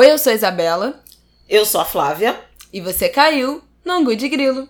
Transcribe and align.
Oi, 0.00 0.10
eu 0.10 0.16
sou 0.16 0.32
a 0.32 0.34
Isabela. 0.34 0.98
Eu 1.46 1.66
sou 1.66 1.78
a 1.78 1.84
Flávia. 1.84 2.34
E 2.72 2.80
você 2.80 3.06
caiu 3.06 3.62
no 3.84 3.92
Angu 3.92 4.16
de 4.16 4.30
Grilo. 4.30 4.66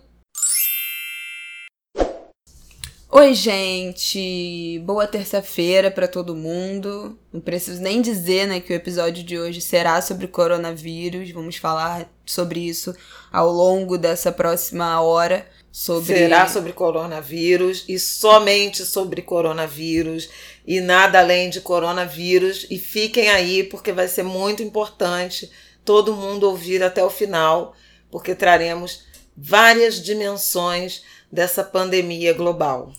Oi, 3.09 3.33
gente! 3.33 4.83
Boa 4.85 5.07
terça-feira 5.07 5.89
para 5.89 6.09
todo 6.09 6.35
mundo. 6.35 7.17
Não 7.33 7.41
preciso 7.41 7.81
nem 7.81 8.03
dizer, 8.03 8.49
né, 8.49 8.59
que 8.59 8.73
o 8.73 8.75
episódio 8.75 9.23
de 9.23 9.39
hoje 9.39 9.61
será 9.61 10.03
sobre 10.03 10.27
coronavírus. 10.27 11.31
Vamos 11.31 11.55
falar 11.55 12.11
sobre 12.27 12.59
isso 12.59 12.93
ao 13.31 13.53
longo 13.53 13.97
dessa 13.97 14.33
próxima 14.33 15.01
hora. 15.01 15.47
Sobre... 15.73 16.15
Será 16.15 16.49
sobre 16.49 16.73
coronavírus 16.73 17.85
e 17.89 17.99
somente 17.99 18.85
sobre 18.85 19.23
coronavírus 19.23 20.29
e 20.67 20.81
nada 20.81 21.21
além 21.21 21.49
de 21.49 21.61
coronavírus. 21.61 22.67
E 22.69 22.79
fiquem 22.79 23.31
aí 23.31 23.63
porque 23.63 23.93
vai 23.93 24.09
ser 24.09 24.25
muito 24.25 24.63
importante 24.63 25.51
todo 25.85 26.15
mundo 26.15 26.45
ouvir 26.45 26.83
até 26.83 27.05
o 27.05 27.11
final, 27.11 27.75
porque 28.11 28.35
traremos 28.35 29.05
várias 29.37 30.03
dimensões 30.03 31.03
dessa 31.31 31.63
pandemia 31.63 32.33
global. 32.33 32.93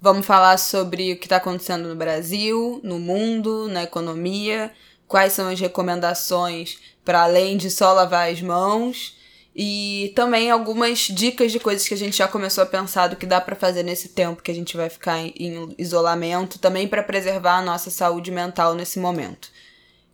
Vamos 0.00 0.24
falar 0.24 0.58
sobre 0.58 1.12
o 1.12 1.18
que 1.18 1.26
está 1.26 1.36
acontecendo 1.36 1.88
no 1.88 1.94
Brasil, 1.94 2.80
no 2.82 2.98
mundo, 2.98 3.68
na 3.68 3.82
economia, 3.82 4.72
quais 5.06 5.32
são 5.32 5.48
as 5.48 5.58
recomendações 5.58 6.78
para 7.04 7.22
além 7.22 7.56
de 7.56 7.70
só 7.70 7.92
lavar 7.92 8.30
as 8.30 8.40
mãos 8.40 9.18
e 9.62 10.10
também 10.16 10.50
algumas 10.50 11.00
dicas 11.00 11.52
de 11.52 11.60
coisas 11.60 11.86
que 11.86 11.92
a 11.92 11.96
gente 11.96 12.16
já 12.16 12.26
começou 12.26 12.64
a 12.64 12.66
pensar 12.66 13.08
do 13.08 13.16
que 13.16 13.26
dá 13.26 13.42
para 13.42 13.54
fazer 13.54 13.82
nesse 13.82 14.08
tempo 14.08 14.42
que 14.42 14.50
a 14.50 14.54
gente 14.54 14.74
vai 14.74 14.88
ficar 14.88 15.18
em, 15.20 15.74
isolamento, 15.76 16.58
também 16.58 16.88
para 16.88 17.02
preservar 17.02 17.58
a 17.58 17.62
nossa 17.62 17.90
saúde 17.90 18.30
mental 18.30 18.72
nesse 18.72 18.98
momento. 18.98 19.50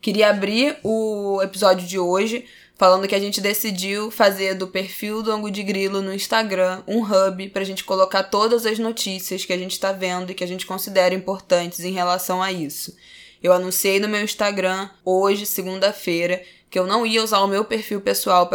Queria 0.00 0.30
abrir 0.30 0.76
o 0.82 1.40
episódio 1.44 1.86
de 1.86 1.96
hoje 1.96 2.44
falando 2.76 3.06
que 3.06 3.14
a 3.14 3.20
gente 3.20 3.40
decidiu 3.40 4.10
fazer 4.10 4.54
do 4.54 4.66
perfil 4.66 5.22
do 5.22 5.30
Angu 5.30 5.48
de 5.48 5.62
Grilo 5.62 6.02
no 6.02 6.12
Instagram 6.12 6.82
um 6.84 7.00
hub 7.04 7.48
para 7.50 7.62
a 7.62 7.64
gente 7.64 7.84
colocar 7.84 8.24
todas 8.24 8.66
as 8.66 8.80
notícias 8.80 9.44
que 9.44 9.52
a 9.52 9.58
gente 9.58 9.74
está 9.74 9.92
vendo 9.92 10.32
e 10.32 10.34
que 10.34 10.42
a 10.42 10.48
gente 10.48 10.66
considera 10.66 11.14
importantes 11.14 11.84
em 11.84 11.92
relação 11.92 12.42
a 12.42 12.50
isso. 12.50 12.96
Eu 13.40 13.52
anunciei 13.52 14.00
no 14.00 14.08
meu 14.08 14.22
Instagram 14.22 14.90
hoje, 15.04 15.46
segunda-feira, 15.46 16.42
que 16.76 16.80
eu 16.80 16.86
não 16.86 17.06
ia 17.06 17.24
usar 17.24 17.40
o 17.40 17.46
meu 17.46 17.64
perfil 17.64 18.02
pessoal 18.02 18.50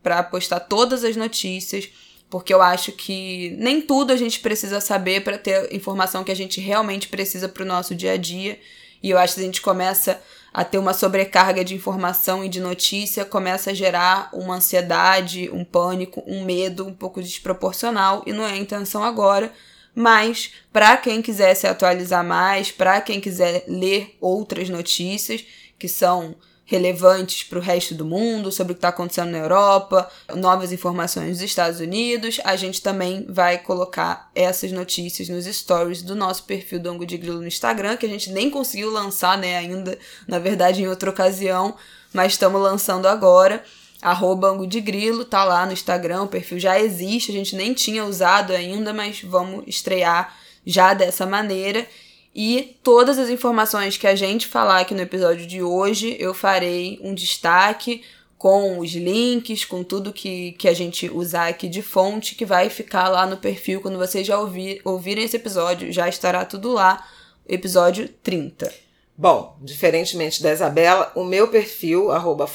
para 0.00 0.22
postar 0.22 0.60
todas 0.60 1.02
as 1.02 1.16
notícias, 1.16 1.88
porque 2.30 2.54
eu 2.54 2.62
acho 2.62 2.92
que 2.92 3.56
nem 3.58 3.80
tudo 3.80 4.12
a 4.12 4.16
gente 4.16 4.38
precisa 4.38 4.80
saber 4.80 5.24
para 5.24 5.36
ter 5.36 5.74
informação 5.74 6.22
que 6.22 6.30
a 6.30 6.36
gente 6.36 6.60
realmente 6.60 7.08
precisa 7.08 7.48
para 7.48 7.64
o 7.64 7.66
nosso 7.66 7.92
dia 7.92 8.12
a 8.12 8.16
dia. 8.16 8.60
E 9.02 9.10
eu 9.10 9.18
acho 9.18 9.34
que 9.34 9.40
a 9.40 9.44
gente 9.44 9.60
começa 9.60 10.22
a 10.52 10.62
ter 10.62 10.78
uma 10.78 10.94
sobrecarga 10.94 11.64
de 11.64 11.74
informação 11.74 12.44
e 12.44 12.48
de 12.48 12.60
notícia, 12.60 13.24
começa 13.24 13.72
a 13.72 13.74
gerar 13.74 14.30
uma 14.32 14.54
ansiedade, 14.54 15.50
um 15.52 15.64
pânico, 15.64 16.22
um 16.28 16.44
medo 16.44 16.86
um 16.86 16.94
pouco 16.94 17.20
desproporcional, 17.20 18.22
e 18.24 18.32
não 18.32 18.46
é 18.46 18.52
a 18.52 18.56
intenção 18.56 19.02
agora. 19.02 19.52
Mas, 19.92 20.52
para 20.72 20.96
quem 20.96 21.20
quiser 21.20 21.56
se 21.56 21.66
atualizar 21.66 22.24
mais, 22.24 22.70
para 22.70 23.00
quem 23.00 23.20
quiser 23.20 23.64
ler 23.66 24.16
outras 24.20 24.68
notícias, 24.68 25.44
que 25.76 25.88
são 25.88 26.36
relevantes 26.66 27.42
para 27.44 27.58
o 27.58 27.62
resto 27.62 27.94
do 27.94 28.04
mundo, 28.04 28.50
sobre 28.50 28.72
o 28.72 28.74
que 28.74 28.78
está 28.78 28.88
acontecendo 28.88 29.30
na 29.30 29.38
Europa, 29.38 30.10
novas 30.34 30.72
informações 30.72 31.32
dos 31.32 31.42
Estados 31.42 31.78
Unidos. 31.78 32.40
A 32.42 32.56
gente 32.56 32.80
também 32.80 33.26
vai 33.28 33.58
colocar 33.58 34.30
essas 34.34 34.72
notícias 34.72 35.28
nos 35.28 35.44
stories 35.44 36.02
do 36.02 36.14
nosso 36.14 36.44
perfil 36.44 36.80
do 36.80 36.90
Ango 36.90 37.04
de 37.04 37.18
Grilo 37.18 37.40
no 37.40 37.46
Instagram, 37.46 37.96
que 37.96 38.06
a 38.06 38.08
gente 38.08 38.32
nem 38.32 38.48
conseguiu 38.48 38.90
lançar 38.90 39.36
né, 39.36 39.58
ainda, 39.58 39.98
na 40.26 40.38
verdade, 40.38 40.82
em 40.82 40.88
outra 40.88 41.10
ocasião, 41.10 41.76
mas 42.12 42.32
estamos 42.32 42.60
lançando 42.60 43.06
agora. 43.06 43.62
Arroba 44.00 44.48
Ango 44.48 44.66
de 44.66 44.80
Grilo, 44.80 45.24
tá 45.24 45.44
lá 45.44 45.64
no 45.64 45.72
Instagram, 45.72 46.22
o 46.22 46.28
perfil 46.28 46.58
já 46.58 46.78
existe, 46.78 47.30
a 47.30 47.34
gente 47.34 47.56
nem 47.56 47.72
tinha 47.72 48.04
usado 48.04 48.52
ainda, 48.52 48.92
mas 48.92 49.22
vamos 49.22 49.64
estrear 49.66 50.34
já 50.66 50.92
dessa 50.92 51.26
maneira. 51.26 51.86
E 52.34 52.76
todas 52.82 53.18
as 53.18 53.30
informações 53.30 53.96
que 53.96 54.06
a 54.06 54.16
gente 54.16 54.48
falar 54.48 54.80
aqui 54.80 54.92
no 54.92 55.00
episódio 55.00 55.46
de 55.46 55.62
hoje, 55.62 56.16
eu 56.18 56.34
farei 56.34 56.98
um 57.00 57.14
destaque 57.14 58.02
com 58.36 58.80
os 58.80 58.92
links, 58.92 59.64
com 59.64 59.84
tudo 59.84 60.12
que, 60.12 60.52
que 60.52 60.68
a 60.68 60.74
gente 60.74 61.08
usar 61.08 61.48
aqui 61.48 61.68
de 61.68 61.80
fonte, 61.80 62.34
que 62.34 62.44
vai 62.44 62.68
ficar 62.68 63.08
lá 63.08 63.26
no 63.26 63.36
perfil. 63.36 63.80
Quando 63.80 63.98
vocês 63.98 64.26
já 64.26 64.38
ouvir, 64.38 64.80
ouvirem 64.84 65.24
esse 65.24 65.36
episódio, 65.36 65.92
já 65.92 66.08
estará 66.08 66.44
tudo 66.44 66.72
lá, 66.72 67.06
episódio 67.48 68.08
30. 68.22 68.70
Bom, 69.16 69.56
diferentemente 69.62 70.42
da 70.42 70.52
Isabela, 70.52 71.12
o 71.14 71.22
meu 71.22 71.46
perfil, 71.48 72.10
arroba 72.10 72.48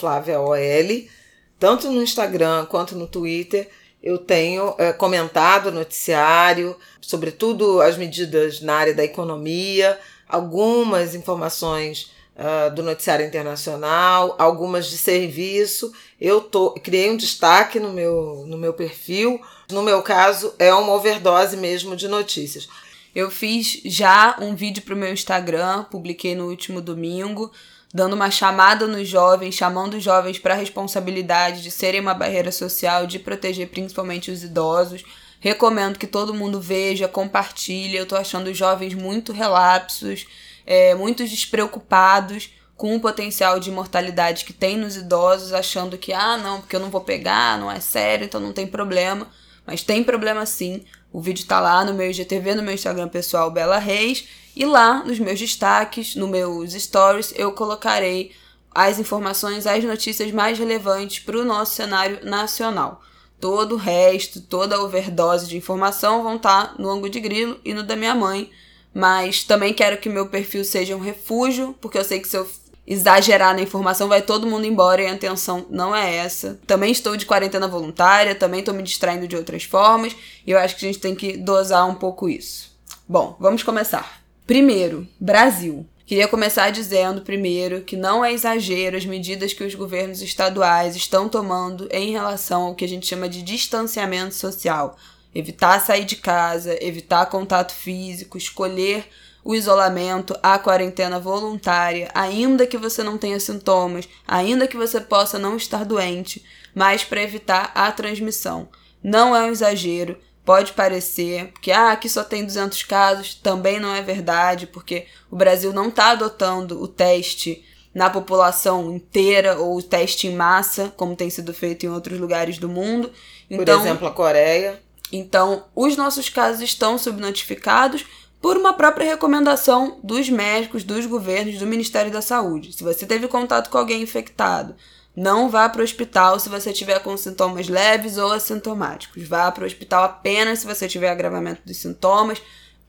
tanto 1.58 1.90
no 1.90 2.04
Instagram 2.04 2.66
quanto 2.66 2.96
no 2.96 3.08
Twitter, 3.08 3.70
eu 4.02 4.18
tenho 4.18 4.74
é, 4.78 4.94
comentado 4.94 5.72
noticiário, 5.72 6.76
sobretudo 7.02 7.82
as 7.82 7.98
medidas 7.98 8.62
na 8.62 8.76
área 8.76 8.94
da 8.94 9.04
economia, 9.04 10.00
algumas 10.28 11.16
informações 11.16 12.12
uh, 12.36 12.74
do 12.74 12.82
noticiário 12.82 13.26
internacional, 13.26 14.36
algumas 14.38 14.90
de 14.90 14.98
serviço. 14.98 15.92
Eu 16.20 16.40
tô, 16.40 16.72
criei 16.72 17.10
um 17.10 17.18
destaque 17.18 17.80
no 17.80 17.92
meu, 17.92 18.46
no 18.48 18.58
meu 18.58 18.74
perfil. 18.74 19.42
No 19.70 19.84
meu 19.84 20.02
caso, 20.02 20.54
é 20.58 20.74
uma 20.74 20.94
overdose 20.94 21.58
mesmo 21.58 21.96
de 21.96 22.08
notícias. 22.08 22.70
Eu 23.14 23.30
fiz 23.30 23.82
já 23.86 24.38
um 24.40 24.56
vídeo 24.56 24.84
para 24.84 24.94
o 24.94 24.98
meu 24.98 25.12
Instagram, 25.12 25.84
publiquei 25.86 26.36
no 26.36 26.48
último 26.48 26.80
domingo, 26.80 27.52
dando 27.94 28.14
uma 28.14 28.30
chamada 28.30 28.88
nos 28.88 29.08
jovens, 29.08 29.56
chamando 29.56 29.96
os 29.98 30.04
jovens 30.04 30.38
para 30.38 30.54
a 30.54 30.58
responsabilidade 30.58 31.62
de 31.64 31.72
serem 31.72 32.02
uma 32.02 32.14
barreira 32.14 32.52
social, 32.52 33.08
de 33.08 33.18
proteger 33.20 33.70
principalmente 33.70 34.30
os 34.30 34.44
idosos. 34.44 35.04
Recomendo 35.40 35.98
que 35.98 36.06
todo 36.06 36.34
mundo 36.34 36.62
veja, 36.62 37.08
compartilhe. 37.08 37.98
Eu 37.98 38.06
tô 38.06 38.16
achando 38.16 38.50
os 38.50 38.58
jovens 38.58 38.94
muito 38.94 39.32
relapsos, 39.32 40.28
é, 40.66 40.94
muito 40.94 41.26
despreocupados 41.26 42.52
com 42.76 42.96
o 42.96 43.00
potencial 43.00 43.60
de 43.60 43.72
mortalidade 43.72 44.46
que 44.46 44.54
tem 44.54 44.78
nos 44.78 44.96
idosos, 44.96 45.52
achando 45.52 45.98
que, 45.98 46.14
ah, 46.14 46.38
não, 46.38 46.62
porque 46.62 46.76
eu 46.76 46.80
não 46.80 46.90
vou 46.90 47.02
pegar, 47.02 47.58
não 47.60 47.70
é 47.70 47.80
sério, 47.80 48.24
então 48.26 48.40
não 48.40 48.54
tem 48.54 48.68
problema. 48.68 49.28
Mas 49.66 49.84
tem 49.84 50.04
problema 50.04 50.46
sim. 50.46 50.86
O 51.12 51.20
vídeo 51.20 51.46
tá 51.46 51.60
lá 51.60 51.84
no 51.84 51.94
meu 51.94 52.10
IGTV, 52.10 52.56
no 52.56 52.64
meu 52.64 52.74
Instagram 52.74 53.10
pessoal, 53.10 53.52
Bela 53.52 53.80
Reis. 53.80 54.28
E 54.60 54.66
lá, 54.66 55.06
nos 55.06 55.18
meus 55.20 55.40
destaques, 55.40 56.18
nos 56.18 56.30
meus 56.30 56.74
stories, 56.74 57.34
eu 57.38 57.54
colocarei 57.54 58.34
as 58.76 59.00
informações, 59.00 59.66
as 59.66 59.82
notícias 59.86 60.34
mais 60.34 60.60
relevantes 60.60 61.20
para 61.20 61.38
o 61.38 61.46
nosso 61.46 61.76
cenário 61.76 62.20
nacional. 62.26 63.02
Todo 63.40 63.76
o 63.76 63.78
resto, 63.78 64.42
toda 64.42 64.76
a 64.76 64.84
overdose 64.84 65.48
de 65.48 65.56
informação 65.56 66.24
vão 66.24 66.36
estar 66.36 66.72
tá 66.72 66.76
no 66.78 66.90
ângulo 66.90 67.10
de 67.10 67.22
grilo 67.22 67.58
e 67.64 67.74
no 67.74 67.84
da 67.84 67.96
minha 67.96 68.14
mãe. 68.14 68.52
Mas 68.94 69.46
também 69.46 69.74
quero 69.74 69.98
que 69.98 70.10
meu 70.10 70.28
perfil 70.28 70.66
seja 70.66 70.94
um 70.94 71.00
refúgio, 71.00 71.74
porque 71.80 71.98
eu 71.98 72.04
sei 72.04 72.20
que 72.20 72.28
se 72.28 72.36
eu 72.36 72.46
exagerar 72.86 73.56
na 73.56 73.62
informação 73.62 74.10
vai 74.10 74.22
todo 74.22 74.46
mundo 74.46 74.66
embora 74.66 75.02
e 75.02 75.06
a 75.06 75.14
intenção 75.14 75.68
não 75.70 75.96
é 75.96 76.18
essa. 76.18 76.60
Também 76.68 76.92
estou 76.92 77.16
de 77.16 77.26
quarentena 77.26 77.66
voluntária, 77.66 78.36
também 78.36 78.60
estou 78.60 78.74
me 78.74 78.84
distraindo 78.84 79.26
de 79.26 79.38
outras 79.38 79.64
formas 79.64 80.14
e 80.46 80.52
eu 80.52 80.60
acho 80.60 80.76
que 80.76 80.86
a 80.86 80.90
gente 80.90 81.00
tem 81.00 81.16
que 81.16 81.38
dosar 81.38 81.88
um 81.88 81.96
pouco 81.96 82.28
isso. 82.28 82.78
Bom, 83.08 83.38
vamos 83.40 83.64
começar. 83.64 84.20
Primeiro, 84.50 85.08
Brasil. 85.20 85.86
Queria 86.08 86.28
começar 86.28 86.72
dizendo, 86.72 87.22
primeiro, 87.22 87.82
que 87.82 87.96
não 87.96 88.26
é 88.26 88.34
exagero 88.34 88.98
as 88.98 89.06
medidas 89.06 89.54
que 89.54 89.64
os 89.64 89.76
governos 89.76 90.24
estaduais 90.24 90.96
estão 90.96 91.30
tomando 91.30 91.88
em 91.92 92.10
relação 92.10 92.64
ao 92.64 92.74
que 92.74 92.84
a 92.84 92.88
gente 92.88 93.06
chama 93.06 93.30
de 93.30 93.44
distanciamento 93.44 94.34
social. 94.34 94.98
Evitar 95.36 95.80
sair 95.80 96.04
de 96.04 96.16
casa, 96.16 96.76
evitar 96.84 97.28
contato 97.28 97.72
físico, 97.72 98.40
escolher 98.40 99.06
o 99.44 99.54
isolamento, 99.54 100.36
a 100.42 100.58
quarentena 100.58 101.20
voluntária, 101.20 102.10
ainda 102.16 102.66
que 102.66 102.76
você 102.76 103.04
não 103.04 103.20
tenha 103.20 103.40
sintomas, 103.40 104.10
ainda 104.28 104.68
que 104.68 104.76
você 104.76 105.00
possa 105.00 105.38
não 105.38 105.58
estar 105.58 105.86
doente, 105.86 106.44
mas 106.74 107.04
para 107.04 107.22
evitar 107.22 107.72
a 107.76 107.92
transmissão. 107.92 108.68
Não 109.04 109.36
é 109.36 109.44
um 109.44 109.52
exagero, 109.52 110.18
Pode 110.50 110.74
parecer 110.74 111.54
que 111.62 111.72
ah, 111.72 111.92
aqui 111.92 112.10
só 112.10 112.24
tem 112.24 112.44
200 112.44 112.82
casos, 112.82 113.36
também 113.36 113.80
não 113.80 113.94
é 113.94 114.02
verdade, 114.02 114.66
porque 114.66 115.06
o 115.30 115.36
Brasil 115.36 115.72
não 115.72 115.90
está 115.90 116.10
adotando 116.10 116.82
o 116.82 116.88
teste 116.88 117.64
na 117.94 118.10
população 118.10 118.92
inteira 118.92 119.60
ou 119.60 119.78
o 119.78 119.84
teste 119.84 120.26
em 120.26 120.36
massa, 120.36 120.92
como 120.98 121.16
tem 121.16 121.30
sido 121.30 121.54
feito 121.54 121.86
em 121.86 121.90
outros 121.90 122.20
lugares 122.20 122.58
do 122.58 122.68
mundo. 122.68 123.12
Então, 123.48 123.78
Por 123.78 123.86
exemplo, 123.86 124.08
a 124.08 124.12
Coreia. 124.12 124.82
Então, 125.12 125.66
os 125.76 125.96
nossos 125.96 126.30
casos 126.30 126.64
estão 126.64 126.98
subnotificados 126.98 128.04
por 128.42 128.58
uma 128.58 128.74
própria 128.74 129.06
recomendação 129.06 130.00
dos 130.04 130.32
médicos, 130.32 130.84
dos 130.84 131.06
governos, 131.06 131.60
do 131.60 131.68
Ministério 131.68 132.12
da 132.12 132.24
Saúde. 132.24 132.74
Se 132.74 132.84
você 132.84 133.06
teve 133.06 133.28
contato 133.28 133.70
com 133.70 133.78
alguém 133.78 134.02
infectado, 134.02 134.76
não 135.20 135.50
vá 135.50 135.68
para 135.68 135.82
o 135.82 135.84
hospital 135.84 136.40
se 136.40 136.48
você 136.48 136.72
tiver 136.72 136.98
com 137.00 137.18
sintomas 137.18 137.68
leves 137.68 138.18
ou 138.18 138.32
assintomáticos. 138.32 139.28
Vá 139.28 139.52
para 139.52 139.66
o 139.66 139.68
hospital 139.68 140.06
apenas 140.06 140.60
se 140.60 140.66
você 140.66 140.88
tiver 140.88 141.10
agravamento 141.10 141.62
dos 141.66 141.76
sintomas, 141.76 142.42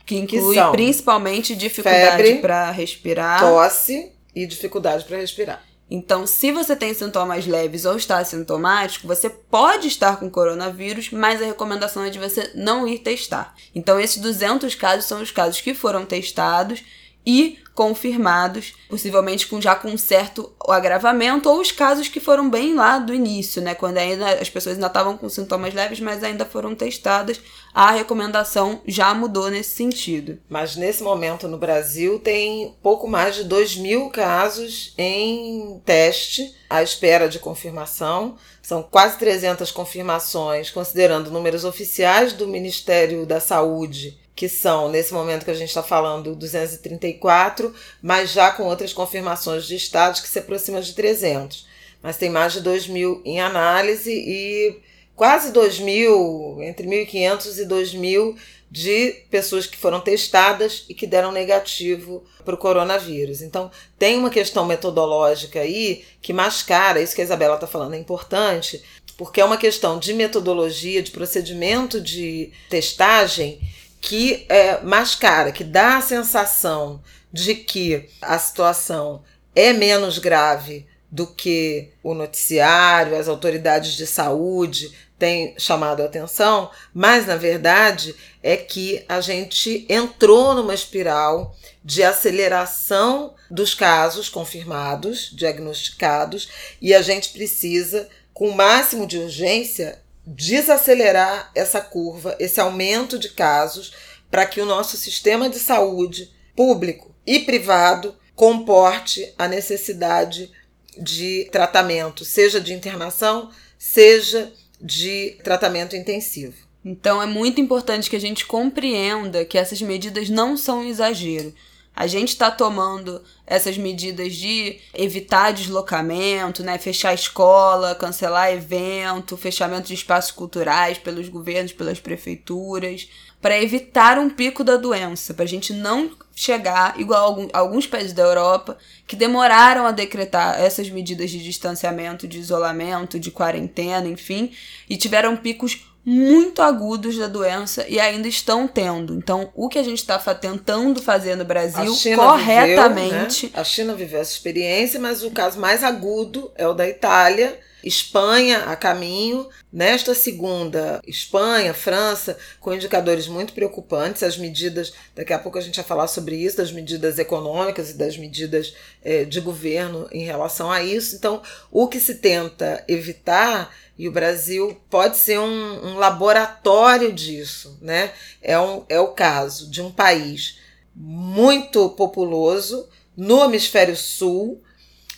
que 0.07 0.15
inclui 0.15 0.55
que 0.55 0.71
principalmente 0.71 1.57
dificuldade 1.57 2.35
para 2.37 2.71
respirar. 2.71 3.41
Tosse 3.41 4.13
e 4.33 4.47
dificuldade 4.47 5.05
para 5.07 5.17
respirar. 5.17 5.61
Então, 5.91 6.25
se 6.25 6.53
você 6.53 6.77
tem 6.77 6.95
sintomas 6.95 7.49
leves 7.49 7.85
ou 7.85 7.97
está 7.97 8.19
assintomático, 8.19 9.09
você 9.09 9.29
pode 9.29 9.89
estar 9.89 10.21
com 10.21 10.31
coronavírus, 10.31 11.11
mas 11.11 11.43
a 11.43 11.47
recomendação 11.47 12.05
é 12.05 12.11
de 12.11 12.21
você 12.21 12.53
não 12.55 12.87
ir 12.87 13.01
testar. 13.01 13.57
Então, 13.75 13.99
esses 13.99 14.19
200 14.19 14.77
casos 14.77 15.07
são 15.07 15.21
os 15.21 15.33
casos 15.33 15.61
que 15.61 15.75
foram 15.75 16.07
testados 16.07 16.81
e 17.25 17.59
confirmados, 17.81 18.75
possivelmente 18.91 19.47
com 19.47 19.59
já 19.59 19.75
com 19.75 19.89
um 19.89 19.97
certo 19.97 20.53
agravamento, 20.69 21.49
ou 21.49 21.61
os 21.61 21.73
casos 21.73 22.09
que 22.09 22.21
foram 22.21 22.51
bem 22.51 22.75
lá 22.75 22.99
do 22.99 23.15
início, 23.15 23.63
né? 23.63 23.75
Quando 23.75 23.97
ainda 23.97 24.35
as 24.35 24.51
pessoas 24.51 24.75
ainda 24.75 24.89
estavam 24.89 25.17
com 25.17 25.29
sintomas 25.31 25.73
leves, 25.73 25.99
mas 25.99 26.23
ainda 26.23 26.45
foram 26.45 26.75
testadas, 26.75 27.41
a 27.73 27.91
recomendação 27.91 28.83
já 28.87 29.15
mudou 29.15 29.49
nesse 29.49 29.71
sentido. 29.71 30.39
Mas 30.47 30.77
nesse 30.77 31.03
momento 31.03 31.49
no 31.49 31.57
Brasil 31.57 32.19
tem 32.19 32.77
pouco 32.83 33.09
mais 33.09 33.37
de 33.37 33.45
2 33.45 33.79
mil 33.79 34.11
casos 34.11 34.93
em 34.99 35.81
teste 35.85 36.55
à 36.69 36.83
espera 36.83 37.31
de 37.31 37.39
confirmação. 37.39 38.37
São 38.61 38.83
quase 38.83 39.17
300 39.19 39.71
confirmações, 39.73 40.71
considerando 40.71 41.31
números 41.31 41.65
oficiais 41.65 42.35
do 42.35 42.47
Ministério 42.47 43.25
da 43.25 43.41
Saúde 43.41 44.20
que 44.41 44.49
são, 44.49 44.89
nesse 44.89 45.13
momento 45.13 45.45
que 45.45 45.51
a 45.51 45.55
gente 45.55 45.69
está 45.69 45.83
falando, 45.83 46.35
234, 46.35 47.75
mas 48.01 48.33
já 48.33 48.51
com 48.51 48.63
outras 48.63 48.91
confirmações 48.91 49.67
de 49.67 49.77
estados 49.77 50.19
que 50.19 50.29
se 50.29 50.39
aproximam 50.39 50.81
de 50.81 50.95
300. 50.95 51.67
Mas 52.03 52.17
tem 52.17 52.31
mais 52.31 52.55
de 52.55 52.63
2 52.63 52.89
mil 52.89 53.21
em 53.23 53.39
análise 53.39 54.11
e 54.11 54.81
quase 55.15 55.53
2 55.53 55.81
mil, 55.81 56.57
entre 56.63 56.87
1.500 56.89 57.59
e 57.59 57.65
2 57.67 57.93
mil 57.93 58.35
de 58.71 59.11
pessoas 59.31 59.67
que 59.67 59.77
foram 59.77 60.01
testadas 60.01 60.87
e 60.89 60.95
que 60.95 61.07
deram 61.07 61.33
negativo 61.33 62.25
para 62.43 62.55
o 62.55 62.59
coronavírus. 62.59 63.43
Então, 63.43 63.71
tem 63.99 64.17
uma 64.17 64.31
questão 64.31 64.65
metodológica 64.65 65.61
aí 65.61 66.03
que 66.23 66.33
mascara, 66.33 67.03
isso 67.03 67.15
que 67.15 67.21
a 67.21 67.25
Isabela 67.25 67.57
está 67.57 67.67
falando 67.67 67.93
é 67.93 67.99
importante, 67.99 68.83
porque 69.19 69.43
é 69.43 69.45
uma 69.45 69.59
questão 69.59 69.99
de 69.99 70.15
metodologia, 70.15 71.03
de 71.03 71.11
procedimento 71.11 72.01
de 72.01 72.51
testagem 72.71 73.61
que 74.01 74.47
é, 74.49 74.81
mascara, 74.83 75.53
que 75.53 75.65
dá 75.65 75.99
a 75.99 76.03
sensação 76.03 77.03
de 77.33 77.55
que 77.55 78.09
a 78.21 78.39
situação 78.39 79.23
é 79.55 79.73
menos 79.73 80.19
grave 80.19 80.87
do 81.11 81.27
que 81.27 81.91
o 82.03 82.15
noticiário, 82.15 83.17
as 83.17 83.29
autoridades 83.29 83.95
de 83.95 84.07
saúde 84.07 84.93
têm 85.19 85.55
chamado 85.59 86.03
a 86.03 86.07
atenção, 86.07 86.71
mas 86.95 87.27
na 87.27 87.37
verdade 87.37 88.15
é 88.43 88.57
que 88.57 89.05
a 89.07 89.21
gente 89.21 89.85
entrou 89.89 90.55
numa 90.55 90.73
espiral 90.73 91.55
de 91.85 92.03
aceleração 92.03 93.35
dos 93.51 93.75
casos 93.75 94.29
confirmados, 94.29 95.31
diagnosticados, 95.35 96.49
e 96.81 96.95
a 96.95 97.03
gente 97.03 97.31
precisa, 97.31 98.09
com 98.33 98.49
o 98.49 98.57
máximo 98.57 99.07
de 99.07 99.19
urgência, 99.19 100.01
desacelerar 100.33 101.51
essa 101.55 101.81
curva, 101.81 102.37
esse 102.39 102.61
aumento 102.61 103.19
de 103.19 103.31
casos, 103.31 103.93
para 104.31 104.47
que 104.47 104.61
o 104.61 104.67
nosso 104.67 104.97
sistema 104.97 105.51
de 105.51 105.59
saúde, 105.59 106.31
público 106.55 107.13
e 107.27 107.41
privado, 107.41 108.15
comporte 108.37 109.35
a 109.37 109.49
necessidade 109.49 110.51
de 110.97 111.49
tratamento, 111.51 112.25
seja 112.25 112.61
de 112.61 112.73
internação, 112.73 113.51
seja 113.77 114.53
de 114.81 115.37
tratamento 115.43 115.97
intensivo. 115.97 116.55
Então 116.85 117.21
é 117.21 117.27
muito 117.27 117.61
importante 117.61 118.09
que 118.09 118.17
a 118.17 118.21
gente 118.21 118.47
compreenda 118.47 119.45
que 119.45 119.59
essas 119.59 119.83
medidas 119.83 120.31
não 120.31 120.57
são 120.57 120.81
um 120.81 120.89
exagero. 120.89 121.53
A 122.01 122.07
gente 122.07 122.31
está 122.31 122.51
tomando 122.51 123.23
essas 123.47 123.77
medidas 123.77 124.35
de 124.35 124.79
evitar 124.95 125.53
deslocamento, 125.53 126.63
né? 126.63 126.79
fechar 126.79 127.13
escola, 127.13 127.95
cancelar 127.95 128.51
evento, 128.51 129.37
fechamento 129.37 129.89
de 129.89 129.93
espaços 129.93 130.31
culturais 130.31 130.97
pelos 130.97 131.29
governos, 131.29 131.75
pelas 131.75 132.01
prefeituras, 132.01 133.07
para 133.39 133.61
evitar 133.61 134.19
um 134.19 134.31
pico 134.31 134.65
da 134.65 134.79
doença, 134.79 135.35
para 135.35 135.45
a 135.45 135.49
gente 135.49 135.75
não 135.75 136.11
chegar 136.35 136.99
igual 136.99 137.47
a 137.53 137.59
alguns 137.59 137.87
países 137.87 138.15
da 138.15 138.23
Europa 138.23 138.79
que 139.07 139.15
demoraram 139.15 139.85
a 139.85 139.93
decretar 139.93 140.59
essas 140.59 140.89
medidas 140.89 141.29
de 141.29 141.45
distanciamento, 141.45 142.27
de 142.27 142.39
isolamento, 142.39 143.21
de 143.21 143.31
quarentena, 143.31 144.09
enfim, 144.09 144.53
e 144.89 144.97
tiveram 144.97 145.37
picos 145.37 145.90
muito 146.05 146.63
agudos 146.63 147.17
da 147.17 147.27
doença 147.27 147.87
e 147.89 148.01
ainda 148.01 148.27
estão 148.27 148.67
tendo. 148.67 149.15
Então, 149.15 149.51
o 149.55 149.69
que 149.69 149.79
a 149.79 149.83
gente 149.83 149.99
está 149.99 150.19
tentando 150.35 151.03
fazer 151.03 151.37
no 151.37 151.45
Brasil 151.45 151.95
corretamente. 152.17 153.47
Viveu, 153.47 153.57
né? 153.57 153.61
A 153.61 153.65
China 153.65 153.95
viveu 153.95 154.21
essa 154.21 154.33
experiência, 154.33 154.99
mas 154.99 155.23
o 155.23 155.31
caso 155.31 155.59
mais 155.59 155.85
agudo 155.85 156.51
é 156.57 156.67
o 156.67 156.75
da 156.75 156.89
Itália. 156.89 157.59
Espanha 157.83 158.65
a 158.65 158.77
caminho. 158.77 159.49
Nesta 159.73 160.15
segunda, 160.15 161.01
Espanha, 161.07 161.73
França, 161.73 162.37
com 162.59 162.75
indicadores 162.75 163.27
muito 163.27 163.53
preocupantes. 163.53 164.23
As 164.23 164.37
medidas, 164.37 164.93
daqui 165.15 165.33
a 165.33 165.39
pouco 165.39 165.59
a 165.59 165.61
gente 165.61 165.77
vai 165.77 165.85
falar 165.85 166.09
sobre 166.09 166.37
isso, 166.37 166.59
das 166.59 166.73
medidas 166.73 167.19
econômicas 167.19 167.91
e 167.91 167.95
das 167.95 168.17
medidas 168.17 168.75
eh, 169.03 169.25
de 169.25 169.41
governo 169.41 170.09
em 170.13 170.25
relação 170.25 170.71
a 170.71 170.83
isso. 170.83 171.17
Então, 171.17 171.41
o 171.71 171.89
que 171.89 172.01
se 172.01 172.17
tenta 172.17 172.85
evitar 172.89 173.71
e 174.01 174.09
o 174.09 174.13
Brasil 174.13 174.81
pode 174.89 175.19
ser 175.19 175.39
um, 175.39 175.89
um 175.89 175.99
laboratório 175.99 177.13
disso, 177.13 177.77
né? 177.83 178.11
É, 178.41 178.59
um, 178.59 178.83
é 178.89 178.99
o 178.99 179.09
caso 179.09 179.71
de 179.71 179.83
um 179.83 179.93
país 179.93 180.59
muito 180.97 181.91
populoso 181.91 182.89
no 183.15 183.45
hemisfério 183.45 183.95
sul, 183.95 184.63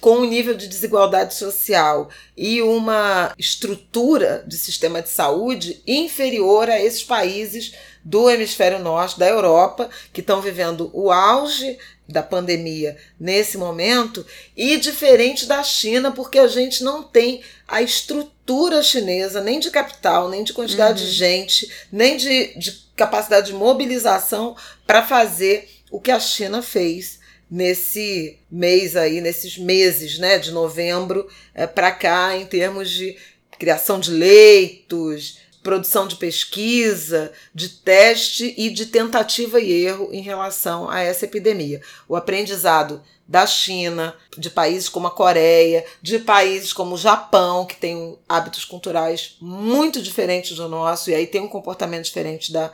com 0.00 0.16
um 0.16 0.24
nível 0.24 0.52
de 0.52 0.66
desigualdade 0.66 1.34
social 1.34 2.10
e 2.36 2.60
uma 2.60 3.32
estrutura 3.38 4.44
de 4.48 4.56
sistema 4.56 5.00
de 5.00 5.10
saúde 5.10 5.80
inferior 5.86 6.68
a 6.68 6.82
esses 6.82 7.04
países 7.04 7.76
do 8.04 8.28
hemisfério 8.28 8.80
norte 8.80 9.16
da 9.16 9.28
Europa, 9.28 9.88
que 10.12 10.20
estão 10.20 10.40
vivendo 10.40 10.90
o 10.92 11.12
auge 11.12 11.78
da 12.12 12.22
pandemia 12.22 12.96
nesse 13.18 13.56
momento, 13.56 14.24
e 14.56 14.76
diferente 14.76 15.46
da 15.46 15.62
China, 15.62 16.12
porque 16.12 16.38
a 16.38 16.46
gente 16.46 16.84
não 16.84 17.02
tem 17.02 17.42
a 17.66 17.82
estrutura 17.82 18.82
chinesa, 18.82 19.40
nem 19.40 19.58
de 19.58 19.70
capital, 19.70 20.28
nem 20.28 20.44
de 20.44 20.52
quantidade 20.52 21.02
uhum. 21.02 21.08
de 21.08 21.14
gente, 21.14 21.72
nem 21.90 22.16
de, 22.16 22.56
de 22.58 22.82
capacidade 22.94 23.46
de 23.46 23.54
mobilização 23.54 24.54
para 24.86 25.02
fazer 25.02 25.68
o 25.90 26.00
que 26.00 26.10
a 26.10 26.20
China 26.20 26.62
fez 26.62 27.18
nesse 27.50 28.38
mês 28.50 28.96
aí, 28.96 29.20
nesses 29.20 29.58
meses, 29.58 30.18
né, 30.18 30.38
de 30.38 30.50
novembro 30.52 31.28
é, 31.54 31.66
para 31.66 31.90
cá, 31.90 32.36
em 32.36 32.46
termos 32.46 32.90
de 32.90 33.16
criação 33.58 34.00
de 34.00 34.10
leitos, 34.10 35.38
produção 35.62 36.06
de 36.06 36.16
pesquisa, 36.16 37.32
de 37.54 37.68
teste 37.68 38.54
e 38.56 38.68
de 38.70 38.86
tentativa 38.86 39.60
e 39.60 39.70
erro 39.84 40.08
em 40.12 40.20
relação 40.20 40.90
a 40.90 41.00
essa 41.00 41.24
epidemia. 41.24 41.80
O 42.08 42.16
aprendizado 42.16 43.02
da 43.26 43.46
China, 43.46 44.14
de 44.36 44.50
países 44.50 44.88
como 44.88 45.06
a 45.06 45.10
Coreia, 45.10 45.84
de 46.02 46.18
países 46.18 46.72
como 46.72 46.96
o 46.96 46.98
Japão, 46.98 47.64
que 47.64 47.76
tem 47.76 48.18
hábitos 48.28 48.64
culturais 48.64 49.36
muito 49.40 50.02
diferentes 50.02 50.56
do 50.56 50.68
nosso, 50.68 51.10
e 51.10 51.14
aí 51.14 51.26
tem 51.26 51.40
um 51.40 51.48
comportamento 51.48 52.04
diferente 52.04 52.52
da, 52.52 52.70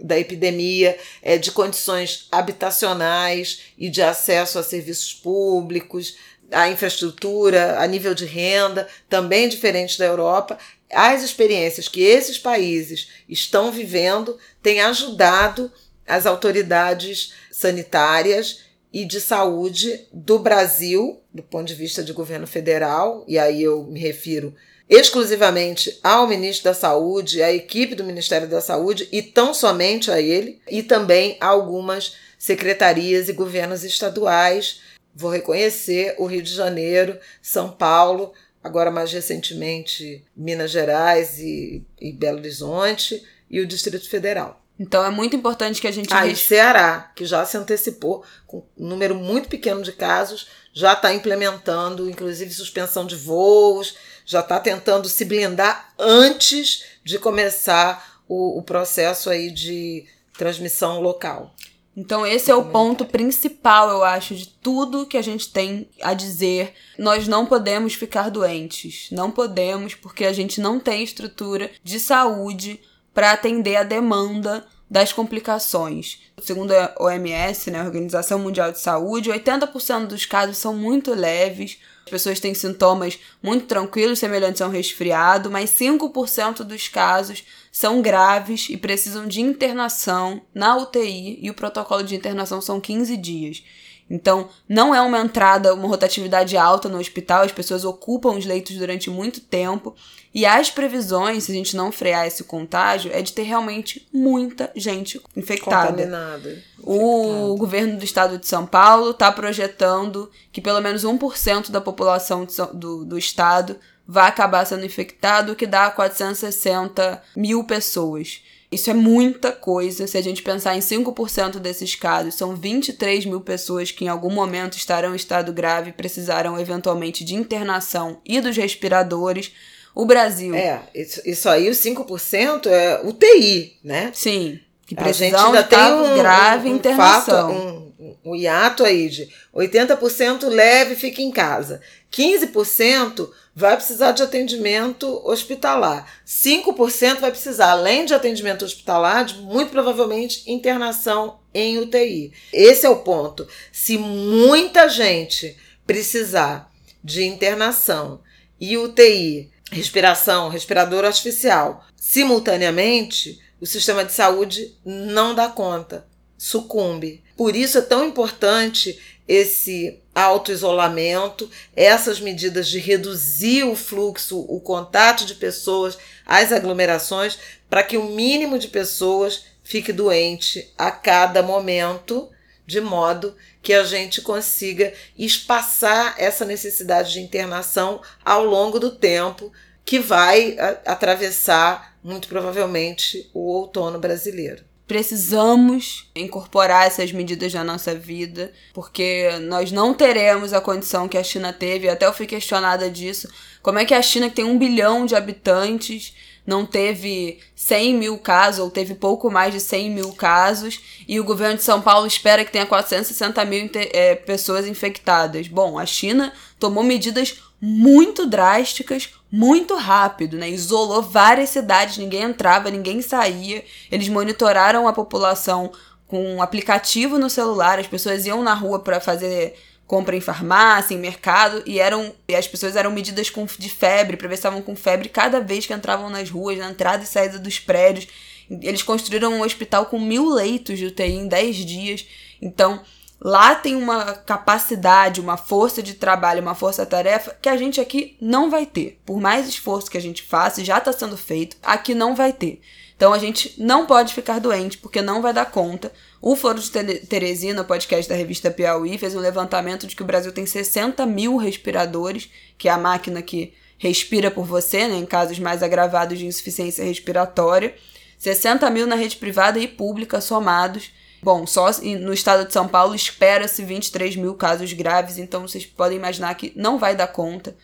da 0.00 0.18
epidemia, 0.18 0.96
é, 1.20 1.36
de 1.36 1.50
condições 1.50 2.26
habitacionais 2.30 3.64
e 3.76 3.90
de 3.90 4.00
acesso 4.00 4.58
a 4.58 4.62
serviços 4.62 5.12
públicos, 5.12 6.16
a 6.50 6.68
infraestrutura, 6.70 7.78
a 7.78 7.86
nível 7.86 8.14
de 8.14 8.24
renda, 8.24 8.88
também 9.08 9.48
diferente 9.48 9.98
da 9.98 10.06
Europa. 10.06 10.58
As 10.90 11.22
experiências 11.22 11.88
que 11.88 12.02
esses 12.02 12.38
países 12.38 13.08
estão 13.28 13.70
vivendo 13.70 14.38
têm 14.62 14.80
ajudado 14.80 15.70
as 16.06 16.26
autoridades 16.26 17.34
sanitárias 17.50 18.60
e 18.92 19.04
de 19.04 19.20
saúde 19.20 20.06
do 20.12 20.38
Brasil, 20.38 21.20
do 21.32 21.42
ponto 21.42 21.66
de 21.66 21.74
vista 21.74 22.02
de 22.02 22.12
governo 22.12 22.46
federal, 22.46 23.24
e 23.28 23.38
aí 23.38 23.62
eu 23.62 23.84
me 23.84 24.00
refiro 24.00 24.54
exclusivamente 24.88 25.98
ao 26.02 26.26
ministro 26.26 26.64
da 26.64 26.74
Saúde, 26.74 27.42
à 27.42 27.52
equipe 27.52 27.94
do 27.94 28.04
Ministério 28.04 28.48
da 28.48 28.62
Saúde 28.62 29.06
e 29.12 29.20
tão 29.20 29.52
somente 29.52 30.10
a 30.10 30.20
ele, 30.20 30.60
e 30.70 30.82
também 30.82 31.36
a 31.40 31.48
algumas 31.48 32.16
secretarias 32.38 33.28
e 33.28 33.34
governos 33.34 33.84
estaduais. 33.84 34.80
Vou 35.14 35.30
reconhecer 35.30 36.14
o 36.16 36.24
Rio 36.24 36.42
de 36.42 36.54
Janeiro, 36.54 37.18
São 37.42 37.70
Paulo, 37.70 38.32
agora 38.62 38.90
mais 38.90 39.12
recentemente 39.12 40.24
Minas 40.36 40.70
Gerais 40.70 41.38
e, 41.38 41.84
e 42.00 42.12
Belo 42.12 42.38
Horizonte 42.38 43.22
e 43.50 43.60
o 43.60 43.66
Distrito 43.66 44.08
Federal. 44.08 44.62
Então 44.78 45.04
é 45.04 45.10
muito 45.10 45.34
importante 45.34 45.80
que 45.80 45.88
a 45.88 45.90
gente. 45.90 46.08
Ah, 46.12 46.26
e 46.26 46.36
Ceará, 46.36 47.10
que 47.16 47.24
já 47.24 47.44
se 47.44 47.56
antecipou, 47.56 48.24
com 48.46 48.64
um 48.78 48.86
número 48.86 49.14
muito 49.16 49.48
pequeno 49.48 49.82
de 49.82 49.90
casos, 49.90 50.46
já 50.72 50.92
está 50.92 51.12
implementando, 51.12 52.08
inclusive, 52.08 52.52
suspensão 52.52 53.04
de 53.04 53.16
voos, 53.16 53.96
já 54.24 54.40
está 54.40 54.60
tentando 54.60 55.08
se 55.08 55.24
blindar 55.24 55.92
antes 55.98 56.84
de 57.02 57.18
começar 57.18 58.22
o, 58.28 58.58
o 58.58 58.62
processo 58.62 59.28
aí 59.30 59.50
de 59.50 60.06
transmissão 60.36 61.00
local. 61.00 61.52
Então, 61.98 62.24
esse 62.24 62.48
é 62.48 62.54
o 62.54 62.66
ponto 62.66 63.04
principal, 63.04 63.90
eu 63.90 64.04
acho, 64.04 64.32
de 64.32 64.46
tudo 64.46 65.04
que 65.04 65.16
a 65.16 65.22
gente 65.22 65.52
tem 65.52 65.88
a 66.00 66.14
dizer. 66.14 66.72
Nós 66.96 67.26
não 67.26 67.44
podemos 67.44 67.94
ficar 67.94 68.30
doentes. 68.30 69.08
Não 69.10 69.32
podemos, 69.32 69.96
porque 69.96 70.24
a 70.24 70.32
gente 70.32 70.60
não 70.60 70.78
tem 70.78 71.02
estrutura 71.02 71.68
de 71.82 71.98
saúde 71.98 72.80
para 73.12 73.32
atender 73.32 73.74
a 73.74 73.82
demanda 73.82 74.64
das 74.88 75.12
complicações. 75.12 76.20
Segundo 76.40 76.70
a 76.70 76.94
OMS, 77.00 77.68
né, 77.72 77.80
a 77.80 77.84
Organização 77.86 78.38
Mundial 78.38 78.70
de 78.70 78.78
Saúde, 78.78 79.30
80% 79.30 80.06
dos 80.06 80.24
casos 80.24 80.56
são 80.56 80.76
muito 80.76 81.12
leves. 81.12 81.78
As 82.04 82.10
pessoas 82.10 82.38
têm 82.38 82.54
sintomas 82.54 83.18
muito 83.42 83.66
tranquilos, 83.66 84.20
semelhantes 84.20 84.62
a 84.62 84.68
um 84.68 84.70
resfriado, 84.70 85.50
mas 85.50 85.70
5% 85.70 86.62
dos 86.62 86.86
casos 86.86 87.42
são 87.78 88.02
graves 88.02 88.66
e 88.70 88.76
precisam 88.76 89.28
de 89.28 89.40
internação 89.40 90.42
na 90.52 90.76
UTI 90.76 91.38
e 91.40 91.48
o 91.48 91.54
protocolo 91.54 92.02
de 92.02 92.16
internação 92.16 92.60
são 92.60 92.80
15 92.80 93.16
dias. 93.16 93.62
Então, 94.10 94.48
não 94.68 94.92
é 94.92 95.00
uma 95.00 95.20
entrada, 95.20 95.72
uma 95.72 95.86
rotatividade 95.86 96.56
alta 96.56 96.88
no 96.88 96.98
hospital, 96.98 97.44
as 97.44 97.52
pessoas 97.52 97.84
ocupam 97.84 98.30
os 98.30 98.44
leitos 98.44 98.74
durante 98.74 99.08
muito 99.08 99.40
tempo. 99.40 99.94
E 100.34 100.44
as 100.44 100.70
previsões, 100.70 101.44
se 101.44 101.52
a 101.52 101.54
gente 101.54 101.76
não 101.76 101.92
frear 101.92 102.26
esse 102.26 102.42
contágio, 102.42 103.12
é 103.14 103.22
de 103.22 103.32
ter 103.32 103.44
realmente 103.44 104.08
muita 104.12 104.72
gente 104.74 105.20
infectada. 105.36 105.92
Contaminada. 105.92 106.60
O 106.82 107.54
governo 107.56 107.96
do 107.96 108.04
estado 108.04 108.38
de 108.38 108.48
São 108.48 108.66
Paulo 108.66 109.10
está 109.10 109.30
projetando 109.30 110.28
que 110.50 110.60
pelo 110.60 110.80
menos 110.80 111.04
1% 111.04 111.70
da 111.70 111.80
população 111.80 112.44
do, 112.74 113.04
do 113.04 113.16
estado 113.16 113.76
vai 114.08 114.26
acabar 114.26 114.64
sendo 114.64 114.86
infectado, 114.86 115.52
o 115.52 115.56
que 115.56 115.66
dá 115.66 115.90
460 115.90 117.22
mil 117.36 117.62
pessoas. 117.64 118.40
Isso 118.72 118.90
é 118.90 118.94
muita 118.94 119.52
coisa. 119.52 120.06
Se 120.06 120.16
a 120.16 120.22
gente 120.22 120.42
pensar 120.42 120.74
em 120.76 120.80
5% 120.80 121.58
desses 121.58 121.94
casos, 121.94 122.34
são 122.34 122.56
23 122.56 123.26
mil 123.26 123.42
pessoas 123.42 123.90
que 123.90 124.06
em 124.06 124.08
algum 124.08 124.30
momento 124.30 124.78
estarão 124.78 125.12
em 125.12 125.16
estado 125.16 125.52
grave 125.52 125.90
e 125.90 125.92
precisarão 125.92 126.58
eventualmente 126.58 127.22
de 127.22 127.34
internação 127.34 128.20
e 128.24 128.40
dos 128.40 128.56
respiradores. 128.56 129.52
O 129.94 130.06
Brasil. 130.06 130.54
É, 130.54 130.80
isso, 130.94 131.20
isso 131.24 131.48
aí, 131.48 131.68
os 131.68 131.78
5% 131.78 132.66
é 132.66 133.00
UTI, 133.04 133.76
né? 133.84 134.10
Sim. 134.14 134.60
Que 134.86 134.94
precisam 134.94 135.26
a 135.26 135.30
gente 135.30 135.46
ainda 135.46 135.62
tem 135.64 136.12
um, 136.12 136.16
grave 136.16 136.68
um, 136.68 136.72
um 136.72 136.76
internação. 136.76 137.48
Fato, 137.48 137.92
um, 137.98 138.16
um 138.24 138.36
hiato 138.36 138.84
aí 138.84 139.08
de 139.08 139.28
80% 139.54 140.46
leve 140.48 140.94
fica 140.94 141.20
em 141.20 141.30
casa. 141.30 141.80
15% 142.12 143.28
vai 143.58 143.74
precisar 143.74 144.12
de 144.12 144.22
atendimento 144.22 145.20
hospitalar. 145.28 146.08
5% 146.24 147.18
vai 147.18 147.32
precisar, 147.32 147.72
além 147.72 148.04
de 148.04 148.14
atendimento 148.14 148.64
hospitalar, 148.64 149.24
de 149.24 149.34
muito 149.38 149.72
provavelmente 149.72 150.48
internação 150.48 151.40
em 151.52 151.76
UTI. 151.76 152.32
Esse 152.52 152.86
é 152.86 152.88
o 152.88 153.00
ponto. 153.00 153.48
Se 153.72 153.98
muita 153.98 154.88
gente 154.88 155.56
precisar 155.84 156.70
de 157.02 157.24
internação 157.24 158.20
e 158.60 158.78
UTI, 158.78 159.50
respiração, 159.72 160.48
respirador 160.48 161.04
artificial, 161.04 161.84
simultaneamente, 161.96 163.40
o 163.60 163.66
sistema 163.66 164.04
de 164.04 164.12
saúde 164.12 164.72
não 164.84 165.34
dá 165.34 165.48
conta, 165.48 166.06
sucumbe. 166.36 167.24
Por 167.36 167.56
isso 167.56 167.78
é 167.78 167.82
tão 167.82 168.06
importante 168.06 169.17
esse 169.28 170.00
auto-isolamento, 170.14 171.48
essas 171.76 172.18
medidas 172.18 172.66
de 172.66 172.78
reduzir 172.78 173.62
o 173.64 173.76
fluxo, 173.76 174.40
o 174.48 174.58
contato 174.58 175.26
de 175.26 175.34
pessoas, 175.34 175.98
as 176.24 176.50
aglomerações, 176.50 177.38
para 177.68 177.82
que 177.82 177.98
o 177.98 178.04
mínimo 178.04 178.58
de 178.58 178.68
pessoas 178.68 179.44
fique 179.62 179.92
doente 179.92 180.72
a 180.78 180.90
cada 180.90 181.42
momento, 181.42 182.30
de 182.66 182.80
modo 182.80 183.36
que 183.62 183.74
a 183.74 183.84
gente 183.84 184.22
consiga 184.22 184.92
espaçar 185.16 186.14
essa 186.16 186.44
necessidade 186.44 187.12
de 187.12 187.20
internação 187.20 188.00
ao 188.24 188.44
longo 188.44 188.80
do 188.80 188.90
tempo 188.90 189.52
que 189.84 189.98
vai 189.98 190.56
atravessar 190.84 191.98
muito 192.02 192.28
provavelmente 192.28 193.30
o 193.32 193.40
outono 193.40 193.98
brasileiro 193.98 194.67
precisamos 194.88 196.08
incorporar 196.16 196.86
essas 196.86 197.12
medidas 197.12 197.52
na 197.52 197.62
nossa 197.62 197.94
vida, 197.94 198.50
porque 198.72 199.28
nós 199.42 199.70
não 199.70 199.92
teremos 199.92 200.54
a 200.54 200.62
condição 200.62 201.06
que 201.06 201.18
a 201.18 201.22
China 201.22 201.52
teve. 201.52 201.90
Até 201.90 202.06
eu 202.06 202.12
fui 202.12 202.26
questionada 202.26 202.90
disso. 202.90 203.28
Como 203.62 203.78
é 203.78 203.84
que 203.84 203.92
a 203.92 204.00
China, 204.00 204.30
que 204.30 204.36
tem 204.36 204.46
um 204.46 204.58
bilhão 204.58 205.04
de 205.04 205.14
habitantes, 205.14 206.14
não 206.48 206.64
teve 206.64 207.40
100 207.54 207.94
mil 207.94 208.16
casos, 208.16 208.60
ou 208.60 208.70
teve 208.70 208.94
pouco 208.94 209.30
mais 209.30 209.52
de 209.52 209.60
100 209.60 209.90
mil 209.90 210.14
casos, 210.14 210.80
e 211.06 211.20
o 211.20 211.24
governo 211.24 211.58
de 211.58 211.62
São 211.62 211.82
Paulo 211.82 212.06
espera 212.06 212.42
que 212.42 212.50
tenha 212.50 212.64
460 212.64 213.44
mil 213.44 213.68
é, 213.74 214.14
pessoas 214.14 214.66
infectadas? 214.66 215.46
Bom, 215.46 215.78
a 215.78 215.84
China 215.84 216.32
tomou 216.58 216.82
medidas 216.82 217.42
muito 217.60 218.24
drásticas, 218.24 219.10
muito 219.30 219.76
rápido, 219.76 220.38
né? 220.38 220.48
Isolou 220.48 221.02
várias 221.02 221.50
cidades, 221.50 221.98
ninguém 221.98 222.22
entrava, 222.22 222.70
ninguém 222.70 223.02
saía. 223.02 223.62
Eles 223.90 224.08
monitoraram 224.08 224.88
a 224.88 224.92
população 224.94 225.70
com 226.06 226.36
um 226.36 226.40
aplicativo 226.40 227.18
no 227.18 227.28
celular, 227.28 227.78
as 227.78 227.86
pessoas 227.86 228.24
iam 228.24 228.42
na 228.42 228.54
rua 228.54 228.78
para 228.78 229.00
fazer 229.00 229.54
compra 229.88 230.14
em 230.14 230.20
farmácia, 230.20 230.94
em 230.94 230.98
mercado, 230.98 231.62
e 231.66 231.80
eram 231.80 232.14
e 232.28 232.36
as 232.36 232.46
pessoas 232.46 232.76
eram 232.76 232.92
medidas 232.92 233.30
com, 233.30 233.46
de 233.46 233.70
febre, 233.70 234.18
para 234.18 234.28
ver 234.28 234.36
se 234.36 234.40
estavam 234.40 234.62
com 234.62 234.76
febre 234.76 235.08
cada 235.08 235.40
vez 235.40 235.66
que 235.66 235.72
entravam 235.72 236.10
nas 236.10 236.30
ruas, 236.30 236.58
na 236.58 236.70
entrada 236.70 237.02
e 237.02 237.06
saída 237.06 237.38
dos 237.38 237.58
prédios. 237.58 238.06
Eles 238.48 238.82
construíram 238.82 239.32
um 239.32 239.42
hospital 239.42 239.86
com 239.86 239.98
mil 239.98 240.28
leitos 240.28 240.78
de 240.78 240.86
UTI 240.86 241.14
em 241.14 241.26
10 241.26 241.56
dias. 241.56 242.06
Então, 242.40 242.82
Lá 243.20 243.56
tem 243.56 243.74
uma 243.74 244.14
capacidade, 244.14 245.20
uma 245.20 245.36
força 245.36 245.82
de 245.82 245.94
trabalho, 245.94 246.40
uma 246.40 246.54
força-tarefa 246.54 247.36
que 247.42 247.48
a 247.48 247.56
gente 247.56 247.80
aqui 247.80 248.16
não 248.20 248.48
vai 248.48 248.64
ter. 248.64 249.00
Por 249.04 249.20
mais 249.20 249.48
esforço 249.48 249.90
que 249.90 249.98
a 249.98 250.00
gente 250.00 250.22
faça, 250.22 250.64
já 250.64 250.78
está 250.78 250.92
sendo 250.92 251.16
feito, 251.16 251.56
aqui 251.60 251.94
não 251.94 252.14
vai 252.14 252.32
ter. 252.32 252.60
Então 252.96 253.12
a 253.12 253.18
gente 253.18 253.54
não 253.58 253.86
pode 253.86 254.14
ficar 254.14 254.38
doente, 254.38 254.78
porque 254.78 255.02
não 255.02 255.20
vai 255.20 255.32
dar 255.32 255.46
conta. 255.46 255.92
O 256.20 256.34
Foro 256.34 256.58
de 256.58 256.70
Teresina, 257.06 257.62
podcast 257.62 258.08
da 258.08 258.16
revista 258.16 258.50
Piauí, 258.50 258.98
fez 258.98 259.14
um 259.14 259.20
levantamento 259.20 259.86
de 259.86 259.94
que 259.94 260.02
o 260.02 260.06
Brasil 260.06 260.32
tem 260.32 260.44
60 260.44 261.06
mil 261.06 261.36
respiradores, 261.36 262.28
que 262.56 262.68
é 262.68 262.72
a 262.72 262.78
máquina 262.78 263.22
que 263.22 263.54
respira 263.78 264.28
por 264.28 264.44
você, 264.44 264.88
né, 264.88 264.96
em 264.96 265.06
casos 265.06 265.38
mais 265.38 265.62
agravados 265.62 266.18
de 266.18 266.26
insuficiência 266.26 266.84
respiratória. 266.84 267.74
60 268.18 268.68
mil 268.70 268.84
na 268.84 268.96
rede 268.96 269.16
privada 269.16 269.60
e 269.60 269.68
pública 269.68 270.20
somados. 270.20 270.90
Bom, 271.22 271.46
só 271.46 271.70
no 272.00 272.12
estado 272.12 272.46
de 272.46 272.52
São 272.52 272.66
Paulo 272.66 272.96
espera-se 272.96 273.62
23 273.64 274.16
mil 274.16 274.34
casos 274.34 274.72
graves, 274.72 275.18
então 275.18 275.42
vocês 275.42 275.64
podem 275.64 275.98
imaginar 275.98 276.34
que 276.34 276.52
não 276.56 276.78
vai 276.78 276.96
dar 276.96 277.08
conta, 277.08 277.56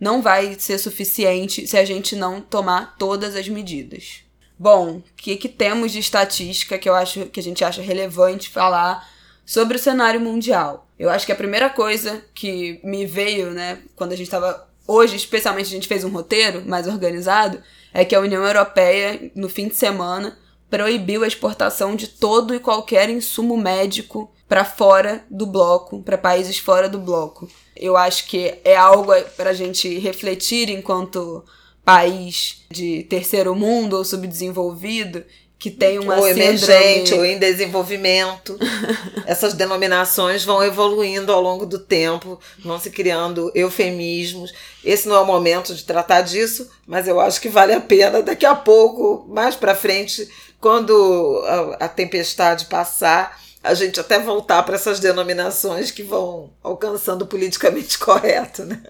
não 0.00 0.20
vai 0.20 0.56
ser 0.58 0.78
suficiente 0.78 1.66
se 1.66 1.76
a 1.76 1.84
gente 1.84 2.16
não 2.16 2.40
tomar 2.40 2.96
todas 2.98 3.36
as 3.36 3.48
medidas. 3.48 4.24
Bom, 4.62 4.96
o 4.98 5.02
que, 5.16 5.36
que 5.36 5.48
temos 5.48 5.90
de 5.90 6.00
estatística 6.00 6.76
que 6.76 6.86
eu 6.86 6.94
acho 6.94 7.24
que 7.30 7.40
a 7.40 7.42
gente 7.42 7.64
acha 7.64 7.80
relevante 7.80 8.50
falar 8.50 9.08
sobre 9.42 9.78
o 9.78 9.80
cenário 9.80 10.20
mundial? 10.20 10.86
Eu 10.98 11.08
acho 11.08 11.24
que 11.24 11.32
a 11.32 11.36
primeira 11.36 11.70
coisa 11.70 12.22
que 12.34 12.78
me 12.84 13.06
veio, 13.06 13.52
né, 13.52 13.78
quando 13.96 14.12
a 14.12 14.16
gente 14.16 14.26
estava 14.26 14.68
hoje, 14.86 15.16
especialmente 15.16 15.68
a 15.68 15.70
gente 15.70 15.88
fez 15.88 16.04
um 16.04 16.10
roteiro 16.10 16.62
mais 16.68 16.86
organizado, 16.86 17.62
é 17.94 18.04
que 18.04 18.14
a 18.14 18.20
União 18.20 18.44
Europeia 18.44 19.32
no 19.34 19.48
fim 19.48 19.66
de 19.66 19.76
semana 19.76 20.36
proibiu 20.68 21.24
a 21.24 21.26
exportação 21.26 21.96
de 21.96 22.08
todo 22.08 22.54
e 22.54 22.60
qualquer 22.60 23.08
insumo 23.08 23.56
médico 23.56 24.30
para 24.46 24.66
fora 24.66 25.24
do 25.30 25.46
bloco, 25.46 26.02
para 26.02 26.18
países 26.18 26.58
fora 26.58 26.86
do 26.86 26.98
bloco. 26.98 27.48
Eu 27.74 27.96
acho 27.96 28.26
que 28.26 28.58
é 28.62 28.76
algo 28.76 29.10
para 29.38 29.50
a 29.50 29.54
gente 29.54 29.98
refletir 29.98 30.68
enquanto 30.68 31.46
país 31.90 32.62
de 32.70 33.02
terceiro 33.02 33.52
mundo 33.56 33.96
ou 33.96 34.04
subdesenvolvido 34.04 35.24
que 35.58 35.70
tem 35.70 35.98
uma 35.98 36.16
ou 36.16 36.22
síndrome... 36.22 36.42
emergente 36.42 37.12
ou 37.12 37.24
em 37.24 37.38
desenvolvimento. 37.38 38.56
Essas 39.26 39.52
denominações 39.54 40.44
vão 40.44 40.62
evoluindo 40.62 41.32
ao 41.32 41.42
longo 41.42 41.66
do 41.66 41.78
tempo, 41.78 42.40
vão 42.60 42.78
se 42.78 42.90
criando 42.90 43.50
eufemismos. 43.54 44.54
Esse 44.82 45.06
não 45.06 45.16
é 45.16 45.20
o 45.20 45.26
momento 45.26 45.74
de 45.74 45.84
tratar 45.84 46.22
disso, 46.22 46.70
mas 46.86 47.06
eu 47.06 47.20
acho 47.20 47.40
que 47.40 47.48
vale 47.48 47.74
a 47.74 47.80
pena 47.80 48.22
daqui 48.22 48.46
a 48.46 48.54
pouco, 48.54 49.26
mais 49.28 49.54
para 49.54 49.74
frente, 49.74 50.30
quando 50.60 51.42
a, 51.44 51.84
a 51.84 51.88
tempestade 51.88 52.66
passar, 52.66 53.38
a 53.62 53.74
gente 53.74 54.00
até 54.00 54.18
voltar 54.18 54.62
para 54.62 54.76
essas 54.76 54.98
denominações 55.00 55.90
que 55.90 56.04
vão 56.04 56.50
alcançando 56.62 57.22
o 57.22 57.26
politicamente 57.26 57.98
correto, 58.00 58.64
né? 58.64 58.80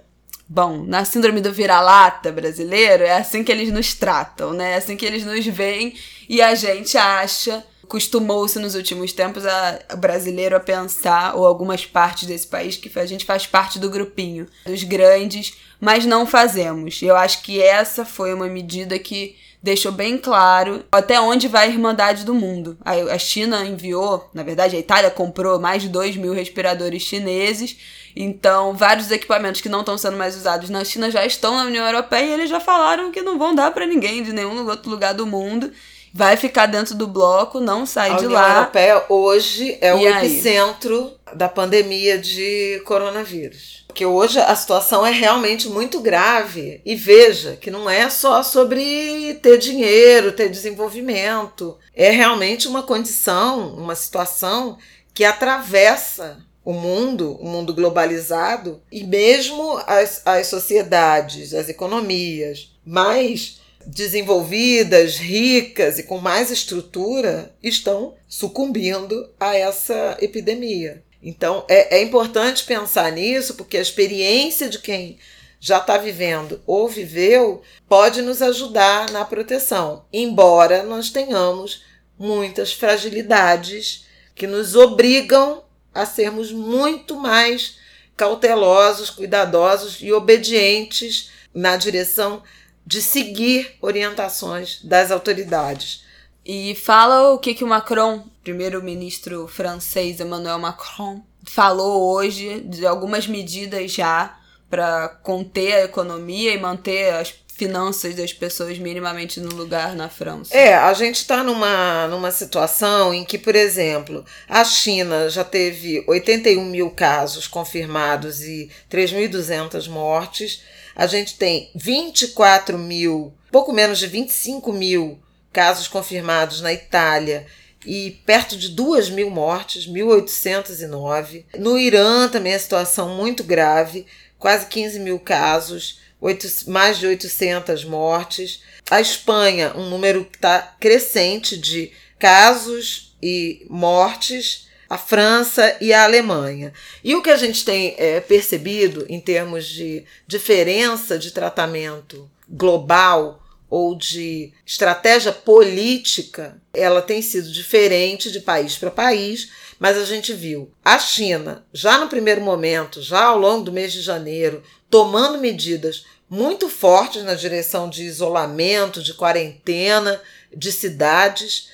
Bom, 0.52 0.82
na 0.84 1.04
síndrome 1.04 1.40
do 1.40 1.52
vira-lata 1.52 2.32
brasileiro, 2.32 3.04
é 3.04 3.12
assim 3.12 3.44
que 3.44 3.52
eles 3.52 3.72
nos 3.72 3.94
tratam, 3.94 4.52
né? 4.52 4.72
É 4.72 4.76
assim 4.78 4.96
que 4.96 5.06
eles 5.06 5.24
nos 5.24 5.46
veem 5.46 5.94
e 6.28 6.42
a 6.42 6.56
gente 6.56 6.98
acha, 6.98 7.64
costumou-se 7.86 8.58
nos 8.58 8.74
últimos 8.74 9.12
tempos 9.12 9.46
a, 9.46 9.78
a 9.88 9.94
brasileiro 9.94 10.56
a 10.56 10.60
pensar, 10.60 11.36
ou 11.36 11.46
algumas 11.46 11.86
partes 11.86 12.26
desse 12.26 12.48
país, 12.48 12.76
que 12.76 12.90
a 12.98 13.06
gente 13.06 13.24
faz 13.24 13.46
parte 13.46 13.78
do 13.78 13.88
grupinho, 13.88 14.48
dos 14.66 14.82
grandes, 14.82 15.56
mas 15.80 16.04
não 16.04 16.26
fazemos. 16.26 17.00
Eu 17.00 17.16
acho 17.16 17.42
que 17.42 17.62
essa 17.62 18.04
foi 18.04 18.34
uma 18.34 18.48
medida 18.48 18.98
que 18.98 19.36
deixou 19.62 19.92
bem 19.92 20.18
claro 20.18 20.84
até 20.90 21.20
onde 21.20 21.46
vai 21.46 21.66
a 21.66 21.70
Irmandade 21.70 22.24
do 22.24 22.34
Mundo. 22.34 22.76
A 22.84 23.18
China 23.18 23.64
enviou, 23.64 24.28
na 24.34 24.42
verdade, 24.42 24.74
a 24.74 24.80
Itália 24.80 25.10
comprou 25.10 25.60
mais 25.60 25.82
de 25.82 25.88
2 25.88 26.16
mil 26.16 26.32
respiradores 26.32 27.02
chineses. 27.02 27.76
Então, 28.14 28.74
vários 28.74 29.10
equipamentos 29.10 29.60
que 29.60 29.68
não 29.68 29.80
estão 29.80 29.96
sendo 29.96 30.16
mais 30.16 30.36
usados 30.36 30.68
na 30.70 30.84
China 30.84 31.10
já 31.10 31.24
estão 31.24 31.56
na 31.56 31.64
União 31.64 31.86
Europeia 31.86 32.24
e 32.24 32.32
eles 32.32 32.50
já 32.50 32.60
falaram 32.60 33.10
que 33.10 33.22
não 33.22 33.38
vão 33.38 33.54
dar 33.54 33.70
para 33.72 33.86
ninguém 33.86 34.22
de 34.22 34.32
nenhum 34.32 34.66
outro 34.68 34.90
lugar 34.90 35.14
do 35.14 35.26
mundo. 35.26 35.70
Vai 36.12 36.36
ficar 36.36 36.66
dentro 36.66 36.96
do 36.96 37.06
bloco, 37.06 37.60
não 37.60 37.86
sai 37.86 38.10
a 38.10 38.14
de 38.14 38.26
União 38.26 38.32
lá. 38.32 38.40
A 38.40 38.46
União 38.46 38.58
Europeia 38.62 39.04
hoje 39.08 39.78
é 39.80 39.90
E 39.90 39.92
o 39.92 39.96
aí? 39.96 40.26
epicentro 40.26 41.12
da 41.34 41.48
pandemia 41.48 42.18
de 42.18 42.82
coronavírus. 42.84 43.84
Porque 43.86 44.04
hoje 44.04 44.40
a 44.40 44.54
situação 44.56 45.06
é 45.06 45.12
realmente 45.12 45.68
muito 45.68 46.00
grave. 46.00 46.80
E 46.84 46.96
veja 46.96 47.56
que 47.60 47.70
não 47.70 47.88
é 47.88 48.10
só 48.10 48.42
sobre 48.42 49.38
ter 49.40 49.58
dinheiro, 49.58 50.32
ter 50.32 50.48
desenvolvimento. 50.48 51.78
É 51.94 52.10
realmente 52.10 52.66
uma 52.66 52.82
condição, 52.82 53.74
uma 53.74 53.94
situação 53.94 54.76
que 55.14 55.24
atravessa 55.24 56.38
o 56.64 56.72
mundo, 56.72 57.36
o 57.40 57.46
mundo 57.48 57.74
globalizado, 57.74 58.82
e 58.92 59.02
mesmo 59.04 59.78
as, 59.86 60.22
as 60.24 60.46
sociedades, 60.46 61.54
as 61.54 61.68
economias 61.68 62.72
mais 62.84 63.60
desenvolvidas, 63.86 65.16
ricas 65.16 65.98
e 65.98 66.02
com 66.02 66.18
mais 66.18 66.50
estrutura 66.50 67.54
estão 67.62 68.14
sucumbindo 68.28 69.30
a 69.38 69.56
essa 69.56 70.18
epidemia. 70.20 71.02
Então 71.22 71.64
é, 71.68 71.98
é 71.98 72.02
importante 72.02 72.64
pensar 72.64 73.10
nisso, 73.12 73.54
porque 73.54 73.76
a 73.76 73.82
experiência 73.82 74.68
de 74.68 74.78
quem 74.78 75.18
já 75.58 75.78
está 75.78 75.98
vivendo 75.98 76.60
ou 76.66 76.88
viveu 76.88 77.62
pode 77.88 78.22
nos 78.22 78.40
ajudar 78.40 79.10
na 79.10 79.24
proteção, 79.24 80.04
embora 80.12 80.82
nós 80.82 81.10
tenhamos 81.10 81.82
muitas 82.18 82.72
fragilidades 82.72 84.06
que 84.34 84.46
nos 84.46 84.74
obrigam 84.74 85.62
a 85.94 86.06
sermos 86.06 86.52
muito 86.52 87.16
mais 87.16 87.78
cautelosos, 88.16 89.10
cuidadosos 89.10 89.98
e 90.00 90.12
obedientes 90.12 91.30
na 91.54 91.76
direção 91.76 92.42
de 92.86 93.00
seguir 93.00 93.76
orientações 93.80 94.80
das 94.82 95.10
autoridades. 95.10 96.04
E 96.44 96.74
fala 96.74 97.32
o 97.32 97.38
que, 97.38 97.54
que 97.54 97.64
o 97.64 97.66
Macron, 97.66 98.24
primeiro-ministro 98.42 99.46
francês 99.46 100.20
Emmanuel 100.20 100.58
Macron, 100.58 101.22
falou 101.44 102.14
hoje 102.14 102.60
de 102.60 102.86
algumas 102.86 103.26
medidas 103.26 103.92
já 103.92 104.38
para 104.68 105.08
conter 105.22 105.72
a 105.74 105.84
economia 105.84 106.54
e 106.54 106.60
manter 106.60 107.14
as 107.14 107.32
finanças 107.60 108.14
das 108.14 108.32
pessoas 108.32 108.78
minimamente 108.78 109.38
no 109.38 109.54
lugar 109.54 109.94
na 109.94 110.08
França. 110.08 110.56
É, 110.56 110.72
a 110.72 110.94
gente 110.94 111.16
está 111.16 111.44
numa, 111.44 112.08
numa 112.08 112.30
situação 112.30 113.12
em 113.12 113.22
que, 113.22 113.36
por 113.36 113.54
exemplo, 113.54 114.24
a 114.48 114.64
China 114.64 115.28
já 115.28 115.44
teve 115.44 116.02
81 116.06 116.64
mil 116.64 116.90
casos 116.90 117.46
confirmados 117.46 118.40
e 118.40 118.70
3.200 118.90 119.90
mortes. 119.90 120.62
A 120.96 121.06
gente 121.06 121.36
tem 121.36 121.70
24 121.74 122.78
mil, 122.78 123.30
pouco 123.52 123.74
menos 123.74 123.98
de 123.98 124.06
25 124.06 124.72
mil 124.72 125.18
casos 125.52 125.86
confirmados 125.86 126.62
na 126.62 126.72
Itália 126.72 127.46
e 127.84 128.22
perto 128.24 128.56
de 128.56 128.70
2 128.70 129.10
mil 129.10 129.28
mortes, 129.28 129.86
1.809. 129.86 131.44
No 131.58 131.78
Irã 131.78 132.26
também 132.26 132.54
a 132.54 132.58
situação 132.58 133.14
muito 133.14 133.44
grave, 133.44 134.06
quase 134.38 134.64
15 134.64 134.98
mil 135.00 135.18
casos, 135.18 136.00
8, 136.20 136.70
mais 136.70 136.98
de 136.98 137.06
800 137.06 137.84
mortes. 137.84 138.62
A 138.90 139.00
Espanha, 139.00 139.72
um 139.76 139.88
número 139.88 140.24
que 140.24 140.36
está 140.36 140.60
crescente 140.78 141.56
de 141.56 141.92
casos 142.18 143.16
e 143.22 143.66
mortes. 143.68 144.68
A 144.88 144.98
França 144.98 145.76
e 145.80 145.92
a 145.92 146.02
Alemanha. 146.02 146.72
E 147.04 147.14
o 147.14 147.22
que 147.22 147.30
a 147.30 147.36
gente 147.36 147.64
tem 147.64 147.94
é, 147.96 148.18
percebido 148.18 149.06
em 149.08 149.20
termos 149.20 149.64
de 149.66 150.04
diferença 150.26 151.16
de 151.16 151.30
tratamento 151.30 152.28
global 152.48 153.40
ou 153.70 153.94
de 153.94 154.52
estratégia 154.66 155.30
política, 155.30 156.60
ela 156.74 157.00
tem 157.00 157.22
sido 157.22 157.52
diferente 157.52 158.32
de 158.32 158.40
país 158.40 158.76
para 158.76 158.90
país, 158.90 159.50
mas 159.78 159.96
a 159.96 160.04
gente 160.04 160.32
viu 160.34 160.72
a 160.84 160.98
China, 160.98 161.64
já 161.72 161.96
no 161.96 162.08
primeiro 162.08 162.40
momento, 162.40 163.00
já 163.00 163.26
ao 163.26 163.38
longo 163.38 163.62
do 163.62 163.72
mês 163.72 163.92
de 163.92 164.02
janeiro, 164.02 164.60
tomando 164.90 165.38
medidas 165.38 166.04
muito 166.28 166.68
fortes 166.68 167.22
na 167.22 167.34
direção 167.34 167.88
de 167.88 168.04
isolamento, 168.04 169.02
de 169.02 169.14
quarentena, 169.14 170.20
de 170.54 170.70
cidades, 170.70 171.70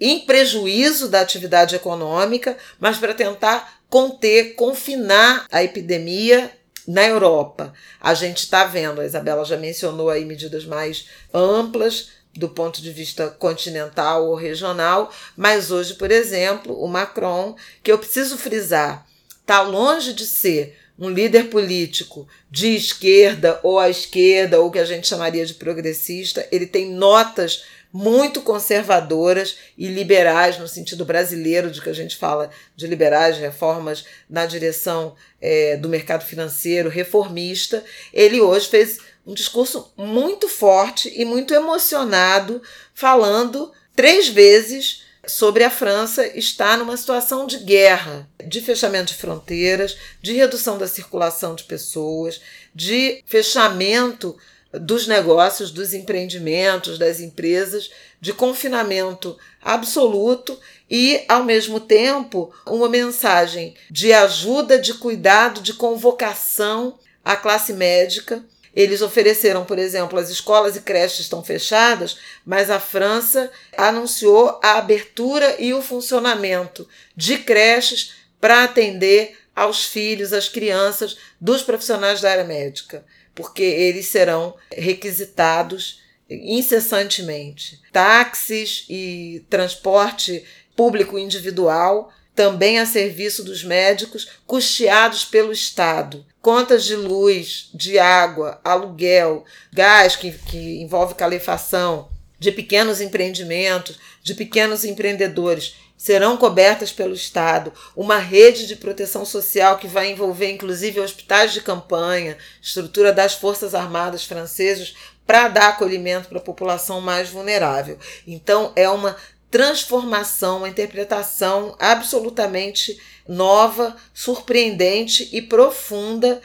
em 0.00 0.20
prejuízo 0.20 1.08
da 1.08 1.20
atividade 1.20 1.74
econômica, 1.74 2.56
mas 2.78 2.98
para 2.98 3.14
tentar 3.14 3.80
conter, 3.88 4.54
confinar 4.54 5.46
a 5.50 5.62
epidemia 5.62 6.50
na 6.86 7.06
Europa, 7.06 7.72
a 8.00 8.12
gente 8.12 8.38
está 8.38 8.64
vendo, 8.64 9.00
a 9.00 9.06
Isabela 9.06 9.44
já 9.44 9.56
mencionou 9.56 10.10
aí 10.10 10.24
medidas 10.24 10.64
mais 10.64 11.08
amplas 11.32 12.10
do 12.34 12.48
ponto 12.48 12.82
de 12.82 12.92
vista 12.92 13.28
continental 13.30 14.26
ou 14.26 14.34
regional, 14.34 15.10
mas 15.36 15.70
hoje, 15.70 15.94
por 15.94 16.10
exemplo, 16.10 16.78
o 16.78 16.88
Macron, 16.88 17.56
que 17.82 17.90
eu 17.90 17.98
preciso 17.98 18.36
frisar, 18.36 19.06
está 19.40 19.62
longe 19.62 20.12
de 20.12 20.26
ser 20.26 20.76
um 20.98 21.08
líder 21.08 21.50
político 21.50 22.26
de 22.50 22.74
esquerda 22.74 23.58
ou 23.62 23.78
à 23.78 23.90
esquerda, 23.90 24.60
ou 24.60 24.70
que 24.70 24.78
a 24.78 24.84
gente 24.84 25.08
chamaria 25.08 25.44
de 25.44 25.54
progressista, 25.54 26.46
ele 26.52 26.66
tem 26.66 26.90
notas 26.90 27.64
muito 27.92 28.40
conservadoras 28.40 29.56
e 29.78 29.86
liberais, 29.86 30.58
no 30.58 30.66
sentido 30.66 31.04
brasileiro 31.04 31.70
de 31.70 31.80
que 31.80 31.88
a 31.88 31.94
gente 31.94 32.16
fala 32.16 32.50
de 32.74 32.88
liberais, 32.88 33.38
reformas 33.38 34.04
na 34.28 34.46
direção 34.46 35.14
é, 35.40 35.76
do 35.76 35.88
mercado 35.88 36.24
financeiro, 36.24 36.88
reformista. 36.88 37.84
Ele 38.12 38.40
hoje 38.40 38.66
fez 38.66 38.98
um 39.24 39.32
discurso 39.32 39.92
muito 39.96 40.48
forte 40.48 41.12
e 41.14 41.24
muito 41.24 41.54
emocionado, 41.54 42.60
falando 42.92 43.72
três 43.94 44.28
vezes 44.28 45.03
sobre 45.26 45.64
a 45.64 45.70
França 45.70 46.26
estar 46.36 46.76
numa 46.78 46.96
situação 46.96 47.46
de 47.46 47.58
guerra, 47.58 48.28
de 48.46 48.60
fechamento 48.60 49.12
de 49.12 49.18
fronteiras, 49.18 49.96
de 50.20 50.32
redução 50.32 50.78
da 50.78 50.86
circulação 50.86 51.54
de 51.54 51.64
pessoas, 51.64 52.40
de 52.74 53.22
fechamento 53.26 54.36
dos 54.72 55.06
negócios, 55.06 55.70
dos 55.70 55.94
empreendimentos, 55.94 56.98
das 56.98 57.20
empresas, 57.20 57.90
de 58.20 58.32
confinamento 58.32 59.36
absoluto 59.62 60.58
e, 60.90 61.24
ao 61.28 61.44
mesmo 61.44 61.78
tempo, 61.78 62.52
uma 62.66 62.88
mensagem 62.88 63.74
de 63.90 64.12
ajuda, 64.12 64.78
de 64.78 64.94
cuidado, 64.94 65.60
de 65.60 65.74
convocação 65.74 66.98
à 67.24 67.36
classe 67.36 67.72
médica. 67.72 68.44
Eles 68.74 69.02
ofereceram, 69.02 69.64
por 69.64 69.78
exemplo, 69.78 70.18
as 70.18 70.30
escolas 70.30 70.76
e 70.76 70.80
creches 70.80 71.20
estão 71.20 71.44
fechadas, 71.44 72.18
mas 72.44 72.70
a 72.70 72.80
França 72.80 73.50
anunciou 73.76 74.58
a 74.62 74.78
abertura 74.78 75.56
e 75.58 75.72
o 75.72 75.82
funcionamento 75.82 76.88
de 77.16 77.38
creches 77.38 78.14
para 78.40 78.64
atender 78.64 79.36
aos 79.54 79.84
filhos, 79.84 80.32
às 80.32 80.48
crianças 80.48 81.16
dos 81.40 81.62
profissionais 81.62 82.20
da 82.20 82.30
área 82.30 82.44
médica 82.44 83.04
porque 83.34 83.62
eles 83.62 84.06
serão 84.06 84.54
requisitados 84.72 86.00
incessantemente. 86.30 87.80
Táxis 87.92 88.86
e 88.88 89.44
transporte 89.50 90.44
público 90.76 91.18
individual 91.18 92.10
também 92.34 92.78
a 92.78 92.86
serviço 92.86 93.44
dos 93.44 93.62
médicos, 93.62 94.28
custeados 94.46 95.24
pelo 95.24 95.52
Estado. 95.52 96.24
Contas 96.42 96.84
de 96.84 96.96
luz, 96.96 97.70
de 97.72 97.98
água, 97.98 98.60
aluguel, 98.64 99.44
gás 99.72 100.16
que, 100.16 100.32
que 100.32 100.82
envolve 100.82 101.14
calefação, 101.14 102.08
de 102.38 102.52
pequenos 102.52 103.00
empreendimentos, 103.00 103.98
de 104.22 104.34
pequenos 104.34 104.84
empreendedores 104.84 105.76
serão 105.96 106.36
cobertas 106.36 106.92
pelo 106.92 107.14
Estado, 107.14 107.72
uma 107.96 108.18
rede 108.18 108.66
de 108.66 108.76
proteção 108.76 109.24
social 109.24 109.78
que 109.78 109.86
vai 109.86 110.10
envolver 110.10 110.50
inclusive 110.50 111.00
hospitais 111.00 111.52
de 111.52 111.62
campanha, 111.62 112.36
estrutura 112.60 113.12
das 113.12 113.34
Forças 113.34 113.74
Armadas 113.74 114.24
francesas 114.24 114.94
para 115.26 115.48
dar 115.48 115.68
acolhimento 115.68 116.28
para 116.28 116.38
a 116.38 116.42
população 116.42 117.00
mais 117.00 117.30
vulnerável. 117.30 117.98
Então 118.26 118.72
é 118.76 118.88
uma 118.88 119.16
transformação, 119.54 120.58
uma 120.58 120.68
interpretação 120.68 121.76
absolutamente 121.78 123.00
nova, 123.28 123.94
surpreendente 124.12 125.28
e 125.32 125.40
profunda 125.40 126.42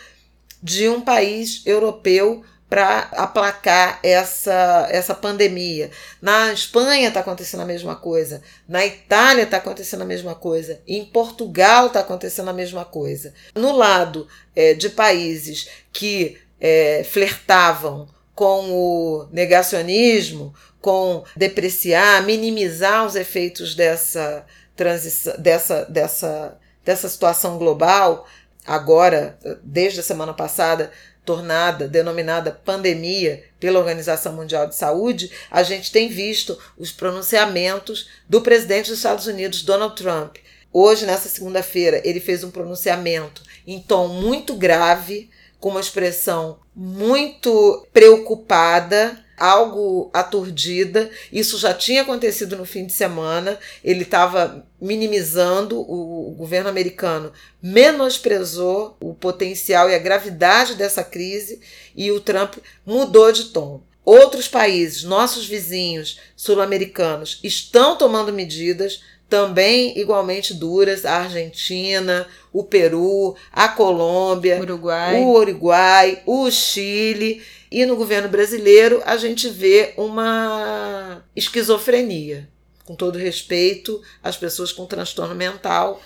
de 0.62 0.88
um 0.88 1.02
país 1.02 1.64
europeu 1.66 2.44
para 2.70 3.10
aplacar 3.14 4.00
essa, 4.04 4.88
essa 4.92 5.16
pandemia. 5.16 5.90
Na 6.22 6.54
Espanha 6.54 7.08
está 7.08 7.22
acontecendo 7.22 7.62
a 7.62 7.66
mesma 7.66 7.96
coisa, 7.96 8.44
na 8.68 8.86
Itália 8.86 9.42
está 9.42 9.58
acontecendo 9.58 10.04
a 10.04 10.06
mesma 10.06 10.36
coisa, 10.36 10.80
em 10.88 11.04
Portugal 11.04 11.88
está 11.88 12.02
acontecendo 12.02 12.50
a 12.50 12.54
mesma 12.54 12.86
coisa. 12.86 13.34
No 13.56 13.76
lado 13.76 14.28
é, 14.56 14.76
de 14.76 14.88
países 14.88 15.68
que 15.92 16.38
é, 16.62 17.04
flertavam 17.04 18.08
com 18.36 18.72
o 18.72 19.28
negacionismo, 19.34 20.54
com 20.82 21.24
depreciar, 21.36 22.24
minimizar 22.24 23.06
os 23.06 23.16
efeitos 23.16 23.76
dessa 23.76 24.46
transição, 24.76 25.36
dessa, 25.38 25.86
dessa, 25.86 26.58
dessa 26.84 27.10
situação 27.10 27.58
global, 27.58 28.28
agora, 28.66 29.38
desde 29.64 30.00
a 30.00 30.04
semana 30.04 30.34
passada, 30.34 30.92
tornada, 31.26 31.88
denominada 31.88 32.52
pandemia 32.52 33.44
pela 33.60 33.78
Organização 33.78 34.34
Mundial 34.34 34.68
de 34.68 34.76
Saúde, 34.76 35.32
a 35.52 35.62
gente 35.62 35.92
tem 35.92 36.10
visto 36.10 36.58
os 36.78 36.92
pronunciamentos 36.92 38.10
do 38.28 38.42
presidente 38.42 38.90
dos 38.90 38.98
Estados 38.98 39.28
Unidos, 39.28 39.62
Donald 39.62 39.96
Trump. 39.96 40.38
Hoje, 40.72 41.06
nessa 41.06 41.30
segunda-feira, 41.30 42.02
ele 42.04 42.20
fez 42.20 42.44
um 42.44 42.52
pronunciamento 42.52 43.44
em 43.68 43.80
tom 43.80 44.08
muito 44.08 44.56
grave, 44.56 45.30
com 45.60 45.70
uma 45.70 45.82
expressão 45.82 46.60
muito 46.74 47.86
preocupada, 47.92 49.24
algo 49.40 50.10
aturdida. 50.14 51.10
Isso 51.32 51.58
já 51.58 51.74
tinha 51.74 52.02
acontecido 52.02 52.58
no 52.58 52.66
fim 52.66 52.86
de 52.86 52.94
semana. 52.94 53.58
Ele 53.84 54.04
estava 54.04 54.66
minimizando, 54.82 55.80
o, 55.80 56.30
o, 56.30 56.36
governo 56.36 56.70
americano 56.70 57.32
menosprezou 57.62 58.98
o 59.00 59.14
potencial 59.14 59.90
e 59.90 59.96
a 59.96 60.00
gravidade 60.00 60.76
dessa 60.76 61.04
crise 61.04 61.60
e 61.96 62.12
o 62.12 62.20
Trump 62.20 62.58
mudou 62.86 63.32
de 63.32 63.46
tom. 63.46 63.82
Outros 64.06 64.48
países, 64.48 65.04
nossos 65.04 65.46
vizinhos 65.46 66.20
sul-americanos, 66.36 67.40
estão 67.44 67.96
tomando 67.96 68.34
medidas 68.34 69.02
também 69.30 69.98
igualmente 69.98 70.54
duras, 70.54 71.06
a 71.06 71.20
Argentina, 71.20 72.28
o 72.52 72.64
Peru, 72.64 73.36
a 73.52 73.68
Colômbia, 73.68 74.60
Uruguai. 74.60 75.22
o 75.22 75.30
Uruguai, 75.30 76.24
o 76.26 76.50
Chile. 76.50 77.42
E 77.72 77.86
no 77.86 77.96
governo 77.96 78.28
brasileiro 78.28 79.02
a 79.06 79.16
gente 79.16 79.48
vê 79.48 79.94
uma 79.96 81.24
esquizofrenia. 81.36 82.50
Com 82.84 82.96
todo 82.96 83.20
respeito 83.20 84.02
às 84.24 84.36
pessoas 84.36 84.72
com 84.72 84.88
transtorno 84.88 85.36
mental, 85.36 86.02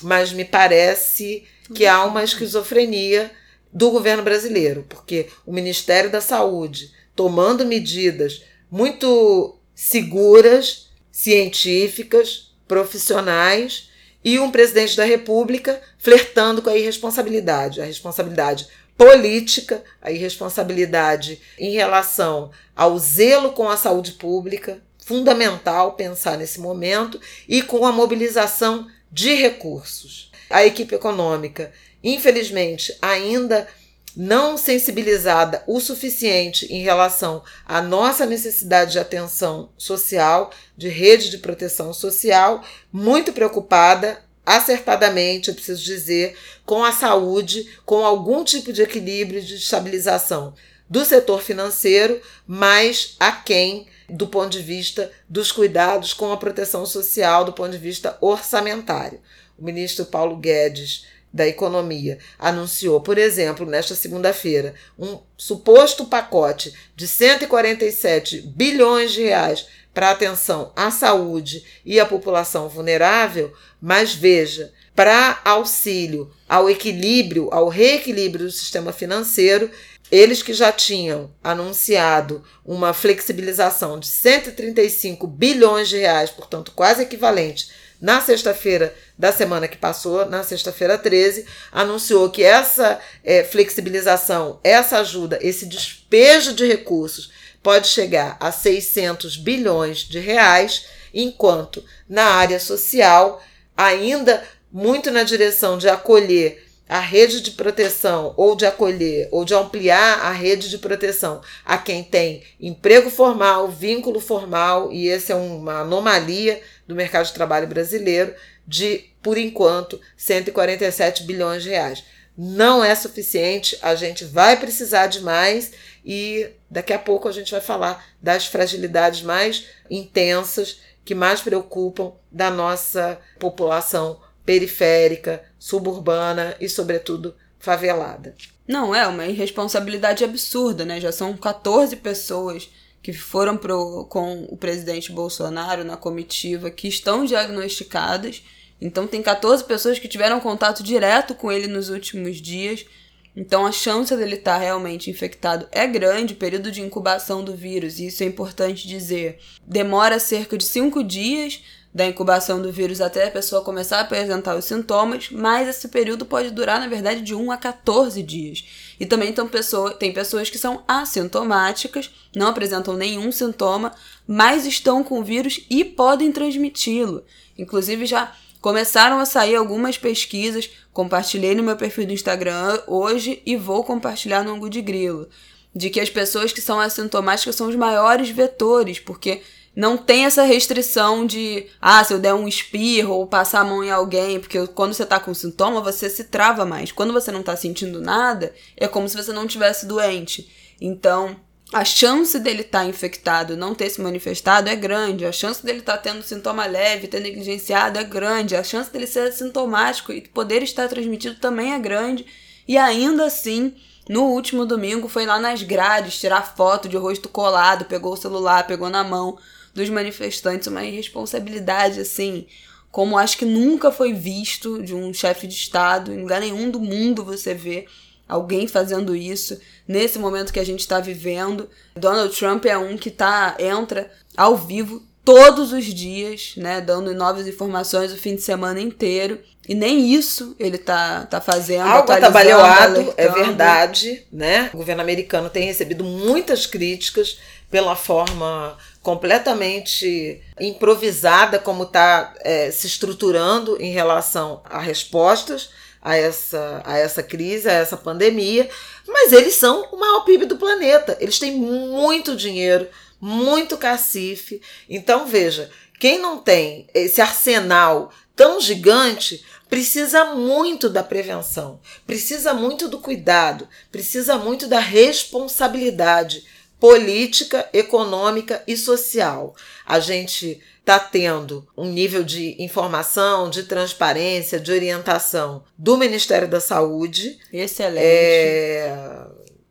mas 0.00 0.32
me 0.32 0.46
parece 0.46 1.44
que 1.74 1.84
há 1.84 2.02
uma 2.04 2.24
esquizofrenia 2.24 3.30
do 3.70 3.90
governo 3.90 4.22
brasileiro, 4.22 4.86
porque 4.88 5.28
o 5.44 5.52
Ministério 5.52 6.10
da 6.10 6.22
Saúde 6.22 6.90
tomando 7.14 7.66
medidas 7.66 8.42
muito 8.70 9.58
seguras, 9.74 10.88
científicas, 11.10 12.51
profissionais 12.72 13.90
e 14.24 14.38
um 14.38 14.50
presidente 14.50 14.96
da 14.96 15.04
República 15.04 15.78
flertando 15.98 16.62
com 16.62 16.70
a 16.70 16.76
irresponsabilidade, 16.76 17.82
a 17.82 17.84
responsabilidade 17.84 18.66
política, 18.96 19.84
a 20.00 20.10
irresponsabilidade 20.10 21.38
em 21.58 21.72
relação 21.72 22.50
ao 22.74 22.98
zelo 22.98 23.52
com 23.52 23.68
a 23.68 23.76
saúde 23.76 24.12
pública, 24.12 24.80
fundamental 25.04 25.92
pensar 25.92 26.38
nesse 26.38 26.60
momento, 26.60 27.20
e 27.46 27.60
com 27.60 27.84
a 27.84 27.92
mobilização 27.92 28.86
de 29.10 29.34
recursos. 29.34 30.32
A 30.48 30.64
equipe 30.64 30.94
econômica, 30.94 31.70
infelizmente, 32.02 32.96
ainda 33.02 33.68
não 34.16 34.56
sensibilizada 34.56 35.62
o 35.66 35.80
suficiente 35.80 36.66
em 36.66 36.82
relação 36.82 37.42
à 37.66 37.80
nossa 37.80 38.26
necessidade 38.26 38.92
de 38.92 38.98
atenção 38.98 39.70
social, 39.76 40.50
de 40.76 40.88
rede 40.88 41.30
de 41.30 41.38
proteção 41.38 41.92
social, 41.92 42.62
muito 42.92 43.32
preocupada, 43.32 44.22
acertadamente, 44.44 45.48
eu 45.48 45.54
preciso 45.54 45.82
dizer, 45.82 46.36
com 46.66 46.84
a 46.84 46.92
saúde, 46.92 47.70
com 47.84 48.04
algum 48.04 48.44
tipo 48.44 48.72
de 48.72 48.82
equilíbrio 48.82 49.40
de 49.40 49.54
estabilização 49.56 50.54
do 50.88 51.04
setor 51.04 51.40
financeiro, 51.40 52.20
mas 52.46 53.16
aquém 53.18 53.86
do 54.08 54.26
ponto 54.26 54.50
de 54.50 54.60
vista 54.60 55.10
dos 55.26 55.50
cuidados 55.50 56.12
com 56.12 56.30
a 56.30 56.36
proteção 56.36 56.84
social, 56.84 57.44
do 57.46 57.52
ponto 57.52 57.70
de 57.70 57.78
vista 57.78 58.18
orçamentário. 58.20 59.20
O 59.58 59.64
ministro 59.64 60.04
Paulo 60.04 60.36
Guedes 60.36 61.06
da 61.32 61.46
Economia 61.46 62.18
anunciou, 62.38 63.00
por 63.00 63.16
exemplo, 63.16 63.64
nesta 63.64 63.94
segunda-feira, 63.94 64.74
um 64.98 65.18
suposto 65.36 66.04
pacote 66.04 66.72
de 66.94 67.08
147 67.08 68.40
bilhões 68.42 69.12
de 69.12 69.22
reais 69.22 69.66
para 69.94 70.10
atenção 70.10 70.72
à 70.74 70.90
saúde 70.90 71.64
e 71.84 71.98
à 71.98 72.06
população 72.06 72.68
vulnerável, 72.68 73.52
mas 73.80 74.14
veja, 74.14 74.72
para 74.94 75.40
auxílio 75.44 76.30
ao 76.48 76.68
equilíbrio, 76.68 77.48
ao 77.52 77.68
reequilíbrio 77.68 78.46
do 78.46 78.52
sistema 78.52 78.92
financeiro, 78.92 79.70
eles 80.10 80.42
que 80.42 80.52
já 80.52 80.70
tinham 80.70 81.30
anunciado 81.42 82.44
uma 82.64 82.92
flexibilização 82.92 83.98
de 83.98 84.06
135 84.06 85.26
bilhões 85.26 85.88
de 85.88 85.96
reais, 85.96 86.30
portanto, 86.30 86.72
quase 86.76 87.02
equivalente 87.02 87.70
na 88.02 88.20
sexta-feira 88.20 88.92
da 89.16 89.30
semana 89.30 89.68
que 89.68 89.76
passou, 89.76 90.26
na 90.26 90.42
sexta-feira 90.42 90.98
13, 90.98 91.46
anunciou 91.70 92.28
que 92.28 92.42
essa 92.42 92.98
é, 93.22 93.44
flexibilização, 93.44 94.58
essa 94.64 94.98
ajuda, 94.98 95.38
esse 95.40 95.64
despejo 95.64 96.52
de 96.52 96.66
recursos 96.66 97.30
pode 97.62 97.86
chegar 97.86 98.36
a 98.40 98.50
600 98.50 99.36
bilhões 99.36 99.98
de 99.98 100.18
reais, 100.18 100.86
enquanto 101.14 101.84
na 102.08 102.24
área 102.24 102.58
social, 102.58 103.40
ainda 103.76 104.42
muito 104.72 105.12
na 105.12 105.22
direção 105.22 105.78
de 105.78 105.88
acolher 105.88 106.66
a 106.88 106.98
rede 106.98 107.40
de 107.40 107.52
proteção 107.52 108.34
ou 108.36 108.56
de 108.56 108.66
acolher 108.66 109.28
ou 109.30 109.44
de 109.44 109.54
ampliar 109.54 110.26
a 110.26 110.32
rede 110.32 110.68
de 110.68 110.76
proteção 110.76 111.40
a 111.64 111.78
quem 111.78 112.02
tem 112.02 112.42
emprego 112.60 113.08
formal, 113.08 113.68
vínculo 113.68 114.20
formal, 114.20 114.92
e 114.92 115.08
essa 115.08 115.32
é 115.32 115.36
uma 115.36 115.80
anomalia 115.80 116.60
do 116.86 116.94
mercado 116.94 117.26
de 117.26 117.32
trabalho 117.32 117.66
brasileiro, 117.66 118.34
de, 118.66 119.04
por 119.22 119.38
enquanto, 119.38 120.00
147 120.16 121.24
bilhões 121.24 121.62
de 121.62 121.70
reais. 121.70 122.04
Não 122.36 122.82
é 122.82 122.94
suficiente, 122.94 123.78
a 123.82 123.94
gente 123.94 124.24
vai 124.24 124.58
precisar 124.58 125.06
de 125.06 125.20
mais 125.20 125.72
e 126.04 126.48
daqui 126.70 126.92
a 126.92 126.98
pouco 126.98 127.28
a 127.28 127.32
gente 127.32 127.52
vai 127.52 127.60
falar 127.60 128.04
das 128.20 128.46
fragilidades 128.46 129.22
mais 129.22 129.66
intensas 129.90 130.80
que 131.04 131.14
mais 131.14 131.40
preocupam 131.40 132.12
da 132.30 132.50
nossa 132.50 133.20
população 133.38 134.20
periférica, 134.44 135.42
suburbana 135.58 136.56
e, 136.60 136.68
sobretudo, 136.68 137.34
favelada. 137.58 138.34
Não, 138.66 138.94
é 138.94 139.06
uma 139.06 139.26
irresponsabilidade 139.26 140.24
absurda, 140.24 140.84
né? 140.84 141.00
Já 141.00 141.12
são 141.12 141.36
14 141.36 141.96
pessoas 141.96 142.70
que 143.02 143.12
foram 143.12 143.56
pro, 143.56 144.04
com 144.04 144.44
o 144.48 144.56
presidente 144.56 145.10
Bolsonaro 145.10 145.84
na 145.84 145.96
comitiva 145.96 146.70
que 146.70 146.86
estão 146.86 147.24
diagnosticadas. 147.24 148.42
Então, 148.80 149.06
tem 149.06 149.20
14 149.20 149.64
pessoas 149.64 149.98
que 149.98 150.08
tiveram 150.08 150.40
contato 150.40 150.82
direto 150.82 151.34
com 151.34 151.50
ele 151.50 151.66
nos 151.66 151.88
últimos 151.88 152.40
dias. 152.40 152.86
Então, 153.34 153.66
a 153.66 153.72
chance 153.72 154.14
dele 154.16 154.36
estar 154.36 154.58
realmente 154.58 155.10
infectado 155.10 155.66
é 155.72 155.86
grande. 155.86 156.34
O 156.34 156.36
período 156.36 156.70
de 156.70 156.80
incubação 156.80 157.42
do 157.42 157.54
vírus, 157.54 157.98
e 157.98 158.06
isso 158.06 158.22
é 158.22 158.26
importante 158.26 158.86
dizer, 158.86 159.38
demora 159.66 160.18
cerca 160.18 160.56
de 160.56 160.64
5 160.64 161.02
dias 161.02 161.60
da 161.94 162.06
incubação 162.06 162.62
do 162.62 162.72
vírus 162.72 163.00
até 163.00 163.26
a 163.26 163.30
pessoa 163.30 163.62
começar 163.62 163.98
a 163.98 164.00
apresentar 164.00 164.56
os 164.56 164.64
sintomas, 164.64 165.28
mas 165.30 165.68
esse 165.68 165.88
período 165.88 166.24
pode 166.24 166.50
durar, 166.50 166.80
na 166.80 166.88
verdade, 166.88 167.20
de 167.20 167.34
1 167.34 167.52
a 167.52 167.56
14 167.56 168.22
dias. 168.22 168.64
E 168.98 169.04
também 169.04 169.28
então, 169.28 169.46
pessoa, 169.46 169.92
tem 169.92 170.12
pessoas 170.12 170.48
que 170.48 170.58
são 170.58 170.82
assintomáticas, 170.88 172.10
não 172.34 172.46
apresentam 172.46 172.94
nenhum 172.94 173.30
sintoma, 173.30 173.92
mas 174.26 174.64
estão 174.64 175.04
com 175.04 175.20
o 175.20 175.24
vírus 175.24 175.66
e 175.68 175.84
podem 175.84 176.32
transmiti-lo. 176.32 177.24
Inclusive, 177.58 178.06
já 178.06 178.32
começaram 178.62 179.18
a 179.18 179.26
sair 179.26 179.56
algumas 179.56 179.98
pesquisas, 179.98 180.70
compartilhei 180.92 181.54
no 181.54 181.62
meu 181.62 181.76
perfil 181.76 182.06
do 182.06 182.12
Instagram 182.12 182.80
hoje 182.86 183.42
e 183.44 183.56
vou 183.56 183.84
compartilhar 183.84 184.42
no 184.44 184.52
Angu 184.52 184.70
de 184.70 184.80
Grilo, 184.80 185.28
de 185.74 185.90
que 185.90 186.00
as 186.00 186.08
pessoas 186.08 186.52
que 186.52 186.60
são 186.60 186.80
assintomáticas 186.80 187.56
são 187.56 187.68
os 187.68 187.76
maiores 187.76 188.30
vetores, 188.30 188.98
porque 188.98 189.42
não 189.74 189.96
tem 189.96 190.26
essa 190.26 190.42
restrição 190.42 191.24
de, 191.24 191.66
ah, 191.80 192.04
se 192.04 192.12
eu 192.12 192.18
der 192.18 192.34
um 192.34 192.46
espirro 192.46 193.14
ou 193.14 193.26
passar 193.26 193.60
a 193.60 193.64
mão 193.64 193.82
em 193.82 193.90
alguém, 193.90 194.38
porque 194.38 194.66
quando 194.68 194.92
você 194.92 195.06
tá 195.06 195.18
com 195.18 195.32
sintoma, 195.32 195.80
você 195.80 196.10
se 196.10 196.24
trava 196.24 196.66
mais. 196.66 196.92
Quando 196.92 197.12
você 197.12 197.32
não 197.32 197.42
tá 197.42 197.56
sentindo 197.56 198.00
nada, 198.00 198.52
é 198.76 198.86
como 198.86 199.08
se 199.08 199.16
você 199.16 199.32
não 199.32 199.46
tivesse 199.46 199.86
doente. 199.86 200.50
Então, 200.78 201.36
a 201.72 201.86
chance 201.86 202.38
dele 202.38 202.60
estar 202.60 202.80
tá 202.80 202.84
infectado, 202.84 203.56
não 203.56 203.74
ter 203.74 203.88
se 203.88 204.02
manifestado 204.02 204.68
é 204.68 204.76
grande. 204.76 205.24
A 205.24 205.32
chance 205.32 205.64
dele 205.64 205.78
estar 205.78 205.96
tá 205.96 206.02
tendo 206.02 206.22
sintoma 206.22 206.66
leve, 206.66 207.08
ter 207.08 207.20
negligenciado 207.20 207.98
é 207.98 208.04
grande. 208.04 208.54
A 208.54 208.62
chance 208.62 208.92
dele 208.92 209.06
ser 209.06 209.32
sintomático 209.32 210.12
e 210.12 210.20
poder 210.20 210.62
estar 210.62 210.86
transmitido 210.86 211.36
também 211.36 211.72
é 211.72 211.78
grande. 211.78 212.26
E 212.68 212.76
ainda 212.76 213.24
assim, 213.24 213.74
no 214.06 214.24
último 214.24 214.66
domingo, 214.66 215.08
foi 215.08 215.24
lá 215.24 215.38
nas 215.38 215.62
grades 215.62 216.20
tirar 216.20 216.54
foto 216.54 216.90
de 216.90 216.98
rosto 216.98 217.30
colado, 217.30 217.86
pegou 217.86 218.12
o 218.12 218.18
celular, 218.18 218.66
pegou 218.66 218.90
na 218.90 219.02
mão 219.02 219.38
dos 219.74 219.88
manifestantes, 219.88 220.66
uma 220.66 220.84
irresponsabilidade 220.84 222.00
assim, 222.00 222.46
como 222.90 223.16
acho 223.16 223.38
que 223.38 223.44
nunca 223.44 223.90
foi 223.90 224.12
visto 224.12 224.82
de 224.82 224.94
um 224.94 225.12
chefe 225.14 225.46
de 225.46 225.54
Estado, 225.54 226.12
em 226.12 226.20
lugar 226.20 226.40
nenhum 226.40 226.70
do 226.70 226.78
mundo 226.78 227.24
você 227.24 227.54
vê 227.54 227.86
alguém 228.28 228.66
fazendo 228.66 229.14
isso 229.14 229.60
nesse 229.86 230.18
momento 230.18 230.52
que 230.52 230.60
a 230.60 230.64
gente 230.64 230.80
está 230.80 231.00
vivendo. 231.00 231.68
Donald 231.96 232.34
Trump 232.36 232.64
é 232.66 232.76
um 232.76 232.96
que 232.96 233.10
tá 233.10 233.56
entra 233.58 234.10
ao 234.36 234.56
vivo 234.56 235.02
todos 235.24 235.72
os 235.72 235.84
dias, 235.84 236.54
né, 236.56 236.80
dando 236.80 237.14
novas 237.14 237.46
informações 237.46 238.12
o 238.12 238.16
fim 238.16 238.34
de 238.34 238.42
semana 238.42 238.80
inteiro. 238.80 239.38
E 239.68 239.74
nem 239.74 240.12
isso 240.12 240.56
ele 240.58 240.76
tá, 240.76 241.24
tá 241.26 241.40
fazendo. 241.40 241.86
Algo 241.86 242.10
atabalhoado, 242.10 243.14
é 243.16 243.28
verdade, 243.28 244.26
né? 244.32 244.70
O 244.74 244.78
governo 244.78 245.02
americano 245.02 245.48
tem 245.48 245.64
recebido 245.64 246.02
muitas 246.02 246.66
críticas 246.66 247.38
pela 247.70 247.94
forma 247.94 248.76
completamente 249.02 250.40
improvisada 250.60 251.58
como 251.58 251.82
está 251.82 252.32
é, 252.40 252.70
se 252.70 252.86
estruturando 252.86 253.76
em 253.82 253.90
relação 253.90 254.62
a 254.64 254.78
respostas 254.78 255.70
a 256.00 256.16
essa, 256.16 256.82
a 256.84 256.98
essa 256.98 257.22
crise, 257.22 257.68
a 257.68 257.72
essa 257.72 257.96
pandemia, 257.96 258.68
mas 259.06 259.32
eles 259.32 259.54
são 259.54 259.88
o 259.92 259.96
maior 259.98 260.24
PIB 260.24 260.46
do 260.46 260.56
planeta. 260.56 261.16
Eles 261.20 261.38
têm 261.38 261.52
muito 261.52 262.34
dinheiro, 262.34 262.88
muito 263.20 263.76
cacife. 263.76 264.60
Então, 264.90 265.26
veja, 265.26 265.70
quem 266.00 266.18
não 266.18 266.38
tem 266.38 266.88
esse 266.92 267.20
arsenal 267.20 268.12
tão 268.34 268.60
gigante 268.60 269.44
precisa 269.68 270.34
muito 270.34 270.90
da 270.90 271.02
prevenção, 271.02 271.80
precisa 272.06 272.52
muito 272.52 272.88
do 272.88 272.98
cuidado, 272.98 273.68
precisa 273.90 274.36
muito 274.36 274.66
da 274.66 274.80
responsabilidade 274.80 276.44
política, 276.82 277.68
econômica 277.72 278.60
e 278.66 278.76
social. 278.76 279.54
A 279.86 280.00
gente 280.00 280.60
está 280.80 280.98
tendo 280.98 281.64
um 281.76 281.84
nível 281.84 282.24
de 282.24 282.60
informação, 282.60 283.48
de 283.48 283.62
transparência, 283.62 284.58
de 284.58 284.72
orientação 284.72 285.62
do 285.78 285.96
Ministério 285.96 286.48
da 286.48 286.58
Saúde. 286.58 287.38
Excelente. 287.52 288.04
É, 288.04 288.92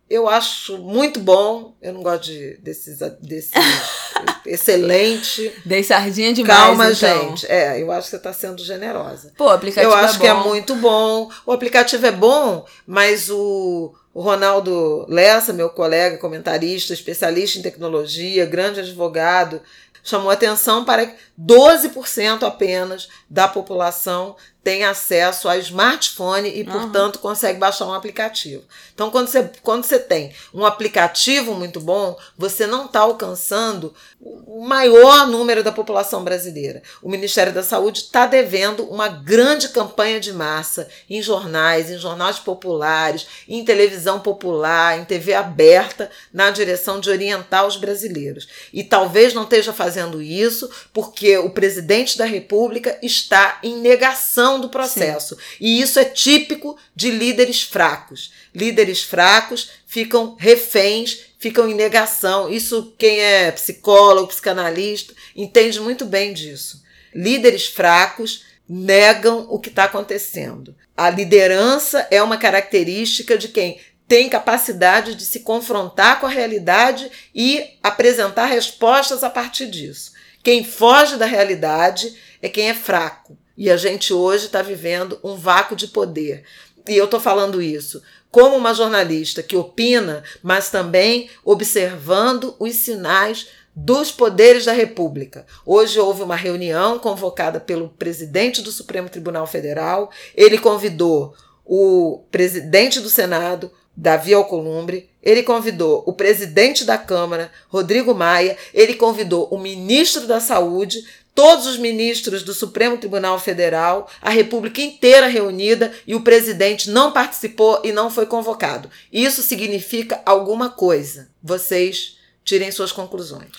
eu 0.09 0.29
acho 0.29 0.77
muito 0.77 1.19
bom. 1.19 1.75
Eu 1.81 1.91
não 1.95 2.01
gosto 2.01 2.27
de, 2.27 2.55
desses, 2.59 2.99
desses 3.19 3.51
excelente. 4.47 5.53
Dei 5.65 5.83
sardinha 5.83 6.33
demais. 6.33 6.57
Calma, 6.57 6.91
então. 6.91 7.29
gente. 7.29 7.45
É, 7.51 7.81
eu 7.81 7.91
acho 7.91 8.03
que 8.05 8.11
você 8.11 8.15
está 8.15 8.31
sendo 8.31 8.63
generosa. 8.63 9.33
Pô, 9.37 9.47
o 9.47 9.49
aplicativo 9.49 9.91
Eu 9.91 9.97
acho 9.97 10.15
é 10.15 10.19
que 10.21 10.27
é 10.27 10.33
muito 10.33 10.75
bom. 10.75 11.29
O 11.45 11.51
aplicativo 11.51 12.05
é 12.05 12.11
bom, 12.11 12.65
mas 12.87 13.29
o, 13.29 13.93
o 14.13 14.21
Ronaldo 14.21 15.05
Lessa, 15.07 15.53
meu 15.53 15.69
colega, 15.69 16.17
comentarista, 16.17 16.93
especialista 16.93 17.59
em 17.59 17.61
tecnologia, 17.61 18.45
grande 18.45 18.81
advogado, 18.81 19.61
chamou 20.03 20.29
atenção 20.29 20.83
para 20.83 21.05
que 21.05 21.15
12% 21.39 22.43
apenas 22.43 23.07
da 23.29 23.47
população 23.47 24.35
tem 24.63 24.83
acesso 24.83 25.49
a 25.49 25.57
smartphone 25.57 26.49
e, 26.49 26.61
Uhum. 26.61 26.71
portanto, 26.71 27.19
consegue 27.19 27.57
baixar 27.57 27.87
um 27.87 27.93
aplicativo. 27.93 28.63
Então, 28.93 29.09
quando 29.09 29.27
você, 29.27 29.49
quando 29.63 29.83
você 29.83 29.97
tem 29.97 30.33
um 30.53 30.65
aplicativo 30.65 31.55
muito 31.55 31.79
bom, 31.79 32.15
você 32.37 32.67
não 32.67 32.85
está 32.85 32.99
alcançando 32.99 33.93
o 34.23 34.63
maior 34.63 35.25
número 35.25 35.63
da 35.63 35.71
população 35.71 36.23
brasileira. 36.23 36.83
O 37.01 37.09
Ministério 37.09 37.51
da 37.51 37.63
Saúde 37.63 38.01
está 38.01 38.27
devendo 38.27 38.83
uma 38.83 39.07
grande 39.07 39.69
campanha 39.69 40.19
de 40.19 40.31
massa 40.31 40.87
em 41.09 41.21
jornais, 41.23 41.89
em 41.89 41.97
jornais 41.97 42.37
populares, 42.37 43.25
em 43.47 43.65
televisão 43.65 44.19
popular, 44.19 44.99
em 44.99 45.05
TV 45.05 45.33
aberta, 45.33 46.11
na 46.31 46.51
direção 46.51 46.99
de 46.99 47.09
orientar 47.09 47.65
os 47.65 47.77
brasileiros. 47.77 48.47
E 48.71 48.83
talvez 48.83 49.33
não 49.33 49.43
esteja 49.43 49.73
fazendo 49.73 50.21
isso 50.21 50.69
porque 50.93 51.37
o 51.39 51.49
presidente 51.49 52.15
da 52.15 52.25
República 52.25 52.99
está 53.01 53.57
em 53.63 53.77
negação 53.77 54.50
do 54.59 54.69
processo. 54.69 55.37
E 55.59 55.81
isso 55.81 55.99
é 55.99 56.05
típico 56.05 56.77
de 56.95 57.11
líderes 57.11 57.61
fracos. 57.61 58.33
Líderes 58.53 59.03
fracos 59.03 59.69
ficam 59.85 60.35
reféns, 60.37 61.19
ficam 61.39 61.69
em 61.69 61.73
negação. 61.73 62.49
Isso 62.49 62.93
quem 62.97 63.19
é 63.19 63.51
psicólogo, 63.51 64.27
psicanalista, 64.27 65.13
entende 65.35 65.79
muito 65.79 66.05
bem 66.05 66.33
disso. 66.33 66.83
Líderes 67.13 67.67
fracos 67.67 68.43
negam 68.67 69.47
o 69.49 69.59
que 69.59 69.69
está 69.69 69.85
acontecendo. 69.85 70.75
A 70.95 71.09
liderança 71.09 72.07
é 72.11 72.21
uma 72.21 72.37
característica 72.37 73.37
de 73.37 73.47
quem 73.47 73.79
tem 74.07 74.27
capacidade 74.27 75.15
de 75.15 75.23
se 75.23 75.39
confrontar 75.39 76.19
com 76.19 76.25
a 76.25 76.29
realidade 76.29 77.09
e 77.33 77.77
apresentar 77.81 78.45
respostas 78.45 79.23
a 79.23 79.29
partir 79.29 79.67
disso. 79.67 80.11
Quem 80.43 80.63
foge 80.63 81.15
da 81.17 81.25
realidade 81.25 82.13
é 82.41 82.49
quem 82.49 82.69
é 82.69 82.73
fraco. 82.73 83.37
E 83.61 83.69
a 83.69 83.77
gente 83.77 84.11
hoje 84.11 84.47
está 84.47 84.63
vivendo 84.63 85.19
um 85.23 85.35
vácuo 85.35 85.75
de 85.75 85.87
poder. 85.87 86.43
E 86.89 86.97
eu 86.97 87.05
estou 87.05 87.19
falando 87.19 87.61
isso 87.61 88.01
como 88.31 88.55
uma 88.55 88.73
jornalista 88.73 89.43
que 89.43 89.55
opina, 89.55 90.23
mas 90.41 90.71
também 90.71 91.29
observando 91.45 92.55
os 92.57 92.73
sinais 92.77 93.49
dos 93.75 94.11
poderes 94.11 94.65
da 94.65 94.71
República. 94.71 95.45
Hoje 95.63 95.99
houve 95.99 96.23
uma 96.23 96.35
reunião 96.35 96.97
convocada 96.97 97.59
pelo 97.59 97.89
presidente 97.89 98.63
do 98.63 98.71
Supremo 98.71 99.09
Tribunal 99.09 99.45
Federal. 99.45 100.09
Ele 100.35 100.57
convidou 100.57 101.35
o 101.63 102.23
presidente 102.31 102.99
do 102.99 103.11
Senado, 103.11 103.71
Davi 103.95 104.33
Alcolumbre, 104.33 105.07
ele 105.21 105.43
convidou 105.43 106.03
o 106.07 106.13
presidente 106.13 106.83
da 106.83 106.97
Câmara, 106.97 107.51
Rodrigo 107.67 108.15
Maia, 108.15 108.57
ele 108.73 108.95
convidou 108.95 109.47
o 109.51 109.59
ministro 109.59 110.25
da 110.25 110.39
Saúde, 110.39 111.05
todos 111.33 111.65
os 111.65 111.77
ministros 111.77 112.43
do 112.43 112.53
Supremo 112.53 112.97
Tribunal 112.97 113.39
Federal, 113.39 114.09
a 114.21 114.29
República 114.29 114.81
inteira 114.81 115.27
reunida 115.27 115.93
e 116.05 116.15
o 116.15 116.21
presidente 116.21 116.89
não 116.89 117.11
participou 117.11 117.81
e 117.83 117.91
não 117.91 118.09
foi 118.09 118.25
convocado. 118.25 118.89
Isso 119.11 119.41
significa 119.41 120.21
alguma 120.25 120.69
coisa. 120.69 121.29
Vocês 121.41 122.17
tirem 122.43 122.71
suas 122.71 122.91
conclusões. 122.91 123.49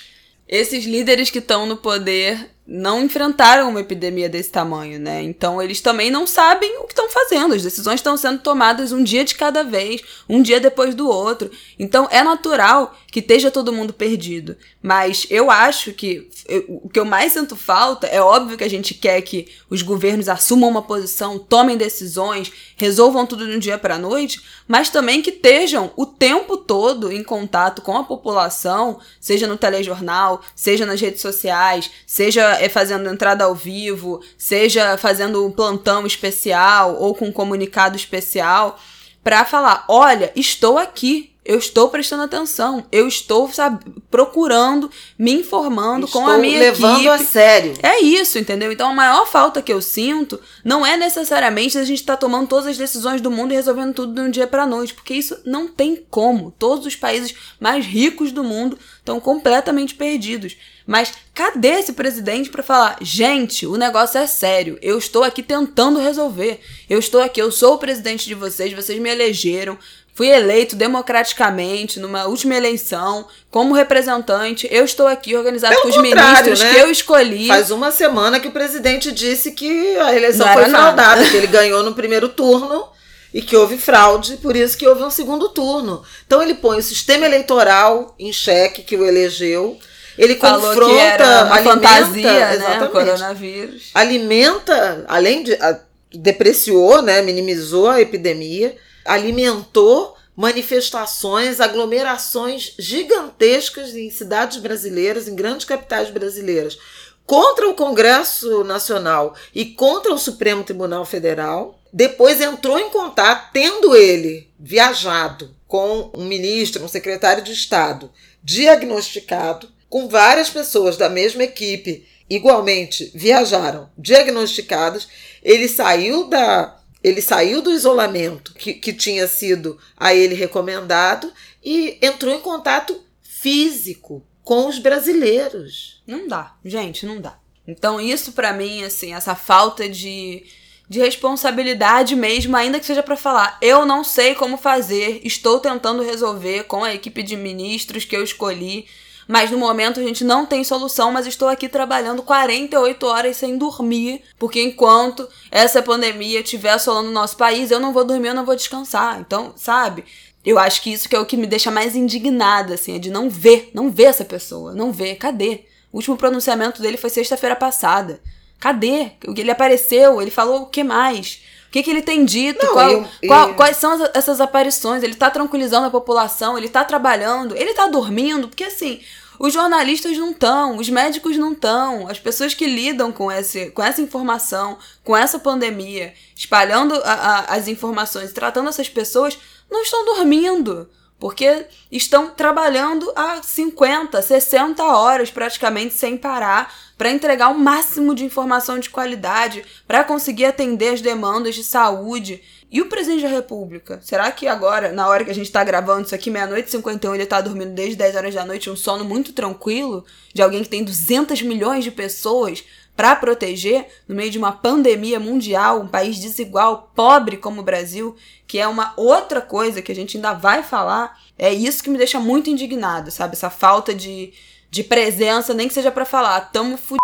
Esses 0.46 0.85
líderes 0.85 1.30
que 1.30 1.38
estão 1.38 1.64
no 1.64 1.76
poder 1.76 2.50
não 2.66 3.03
enfrentaram 3.03 3.68
uma 3.68 3.81
epidemia 3.81 4.29
desse 4.29 4.51
tamanho, 4.51 4.98
né? 5.01 5.20
Então 5.22 5.61
eles 5.61 5.81
também 5.81 6.11
não 6.11 6.27
sabem 6.27 6.79
o 6.79 6.85
que 6.85 6.92
estão 6.92 7.11
fazendo. 7.11 7.55
As 7.55 7.62
decisões 7.62 7.96
estão 7.96 8.16
sendo 8.16 8.38
tomadas 8.38 8.92
um 8.92 9.03
dia 9.03 9.25
de 9.25 9.35
cada 9.35 9.64
vez, 9.64 10.01
um 10.29 10.40
dia 10.40 10.61
depois 10.61 10.94
do 10.94 11.09
outro. 11.09 11.51
Então 11.79 12.07
é 12.11 12.22
natural 12.22 12.96
que 13.11 13.18
esteja 13.18 13.51
todo 13.51 13.72
mundo 13.72 13.92
perdido. 13.92 14.57
Mas 14.81 15.27
eu 15.29 15.51
acho 15.51 15.92
que 15.92 16.29
eu- 16.48 16.81
o 16.85 16.88
que 16.88 16.98
eu 16.98 17.05
mais 17.05 17.33
sinto 17.33 17.57
falta 17.57 18.07
é 18.07 18.22
óbvio 18.22 18.57
que 18.57 18.64
a 18.64 18.70
gente 18.70 18.94
quer 18.94 19.20
que 19.22 19.48
os 19.68 19.83
governos 19.83 20.29
assumam 20.29 20.70
uma 20.70 20.83
posição, 20.83 21.38
tomem 21.38 21.77
decisões, 21.77 22.51
resolvam 22.77 23.27
tudo 23.27 23.46
de 23.46 23.57
um 23.57 23.59
dia 23.59 23.77
para 23.77 23.98
noite, 23.98 24.40
mas 24.66 24.88
também 24.88 25.20
que 25.20 25.31
estejam 25.31 25.92
o 25.96 26.07
tempo 26.07 26.57
todo 26.57 27.12
em 27.12 27.22
contato 27.22 27.83
com 27.83 27.96
a 27.96 28.05
população, 28.05 28.98
seja 29.20 29.46
no 29.46 29.57
telejornal, 29.59 30.40
seja 30.55 30.87
nas 30.87 31.01
redes 31.01 31.20
sociais, 31.20 31.90
seja 32.07 32.53
é, 32.62 32.68
fazendo 32.68 33.11
entrada 33.11 33.44
ao 33.44 33.55
vivo, 33.55 34.20
seja 34.38 34.96
fazendo 34.96 35.44
um 35.44 35.51
plantão 35.51 36.07
especial 36.07 36.96
ou 36.96 37.14
com 37.14 37.27
um 37.27 37.33
comunicado 37.33 37.96
especial, 37.96 38.79
para 39.25 39.44
falar: 39.44 39.85
olha, 39.88 40.33
estou 40.37 40.79
aqui. 40.79 41.32
Eu 41.44 41.59
estou 41.59 41.88
prestando 41.88 42.22
atenção, 42.22 42.87
eu 42.92 43.09
estou 43.09 43.52
sabe, 43.52 43.85
procurando, 44.09 44.88
me 45.18 45.33
informando 45.33 46.07
com 46.07 46.20
a 46.20 46.37
Estou 46.37 46.40
minha 46.40 46.59
levando 46.59 46.98
equipe. 46.98 47.09
a 47.09 47.18
sério. 47.18 47.74
É 47.83 48.00
isso, 48.00 48.38
entendeu? 48.38 48.70
Então 48.70 48.90
a 48.90 48.94
maior 48.94 49.26
falta 49.26 49.61
que 49.61 49.72
eu 49.72 49.83
sinto 49.83 50.38
não 50.64 50.87
é 50.87 50.96
necessariamente 50.96 51.76
a 51.76 51.85
gente 51.85 51.98
estar 51.98 52.16
tomando 52.16 52.46
todas 52.46 52.66
as 52.68 52.78
decisões 52.78 53.20
do 53.20 53.28
mundo 53.31 53.52
e 53.52 53.57
resolvendo 53.57 53.92
tudo 53.92 54.14
de 54.14 54.20
um 54.20 54.31
dia 54.31 54.46
pra 54.46 54.64
noite, 54.66 54.94
porque 54.94 55.14
isso 55.14 55.37
não 55.44 55.66
tem 55.66 56.05
como. 56.09 56.55
Todos 56.59 56.87
os 56.87 56.94
países 56.94 57.35
mais 57.59 57.85
ricos 57.85 58.31
do 58.31 58.44
mundo 58.44 58.78
estão 59.00 59.18
completamente 59.18 59.96
perdidos. 59.96 60.57
Mas 60.87 61.12
cadê 61.33 61.68
esse 61.78 61.92
presidente 61.92 62.50
pra 62.50 62.62
falar, 62.62 62.98
gente, 63.00 63.66
o 63.66 63.76
negócio 63.76 64.18
é 64.18 64.26
sério, 64.26 64.78
eu 64.83 64.98
estou 64.98 65.22
aqui 65.22 65.42
tentando 65.42 65.98
resolver. 66.00 66.61
Eu 66.90 66.98
estou 66.98 67.20
aqui, 67.20 67.40
eu 67.40 67.50
sou 67.52 67.74
o 67.74 67.78
presidente 67.78 68.26
de 68.26 68.35
vocês, 68.35 68.72
vocês 68.72 69.00
me 69.00 69.09
elegeram, 69.11 69.78
Fui 70.14 70.29
eleito 70.29 70.77
democraticamente 70.77 71.98
numa 71.98 72.27
última 72.27 72.55
eleição 72.55 73.27
como 73.51 73.72
representante. 73.75 74.68
Eu 74.70 74.85
estou 74.85 75.07
aqui 75.07 75.35
organizado 75.35 75.72
Pelo 75.75 75.83
com 75.85 75.88
os 75.88 75.96
ministros 75.96 76.61
né? 76.61 76.75
que 76.75 76.81
eu 76.81 76.90
escolhi. 76.90 77.46
Faz 77.48 77.70
uma 77.70 77.90
semana 77.90 78.38
que 78.38 78.48
o 78.48 78.53
presidente 78.53 79.11
disse 79.11 79.53
que 79.53 79.96
a 79.98 80.14
eleição 80.14 80.46
foi 80.53 80.62
era 80.64 80.68
nada. 80.72 81.03
fraudada, 81.03 81.31
que 81.31 81.37
ele 81.37 81.46
ganhou 81.48 81.83
no 81.83 81.94
primeiro 81.94 82.29
turno 82.29 82.85
e 83.33 83.40
que 83.40 83.57
houve 83.57 83.79
fraude, 83.79 84.37
por 84.37 84.55
isso 84.55 84.77
que 84.77 84.87
houve 84.87 85.03
um 85.03 85.11
segundo 85.11 85.48
turno. 85.48 86.03
Então 86.27 86.42
ele 86.42 86.55
põe 86.55 86.79
o 86.79 86.83
sistema 86.83 87.25
eleitoral 87.25 88.14
em 88.18 88.31
xeque 88.33 88.83
que 88.83 88.96
o 88.96 89.07
elegeu. 89.07 89.79
Ele 90.18 90.37
Falou 90.37 90.61
confronta, 90.68 90.92
que 90.94 90.98
era 91.01 91.44
uma 91.44 91.55
alimenta, 91.57 91.88
fantasia, 91.88 92.57
né? 92.59 92.83
O 92.85 92.88
coronavírus. 92.90 93.90
alimenta, 93.94 95.07
além 95.09 95.42
de 95.42 95.55
a- 95.55 95.81
depreciou, 96.14 97.01
né, 97.01 97.22
minimizou 97.22 97.88
a 97.88 97.98
epidemia, 98.01 98.77
alimentou 99.05 100.17
manifestações, 100.37 101.61
aglomerações 101.61 102.75
gigantescas 102.79 103.95
em 103.95 104.11
cidades 104.11 104.59
brasileiras, 104.59 105.29
em 105.29 105.35
grandes 105.35 105.67
capitais 105.67 106.11
brasileiras, 106.11 106.79
contra 107.27 107.69
o 107.69 107.75
Congresso 107.75 108.65
Nacional 108.65 109.35
e 109.55 109.65
contra 109.65 110.12
o 110.12 110.19
Supremo 110.19 110.65
Tribunal 110.65 111.05
Federal. 111.05 111.79
depois 111.93 112.41
entrou 112.41 112.79
em 112.79 112.88
contato, 112.88 113.51
tendo 113.53 113.95
ele 113.95 114.51
viajado 114.59 115.55
com 115.69 116.11
um 116.15 116.25
ministro, 116.25 116.83
um 116.83 116.88
secretário 116.88 117.45
de 117.45 117.53
Estado, 117.53 118.11
diagnosticado, 118.43 119.69
com 119.91 120.09
várias 120.09 120.49
pessoas 120.49 120.97
da 120.97 121.11
mesma 121.11 121.45
equipe 121.45 122.07
igualmente 122.31 123.11
viajaram 123.15 123.91
diagnosticadas, 123.97 125.07
ele 125.43 125.69
saiu 125.69 126.29
da 126.29 126.82
ele 127.03 127.21
saiu 127.21 127.61
do 127.61 127.73
isolamento 127.73 128.55
que, 128.55 128.75
que 128.75 128.93
tinha 128.93 129.27
sido 129.27 129.79
a 129.97 130.15
ele 130.15 130.35
recomendado 130.35 131.33
e 131.65 131.99
entrou 132.01 132.35
em 132.35 132.41
contato 132.41 133.01
físico 133.23 134.25
com 134.45 134.67
os 134.69 134.79
brasileiros. 134.79 136.03
Não 136.07 136.29
dá, 136.29 136.55
gente, 136.65 137.05
não 137.07 137.21
dá. 137.21 137.38
Então, 137.67 138.01
isso 138.01 138.33
para 138.33 138.53
mim, 138.53 138.83
assim, 138.85 139.15
essa 139.15 139.35
falta 139.35 139.88
de, 139.88 140.45
de 140.88 140.99
responsabilidade 140.99 142.15
mesmo, 142.17 142.57
ainda 142.57 142.79
que 142.81 142.87
seja 142.87 143.03
para 143.03 143.17
falar, 143.17 143.59
eu 143.61 143.87
não 143.87 144.03
sei 144.03 144.35
como 144.35 144.57
fazer, 144.57 145.21
estou 145.25 145.61
tentando 145.61 146.03
resolver 146.03 146.65
com 146.65 146.83
a 146.85 146.95
equipe 146.95 147.23
de 147.23 147.37
ministros 147.37 148.05
que 148.05 148.17
eu 148.17 148.23
escolhi, 148.23 148.87
mas 149.28 149.50
no 149.50 149.58
momento 149.58 150.00
a 150.00 150.02
gente 150.02 150.24
não 150.24 150.44
tem 150.46 150.64
solução, 150.64 151.12
mas 151.12 151.26
estou 151.26 151.48
aqui 151.48 151.68
trabalhando 151.68 152.22
48 152.22 153.06
horas 153.06 153.37
sem 153.37 153.56
dormir, 153.56 154.22
porque 154.38 154.62
enquanto 154.62 155.28
essa 155.50 155.82
pandemia 155.82 156.40
estiver 156.40 156.70
assolando 156.70 157.08
o 157.08 157.12
nosso 157.12 157.37
país, 157.37 157.70
eu 157.70 157.80
não 157.80 157.92
vou 157.92 158.04
dormir, 158.04 158.28
eu 158.28 158.35
não 158.35 158.44
vou 158.44 158.56
descansar. 158.56 159.20
Então, 159.20 159.52
sabe? 159.56 160.04
Eu 160.44 160.58
acho 160.58 160.82
que 160.82 160.92
isso 160.92 161.08
que 161.08 161.14
é 161.14 161.20
o 161.20 161.26
que 161.26 161.37
me 161.37 161.46
deixa 161.46 161.70
mais 161.70 161.94
indignada, 161.94 162.74
assim, 162.74 162.96
é 162.96 162.98
de 162.98 163.11
não 163.11 163.30
ver, 163.30 163.70
não 163.72 163.90
ver 163.90 164.04
essa 164.04 164.24
pessoa, 164.24 164.74
não 164.74 164.92
ver, 164.92 165.14
cadê? 165.16 165.64
O 165.92 165.98
último 165.98 166.16
pronunciamento 166.16 166.82
dele 166.82 166.96
foi 166.96 167.11
sexta-feira 167.11 167.54
passada. 167.54 168.20
Cadê? 168.58 169.12
Ele 169.37 169.50
apareceu, 169.50 170.20
ele 170.20 170.30
falou 170.30 170.62
o 170.62 170.66
que 170.66 170.82
mais? 170.82 171.42
O 171.72 171.72
que, 171.72 171.82
que 171.82 171.88
ele 171.88 172.02
tem 172.02 172.22
dito? 172.22 172.62
Não, 172.62 172.74
qual, 172.74 172.90
eu, 172.90 173.08
qual, 173.26 173.54
quais 173.54 173.78
são 173.78 173.92
as, 173.92 174.11
essas 174.12 174.42
aparições? 174.42 175.02
Ele 175.02 175.14
tá 175.14 175.30
tranquilizando 175.30 175.87
a 175.87 175.90
população? 175.90 176.58
Ele 176.58 176.68
tá 176.68 176.85
trabalhando? 176.85 177.56
Ele 177.56 177.72
tá 177.72 177.87
dormindo? 177.87 178.46
Porque 178.46 178.64
assim, 178.64 179.00
os 179.38 179.54
jornalistas 179.54 180.18
não 180.18 180.32
estão, 180.32 180.76
os 180.76 180.90
médicos 180.90 181.38
não 181.38 181.52
estão, 181.52 182.08
as 182.08 182.18
pessoas 182.18 182.52
que 182.52 182.66
lidam 182.66 183.11
com, 183.11 183.32
esse, 183.32 183.70
com 183.70 183.82
essa 183.82 184.02
informação, 184.02 184.76
com 185.02 185.16
essa 185.16 185.38
pandemia, 185.38 186.12
espalhando 186.37 186.94
a, 186.96 187.12
a, 187.12 187.38
as 187.54 187.66
informações, 187.68 188.35
tratando 188.35 188.68
essas 188.68 188.90
pessoas, 188.90 189.38
não 189.70 189.80
estão 189.80 190.04
dormindo. 190.04 190.90
Porque 191.18 191.64
estão 191.90 192.28
trabalhando 192.28 193.11
há 193.16 193.40
50, 193.42 194.20
60 194.20 194.85
horas 194.85 195.30
praticamente 195.30 195.94
sem 195.94 196.18
parar 196.18 196.70
para 197.03 197.11
entregar 197.11 197.49
o 197.49 197.59
máximo 197.59 198.15
de 198.15 198.25
informação 198.25 198.79
de 198.79 198.88
qualidade, 198.88 199.65
para 199.88 200.05
conseguir 200.05 200.45
atender 200.45 200.95
as 200.95 201.01
demandas 201.01 201.57
de 201.57 201.65
saúde. 201.65 202.41
E 202.71 202.81
o 202.81 202.87
presidente 202.87 203.23
da 203.23 203.29
República? 203.29 203.99
Será 204.01 204.31
que 204.31 204.47
agora, 204.47 204.93
na 204.93 205.09
hora 205.09 205.25
que 205.25 205.31
a 205.33 205.35
gente 205.35 205.47
está 205.47 205.65
gravando 205.65 206.07
isso 206.07 206.15
aqui, 206.15 206.31
meia-noite 206.31 206.69
e 206.69 206.71
51, 206.71 207.15
ele 207.15 207.25
está 207.25 207.41
dormindo 207.41 207.75
desde 207.75 207.97
10 207.97 208.15
horas 208.15 208.35
da 208.37 208.47
noite, 208.47 208.71
um 208.71 208.77
sono 208.77 209.05
muito 209.05 209.33
tranquilo, 209.33 210.05
de 210.33 210.43
alguém 210.43 210.62
que 210.62 210.69
tem 210.69 210.85
200 210.85 211.43
milhões 211.43 211.83
de 211.83 211.91
pessoas 211.91 212.62
para 212.97 213.17
proteger 213.17 213.85
no 214.07 214.15
meio 214.15 214.31
de 214.31 214.38
uma 214.38 214.53
pandemia 214.53 215.19
mundial, 215.19 215.81
um 215.81 215.88
país 215.88 216.21
desigual, 216.21 216.93
pobre 216.95 217.37
como 217.37 217.62
o 217.62 217.65
Brasil, 217.65 218.15
que 218.47 218.61
é 218.61 218.69
uma 218.69 218.93
outra 218.97 219.41
coisa 219.41 219.83
que 219.83 219.91
a 219.91 219.95
gente 219.95 220.19
ainda 220.19 220.35
vai 220.35 220.62
falar. 220.62 221.19
É 221.37 221.53
isso 221.53 221.83
que 221.83 221.91
me 221.91 221.99
deixa 221.99 222.21
muito 222.21 222.49
indignado, 222.49 223.11
sabe? 223.11 223.35
Essa 223.35 223.51
falta 223.51 223.93
de, 223.93 224.33
de 224.72 224.82
presença, 224.82 225.52
nem 225.52 225.68
que 225.68 225.74
seja 225.74 225.92
para 225.92 226.06
falar, 226.06 226.40
tamo 226.50 226.78
fudido, 226.78 226.96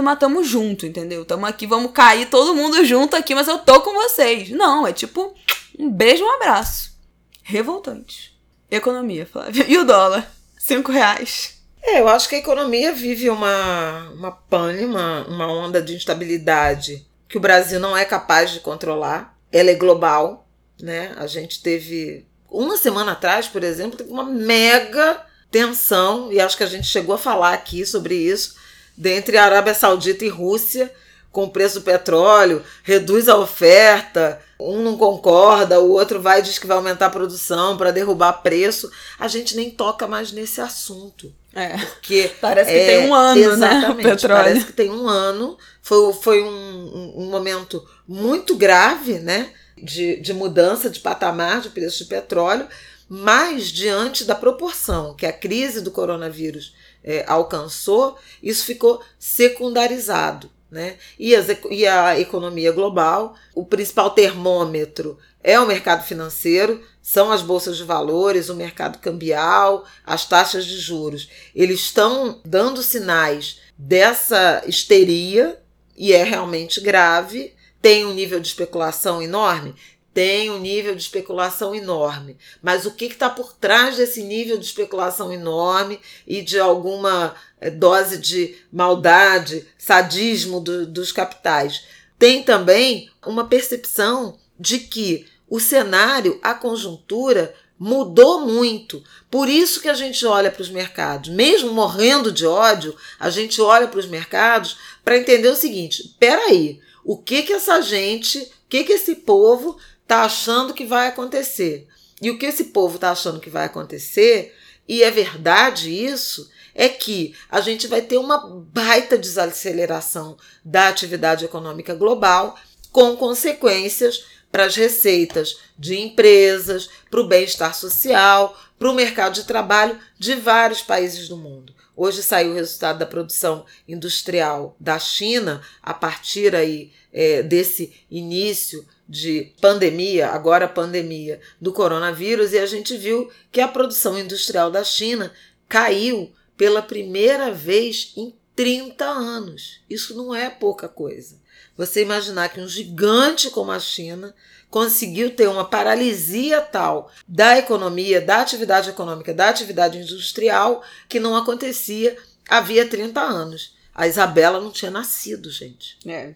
mas 0.00 0.16
tamo 0.16 0.44
junto, 0.44 0.86
entendeu? 0.86 1.24
Tamo 1.24 1.44
aqui, 1.44 1.66
vamos 1.66 1.90
cair 1.90 2.26
todo 2.26 2.54
mundo 2.54 2.84
junto 2.84 3.16
aqui, 3.16 3.34
mas 3.34 3.48
eu 3.48 3.58
tô 3.58 3.80
com 3.80 3.92
vocês. 3.94 4.50
Não, 4.50 4.86
é 4.86 4.92
tipo 4.92 5.34
um 5.76 5.90
beijo, 5.90 6.22
um 6.22 6.34
abraço. 6.36 6.96
Revoltante. 7.42 8.32
Economia, 8.70 9.26
Flávia. 9.26 9.64
E 9.66 9.76
o 9.76 9.84
dólar? 9.84 10.30
Cinco 10.56 10.92
reais. 10.92 11.60
É, 11.82 11.98
eu 11.98 12.08
acho 12.08 12.28
que 12.28 12.36
a 12.36 12.38
economia 12.38 12.92
vive 12.92 13.28
uma, 13.28 14.08
uma 14.10 14.30
pane, 14.30 14.84
uma, 14.84 15.26
uma 15.26 15.52
onda 15.52 15.82
de 15.82 15.96
instabilidade 15.96 17.04
que 17.28 17.36
o 17.36 17.40
Brasil 17.40 17.80
não 17.80 17.96
é 17.96 18.04
capaz 18.04 18.52
de 18.52 18.60
controlar. 18.60 19.36
Ela 19.50 19.72
é 19.72 19.74
global, 19.74 20.46
né? 20.80 21.12
A 21.16 21.26
gente 21.26 21.60
teve 21.60 22.24
uma 22.48 22.76
semana 22.76 23.12
atrás, 23.12 23.48
por 23.48 23.64
exemplo, 23.64 24.06
uma 24.08 24.22
mega 24.22 25.26
tensão, 25.56 26.30
e 26.30 26.38
acho 26.38 26.54
que 26.54 26.64
a 26.64 26.68
gente 26.68 26.86
chegou 26.86 27.14
a 27.14 27.18
falar 27.18 27.54
aqui 27.54 27.86
sobre 27.86 28.14
isso, 28.14 28.56
dentre 28.94 29.38
Arábia 29.38 29.72
Saudita 29.72 30.22
e 30.22 30.28
Rússia, 30.28 30.92
com 31.32 31.44
o 31.44 31.50
preço 31.50 31.80
do 31.80 31.84
petróleo, 31.84 32.62
reduz 32.82 33.26
a 33.26 33.38
oferta, 33.38 34.38
um 34.60 34.82
não 34.82 34.98
concorda, 34.98 35.80
o 35.80 35.92
outro 35.92 36.20
vai 36.20 36.40
e 36.40 36.42
diz 36.42 36.58
que 36.58 36.66
vai 36.66 36.76
aumentar 36.76 37.06
a 37.06 37.10
produção 37.10 37.76
para 37.78 37.90
derrubar 37.90 38.34
preço. 38.34 38.90
A 39.18 39.28
gente 39.28 39.56
nem 39.56 39.70
toca 39.70 40.06
mais 40.06 40.30
nesse 40.30 40.60
assunto. 40.60 41.32
É. 41.54 41.78
Porque 41.78 42.32
parece 42.40 42.70
que 42.70 42.76
é, 42.76 42.86
tem 42.86 43.08
um 43.08 43.14
ano, 43.14 43.40
exatamente, 43.40 44.06
né? 44.06 44.10
Petróleo. 44.10 44.44
Parece 44.44 44.66
que 44.66 44.72
tem 44.72 44.90
um 44.90 45.08
ano. 45.08 45.56
Foi, 45.82 46.12
foi 46.12 46.42
um, 46.42 47.14
um 47.16 47.30
momento 47.30 47.82
muito 48.06 48.56
grave, 48.56 49.18
né? 49.18 49.50
De, 49.76 50.16
de 50.20 50.32
mudança 50.32 50.88
de 50.88 51.00
patamar 51.00 51.60
de 51.60 51.68
preço 51.68 51.98
de 51.98 52.06
petróleo, 52.06 52.66
mas 53.08 53.68
diante 53.68 54.24
da 54.24 54.34
proporção 54.34 55.14
que 55.14 55.26
a 55.26 55.32
crise 55.32 55.80
do 55.80 55.90
coronavírus 55.90 56.74
é, 57.04 57.24
alcançou, 57.28 58.18
isso 58.42 58.64
ficou 58.64 59.00
secundarizado. 59.18 60.50
Né? 60.68 60.96
E, 61.16 61.34
as, 61.34 61.46
e 61.70 61.86
a 61.86 62.18
economia 62.18 62.72
global, 62.72 63.36
o 63.54 63.64
principal 63.64 64.10
termômetro 64.10 65.16
é 65.42 65.60
o 65.60 65.66
mercado 65.66 66.04
financeiro, 66.04 66.82
são 67.00 67.30
as 67.30 67.40
bolsas 67.40 67.76
de 67.76 67.84
valores, 67.84 68.48
o 68.48 68.56
mercado 68.56 68.98
cambial, 68.98 69.84
as 70.04 70.24
taxas 70.28 70.66
de 70.66 70.76
juros. 70.80 71.30
Eles 71.54 71.78
estão 71.78 72.40
dando 72.44 72.82
sinais 72.82 73.60
dessa 73.78 74.64
histeria 74.66 75.56
e 75.96 76.12
é 76.12 76.24
realmente 76.24 76.80
grave. 76.80 77.54
Tem 77.80 78.04
um 78.04 78.12
nível 78.12 78.40
de 78.40 78.48
especulação 78.48 79.22
enorme? 79.22 79.76
Tem 80.16 80.50
um 80.50 80.58
nível 80.58 80.94
de 80.94 81.02
especulação 81.02 81.74
enorme. 81.74 82.38
Mas 82.62 82.86
o 82.86 82.92
que 82.92 83.04
está 83.04 83.28
por 83.28 83.52
trás 83.52 83.98
desse 83.98 84.22
nível 84.22 84.56
de 84.56 84.64
especulação 84.64 85.30
enorme 85.30 86.00
e 86.26 86.40
de 86.40 86.58
alguma 86.58 87.34
eh, 87.60 87.68
dose 87.68 88.16
de 88.16 88.56
maldade, 88.72 89.68
sadismo 89.76 90.58
do, 90.58 90.86
dos 90.86 91.12
capitais? 91.12 91.84
Tem 92.18 92.42
também 92.42 93.10
uma 93.26 93.46
percepção 93.46 94.38
de 94.58 94.78
que 94.78 95.26
o 95.50 95.60
cenário, 95.60 96.40
a 96.42 96.54
conjuntura 96.54 97.54
mudou 97.78 98.40
muito. 98.40 99.04
Por 99.30 99.50
isso 99.50 99.82
que 99.82 99.88
a 99.90 99.92
gente 99.92 100.24
olha 100.24 100.50
para 100.50 100.62
os 100.62 100.70
mercados, 100.70 101.28
mesmo 101.28 101.74
morrendo 101.74 102.32
de 102.32 102.46
ódio, 102.46 102.96
a 103.20 103.28
gente 103.28 103.60
olha 103.60 103.86
para 103.86 104.00
os 104.00 104.06
mercados 104.06 104.78
para 105.04 105.18
entender 105.18 105.48
o 105.48 105.54
seguinte: 105.54 106.16
peraí, 106.18 106.80
o 107.04 107.18
que 107.18 107.42
que 107.42 107.52
essa 107.52 107.82
gente, 107.82 108.38
o 108.38 108.48
que 108.66 108.82
que 108.82 108.94
esse 108.94 109.16
povo 109.16 109.76
está 110.06 110.22
achando 110.22 110.72
que 110.72 110.86
vai 110.86 111.08
acontecer? 111.08 111.88
E 112.22 112.30
o 112.30 112.38
que 112.38 112.46
esse 112.46 112.66
povo 112.66 112.94
está 112.94 113.10
achando 113.10 113.40
que 113.40 113.50
vai 113.50 113.66
acontecer, 113.66 114.56
e 114.88 115.02
é 115.02 115.10
verdade 115.10 115.90
isso, 115.90 116.48
é 116.74 116.88
que 116.88 117.34
a 117.50 117.60
gente 117.60 117.88
vai 117.88 118.00
ter 118.00 118.16
uma 118.16 118.38
baita 118.72 119.18
desaceleração 119.18 120.36
da 120.64 120.88
atividade 120.88 121.44
econômica 121.44 121.92
global, 121.94 122.56
com 122.92 123.16
consequências 123.16 124.24
para 124.52 124.66
as 124.66 124.76
receitas 124.76 125.58
de 125.76 125.98
empresas, 125.98 126.88
para 127.10 127.20
o 127.20 127.26
bem-estar 127.26 127.74
social, 127.74 128.56
para 128.78 128.88
o 128.88 128.94
mercado 128.94 129.34
de 129.34 129.44
trabalho 129.44 129.98
de 130.18 130.34
vários 130.36 130.82
países 130.82 131.28
do 131.28 131.36
mundo. 131.36 131.74
Hoje 131.96 132.22
saiu 132.22 132.52
o 132.52 132.54
resultado 132.54 132.98
da 132.98 133.06
produção 133.06 133.66
industrial 133.88 134.76
da 134.78 134.98
China 134.98 135.62
a 135.82 135.92
partir 135.92 136.54
aí 136.54 136.92
é, 137.12 137.42
desse 137.42 137.92
início 138.10 138.86
de 139.08 139.52
pandemia, 139.60 140.28
agora 140.28 140.68
pandemia 140.68 141.40
do 141.60 141.72
coronavírus, 141.72 142.52
e 142.52 142.58
a 142.58 142.66
gente 142.66 142.96
viu 142.96 143.30
que 143.52 143.60
a 143.60 143.68
produção 143.68 144.18
industrial 144.18 144.70
da 144.70 144.82
China 144.82 145.32
caiu 145.68 146.32
pela 146.56 146.82
primeira 146.82 147.52
vez 147.52 148.12
em 148.16 148.34
30 148.54 149.04
anos. 149.04 149.80
Isso 149.88 150.16
não 150.16 150.34
é 150.34 150.48
pouca 150.48 150.88
coisa. 150.88 151.38
Você 151.76 152.02
imaginar 152.02 152.48
que 152.48 152.60
um 152.60 152.66
gigante 152.66 153.50
como 153.50 153.70
a 153.70 153.78
China 153.78 154.34
conseguiu 154.70 155.30
ter 155.30 155.46
uma 155.46 155.64
paralisia 155.64 156.60
tal 156.60 157.10
da 157.28 157.58
economia, 157.58 158.20
da 158.20 158.40
atividade 158.40 158.90
econômica, 158.90 159.32
da 159.34 159.50
atividade 159.50 159.98
industrial, 159.98 160.82
que 161.08 161.20
não 161.20 161.36
acontecia 161.36 162.16
havia 162.48 162.88
30 162.88 163.20
anos. 163.20 163.75
A 163.98 164.06
Isabela 164.06 164.60
não 164.60 164.70
tinha 164.70 164.90
nascido, 164.90 165.50
gente. 165.50 165.96
É, 166.06 166.34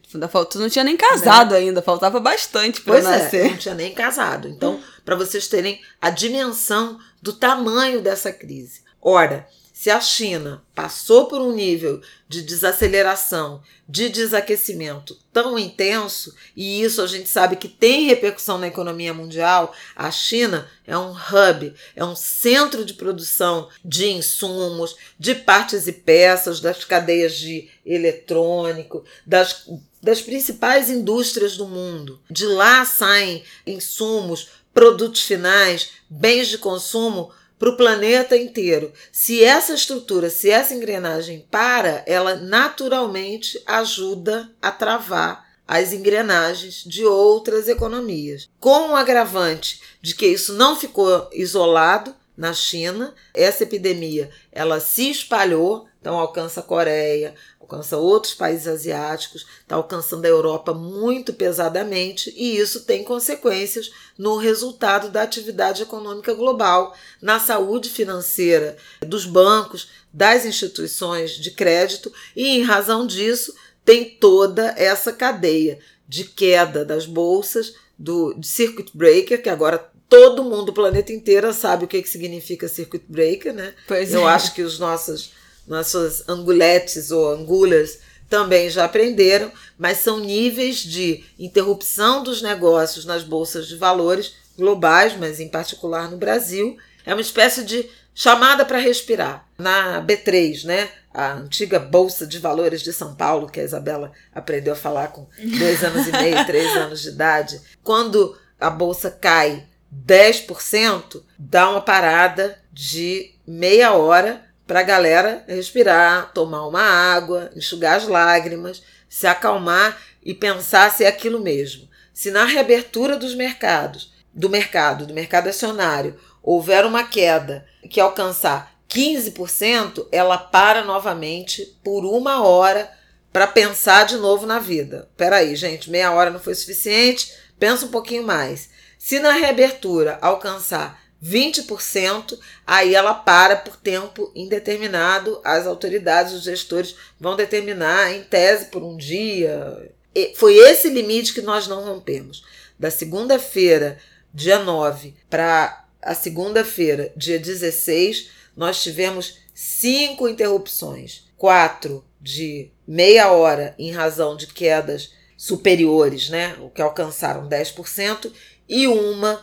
não 0.55 0.71
tinha 0.71 0.83
nem 0.83 0.97
casado 0.97 1.51
né? 1.51 1.59
ainda, 1.59 1.83
faltava 1.83 2.19
bastante 2.19 2.81
para 2.81 3.03
nascer. 3.03 3.45
É, 3.45 3.51
não 3.51 3.57
tinha 3.59 3.75
nem 3.75 3.93
casado. 3.93 4.49
Então, 4.49 4.81
para 5.05 5.15
vocês 5.15 5.47
terem 5.47 5.79
a 6.01 6.09
dimensão 6.09 6.99
do 7.21 7.35
tamanho 7.35 8.01
dessa 8.01 8.33
crise. 8.33 8.81
Ora, 9.03 9.47
Se 9.81 9.89
a 9.89 9.99
China 9.99 10.63
passou 10.75 11.25
por 11.25 11.41
um 11.41 11.55
nível 11.55 12.03
de 12.29 12.43
desaceleração, 12.43 13.63
de 13.89 14.11
desaquecimento 14.11 15.17
tão 15.33 15.59
intenso, 15.59 16.35
e 16.55 16.83
isso 16.83 17.01
a 17.01 17.07
gente 17.07 17.31
sabe 17.31 17.57
que 17.57 17.67
tem 17.67 18.05
repercussão 18.05 18.59
na 18.59 18.67
economia 18.67 19.15
mundial, 19.15 19.75
a 19.97 20.11
China 20.11 20.71
é 20.87 20.99
um 20.99 21.13
hub, 21.13 21.75
é 21.97 22.05
um 22.05 22.15
centro 22.15 22.85
de 22.85 22.93
produção 22.93 23.71
de 23.83 24.11
insumos, 24.11 24.97
de 25.19 25.35
partes 25.35 25.87
e 25.87 25.95
peças, 25.95 26.61
das 26.61 26.85
cadeias 26.85 27.35
de 27.35 27.71
eletrônico, 27.83 29.03
das, 29.25 29.67
das 30.03 30.21
principais 30.21 30.91
indústrias 30.91 31.57
do 31.57 31.67
mundo. 31.67 32.21
De 32.31 32.45
lá 32.45 32.85
saem 32.85 33.43
insumos, 33.67 34.49
produtos 34.75 35.23
finais, 35.23 35.93
bens 36.11 36.49
de 36.49 36.59
consumo 36.59 37.33
para 37.61 37.69
o 37.69 37.77
planeta 37.77 38.39
inteiro. 38.39 38.91
Se 39.13 39.45
essa 39.45 39.75
estrutura, 39.75 40.31
se 40.31 40.49
essa 40.51 40.73
engrenagem 40.73 41.47
para, 41.51 42.03
ela 42.07 42.35
naturalmente 42.35 43.63
ajuda 43.67 44.51
a 44.63 44.73
travar 44.73 45.47
as 45.69 45.93
engrenagens 45.93 46.83
de 46.85 47.05
outras 47.05 47.69
economias. 47.69 48.49
Com 48.59 48.89
o 48.89 48.97
agravante 48.97 49.83
de 50.01 50.15
que 50.15 50.27
isso 50.27 50.55
não 50.55 50.75
ficou 50.75 51.29
isolado 51.35 52.17
na 52.35 52.55
China, 52.55 53.15
essa 53.35 53.65
epidemia 53.65 54.31
ela 54.51 54.81
se 54.81 55.11
espalhou, 55.11 55.87
então 56.01 56.19
alcança 56.19 56.61
a 56.61 56.63
Coreia, 56.63 57.35
alcança 57.61 57.97
outros 57.97 58.35
países 58.35 58.67
asiáticos, 58.67 59.47
está 59.61 59.77
alcançando 59.77 60.25
a 60.25 60.29
Europa 60.29 60.73
muito 60.73 61.33
pesadamente 61.33 62.33
e 62.37 62.57
isso 62.57 62.85
tem 62.85 63.05
consequências 63.05 63.91
no 64.19 64.37
resultado 64.37 65.11
da 65.11 65.23
atividade 65.23 65.83
econômica 65.83 66.33
global, 66.33 66.97
na 67.21 67.39
saúde 67.39 67.91
financeira 67.91 68.77
dos 69.07 69.27
bancos, 69.27 69.89
das 70.13 70.45
instituições 70.45 71.33
de 71.33 71.51
crédito 71.51 72.13
e, 72.35 72.57
em 72.57 72.63
razão 72.63 73.07
disso, 73.07 73.55
tem 73.85 74.05
toda 74.05 74.75
essa 74.77 75.13
cadeia 75.13 75.79
de 76.09 76.25
queda 76.25 76.85
das 76.85 77.07
bolsas, 77.07 77.75
do 77.97 78.37
circuit 78.43 78.91
breaker, 78.95 79.43
que 79.43 79.49
agora 79.49 79.91
todo 80.09 80.43
mundo, 80.43 80.71
o 80.71 80.75
planeta 80.75 81.13
inteiro, 81.13 81.53
sabe 81.53 81.85
o 81.85 81.89
que, 81.89 82.03
que 82.03 82.09
significa 82.09 82.67
circuit 82.67 83.05
breaker, 83.07 83.55
né? 83.55 83.75
Pois 83.87 84.13
Eu 84.13 84.29
é. 84.29 84.33
acho 84.33 84.55
que 84.55 84.63
os 84.63 84.79
nossos 84.79 85.33
nossas 85.67 86.29
anguletes 86.29 87.11
ou 87.11 87.31
angulas 87.31 87.99
também 88.29 88.71
já 88.71 88.85
aprenderam, 88.85 89.51
mas 89.77 89.99
são 89.99 90.21
níveis 90.21 90.77
de 90.77 91.25
interrupção 91.39 92.23
dos 92.23 92.41
negócios 92.41 93.05
nas 93.05 93.25
bolsas 93.25 93.67
de 93.67 93.77
valores 93.77 94.35
globais, 94.57 95.17
mas 95.19 95.41
em 95.41 95.49
particular 95.49 96.09
no 96.09 96.17
Brasil. 96.17 96.79
É 97.05 97.13
uma 97.13 97.21
espécie 97.21 97.65
de 97.65 97.89
chamada 98.15 98.65
para 98.65 98.79
respirar. 98.79 99.47
Na 99.59 100.01
B3, 100.01 100.65
né? 100.65 100.91
A 101.13 101.33
antiga 101.33 101.81
Bolsa 101.81 102.25
de 102.25 102.39
Valores 102.39 102.83
de 102.83 102.93
São 102.93 103.17
Paulo, 103.17 103.49
que 103.49 103.59
a 103.59 103.65
Isabela 103.65 104.13
aprendeu 104.33 104.75
a 104.75 104.77
falar 104.77 105.09
com 105.09 105.27
dois 105.59 105.83
anos 105.83 106.07
e 106.07 106.13
meio, 106.13 106.45
três 106.47 106.77
anos 106.77 107.03
de 107.03 107.09
idade. 107.09 107.61
Quando 107.83 108.39
a 108.61 108.71
bolsa 108.71 109.11
cai 109.11 109.67
10%, 110.07 111.23
dá 111.37 111.69
uma 111.69 111.81
parada 111.81 112.59
de 112.73 113.35
meia 113.45 113.93
hora 113.93 114.45
para 114.71 114.81
a 114.81 114.85
galera 114.85 115.43
respirar, 115.49 116.31
tomar 116.33 116.65
uma 116.65 116.81
água, 116.81 117.51
enxugar 117.57 117.97
as 117.97 118.07
lágrimas, 118.07 118.81
se 119.09 119.27
acalmar 119.27 120.01
e 120.23 120.33
pensar 120.33 120.93
se 120.93 121.03
é 121.03 121.09
aquilo 121.09 121.41
mesmo. 121.41 121.89
Se 122.15 122.31
na 122.31 122.45
reabertura 122.45 123.17
dos 123.17 123.35
mercados, 123.35 124.13
do 124.33 124.49
mercado, 124.49 125.07
do 125.07 125.13
mercado 125.13 125.49
acionário, 125.49 126.17
houver 126.41 126.87
uma 126.87 127.03
queda 127.03 127.67
que 127.91 128.01
alcançar 128.01 128.73
15%, 128.89 130.07
ela 130.13 130.39
para 130.39 130.85
novamente 130.85 131.77
por 131.83 132.05
uma 132.05 132.41
hora 132.45 132.89
para 133.33 133.49
pensar 133.49 134.07
de 134.07 134.19
novo 134.19 134.47
na 134.47 134.61
vida. 134.61 135.11
Peraí, 135.17 135.57
gente, 135.57 135.91
meia 135.91 136.13
hora 136.13 136.31
não 136.31 136.39
foi 136.39 136.55
suficiente, 136.55 137.35
pensa 137.59 137.87
um 137.87 137.91
pouquinho 137.91 138.23
mais. 138.23 138.71
Se 138.97 139.19
na 139.19 139.33
reabertura 139.33 140.17
alcançar 140.23 141.00
20%, 141.23 142.39
aí 142.67 142.95
ela 142.95 143.13
para 143.13 143.57
por 143.57 143.77
tempo 143.77 144.33
indeterminado. 144.35 145.41
As 145.45 145.67
autoridades, 145.67 146.33
os 146.33 146.45
gestores 146.45 146.97
vão 147.19 147.37
determinar, 147.37 148.13
em 148.15 148.23
tese, 148.23 148.67
por 148.67 148.83
um 148.83 148.97
dia. 148.97 149.93
E 150.15 150.35
foi 150.35 150.57
esse 150.57 150.89
limite 150.89 151.35
que 151.35 151.43
nós 151.43 151.67
não 151.67 151.85
rompemos. 151.85 152.45
Da 152.79 152.91
segunda-feira, 152.91 153.99
dia 154.33 154.59
9, 154.59 155.15
para 155.29 155.85
a 156.01 156.15
segunda-feira, 156.15 157.13
dia 157.15 157.39
16, 157.39 158.31
nós 158.57 158.83
tivemos 158.83 159.39
cinco 159.55 160.29
interrupções. 160.29 161.29
Quatro 161.37 162.05
de 162.21 162.71
meia 162.87 163.31
hora 163.31 163.75
em 163.79 163.91
razão 163.91 164.37
de 164.37 164.47
quedas 164.47 165.13
superiores, 165.37 166.29
né, 166.29 166.57
o 166.61 166.69
que 166.69 166.83
alcançaram 166.83 167.49
10%, 167.49 168.31
e 168.69 168.87
uma 168.87 169.43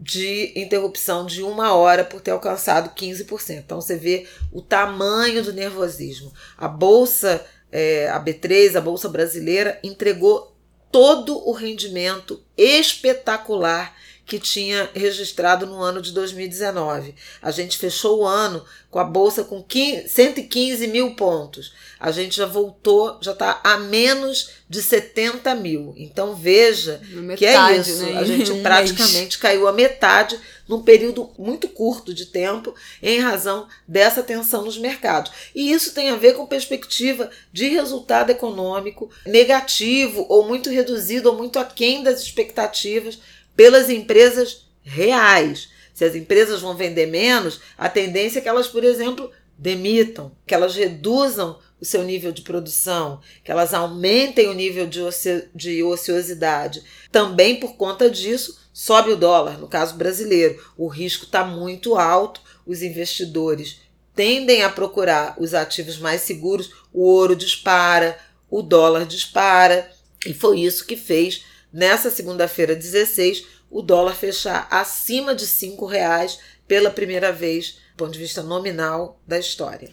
de 0.00 0.52
interrupção 0.56 1.24
de 1.26 1.42
uma 1.42 1.74
hora 1.74 2.04
por 2.04 2.20
ter 2.20 2.30
alcançado 2.30 2.94
15%. 2.94 3.58
Então 3.58 3.80
você 3.80 3.96
vê 3.96 4.26
o 4.50 4.60
tamanho 4.60 5.42
do 5.42 5.52
nervosismo. 5.52 6.32
A 6.56 6.66
bolsa, 6.66 7.44
é, 7.70 8.08
a 8.08 8.22
B3, 8.22 8.76
a 8.76 8.80
bolsa 8.80 9.08
brasileira, 9.08 9.78
entregou 9.82 10.56
todo 10.90 11.48
o 11.48 11.52
rendimento 11.52 12.42
espetacular 12.56 13.94
que 14.24 14.38
tinha 14.38 14.88
registrado 14.94 15.66
no 15.66 15.80
ano 15.82 16.00
de 16.00 16.12
2019. 16.12 17.14
A 17.40 17.50
gente 17.50 17.76
fechou 17.76 18.20
o 18.20 18.26
ano 18.26 18.64
com 18.90 18.98
a 18.98 19.04
bolsa 19.04 19.42
com 19.42 19.62
15, 19.62 20.08
115 20.08 20.86
mil 20.86 21.14
pontos. 21.14 21.72
A 21.98 22.10
gente 22.10 22.36
já 22.36 22.46
voltou, 22.46 23.18
já 23.20 23.32
está 23.32 23.60
a 23.64 23.78
menos 23.78 24.50
de 24.68 24.82
70 24.82 25.54
mil. 25.54 25.94
Então 25.96 26.34
veja 26.34 27.00
Metade, 27.10 27.38
que 27.38 27.46
é 27.46 27.76
isso. 27.76 28.06
Né? 28.06 28.18
A 28.18 28.24
gente 28.24 28.60
praticamente 28.60 29.38
caiu 29.38 29.66
a 29.66 29.72
metade 29.72 30.38
num 30.68 30.82
período 30.82 31.30
muito 31.38 31.68
curto 31.68 32.14
de 32.14 32.26
tempo 32.26 32.74
em 33.02 33.18
razão 33.18 33.66
dessa 33.86 34.22
tensão 34.22 34.64
nos 34.64 34.78
mercados. 34.78 35.32
E 35.54 35.72
isso 35.72 35.92
tem 35.92 36.10
a 36.10 36.16
ver 36.16 36.34
com 36.34 36.46
perspectiva 36.46 37.30
de 37.52 37.68
resultado 37.68 38.30
econômico 38.30 39.10
negativo 39.26 40.24
ou 40.28 40.46
muito 40.46 40.70
reduzido 40.70 41.28
ou 41.28 41.36
muito 41.36 41.58
aquém 41.58 42.02
das 42.02 42.22
expectativas 42.22 43.18
pelas 43.56 43.88
empresas 43.88 44.68
reais. 44.82 45.68
Se 45.94 46.04
as 46.04 46.14
empresas 46.14 46.60
vão 46.60 46.76
vender 46.76 47.06
menos, 47.06 47.60
a 47.76 47.88
tendência 47.88 48.38
é 48.38 48.42
que 48.42 48.48
elas, 48.48 48.68
por 48.68 48.82
exemplo, 48.82 49.30
demitam, 49.58 50.32
que 50.46 50.54
elas 50.54 50.74
reduzam 50.74 51.58
o 51.80 51.84
seu 51.84 52.02
nível 52.02 52.32
de 52.32 52.42
produção, 52.42 53.20
que 53.44 53.50
elas 53.50 53.74
aumentem 53.74 54.48
o 54.48 54.54
nível 54.54 54.86
de, 54.86 55.00
oci 55.00 55.48
de 55.54 55.82
ociosidade. 55.82 56.82
Também 57.10 57.58
por 57.58 57.76
conta 57.76 58.08
disso, 58.08 58.58
sobe 58.72 59.10
o 59.10 59.16
dólar, 59.16 59.58
no 59.58 59.68
caso 59.68 59.96
brasileiro. 59.96 60.62
O 60.76 60.86
risco 60.86 61.24
está 61.24 61.44
muito 61.44 61.96
alto, 61.96 62.40
os 62.66 62.82
investidores 62.82 63.80
tendem 64.14 64.62
a 64.62 64.68
procurar 64.68 65.34
os 65.38 65.54
ativos 65.54 65.98
mais 65.98 66.22
seguros, 66.22 66.70
o 66.92 67.02
ouro 67.02 67.34
dispara, 67.34 68.18
o 68.50 68.62
dólar 68.62 69.06
dispara, 69.06 69.90
e 70.26 70.34
foi 70.34 70.60
isso 70.60 70.86
que 70.86 70.96
fez 70.96 71.44
nessa 71.72 72.10
segunda-feira 72.10 72.76
16 72.76 73.46
o 73.70 73.80
dólar 73.80 74.14
fechar 74.14 74.68
acima 74.70 75.34
de 75.34 75.44
R$ 75.44 75.76
reais 75.88 76.38
pela 76.68 76.90
primeira 76.90 77.32
vez, 77.32 77.78
do 77.92 77.96
ponto 77.96 78.12
de 78.12 78.18
vista 78.18 78.42
nominal 78.42 79.20
da 79.26 79.38
história. 79.38 79.90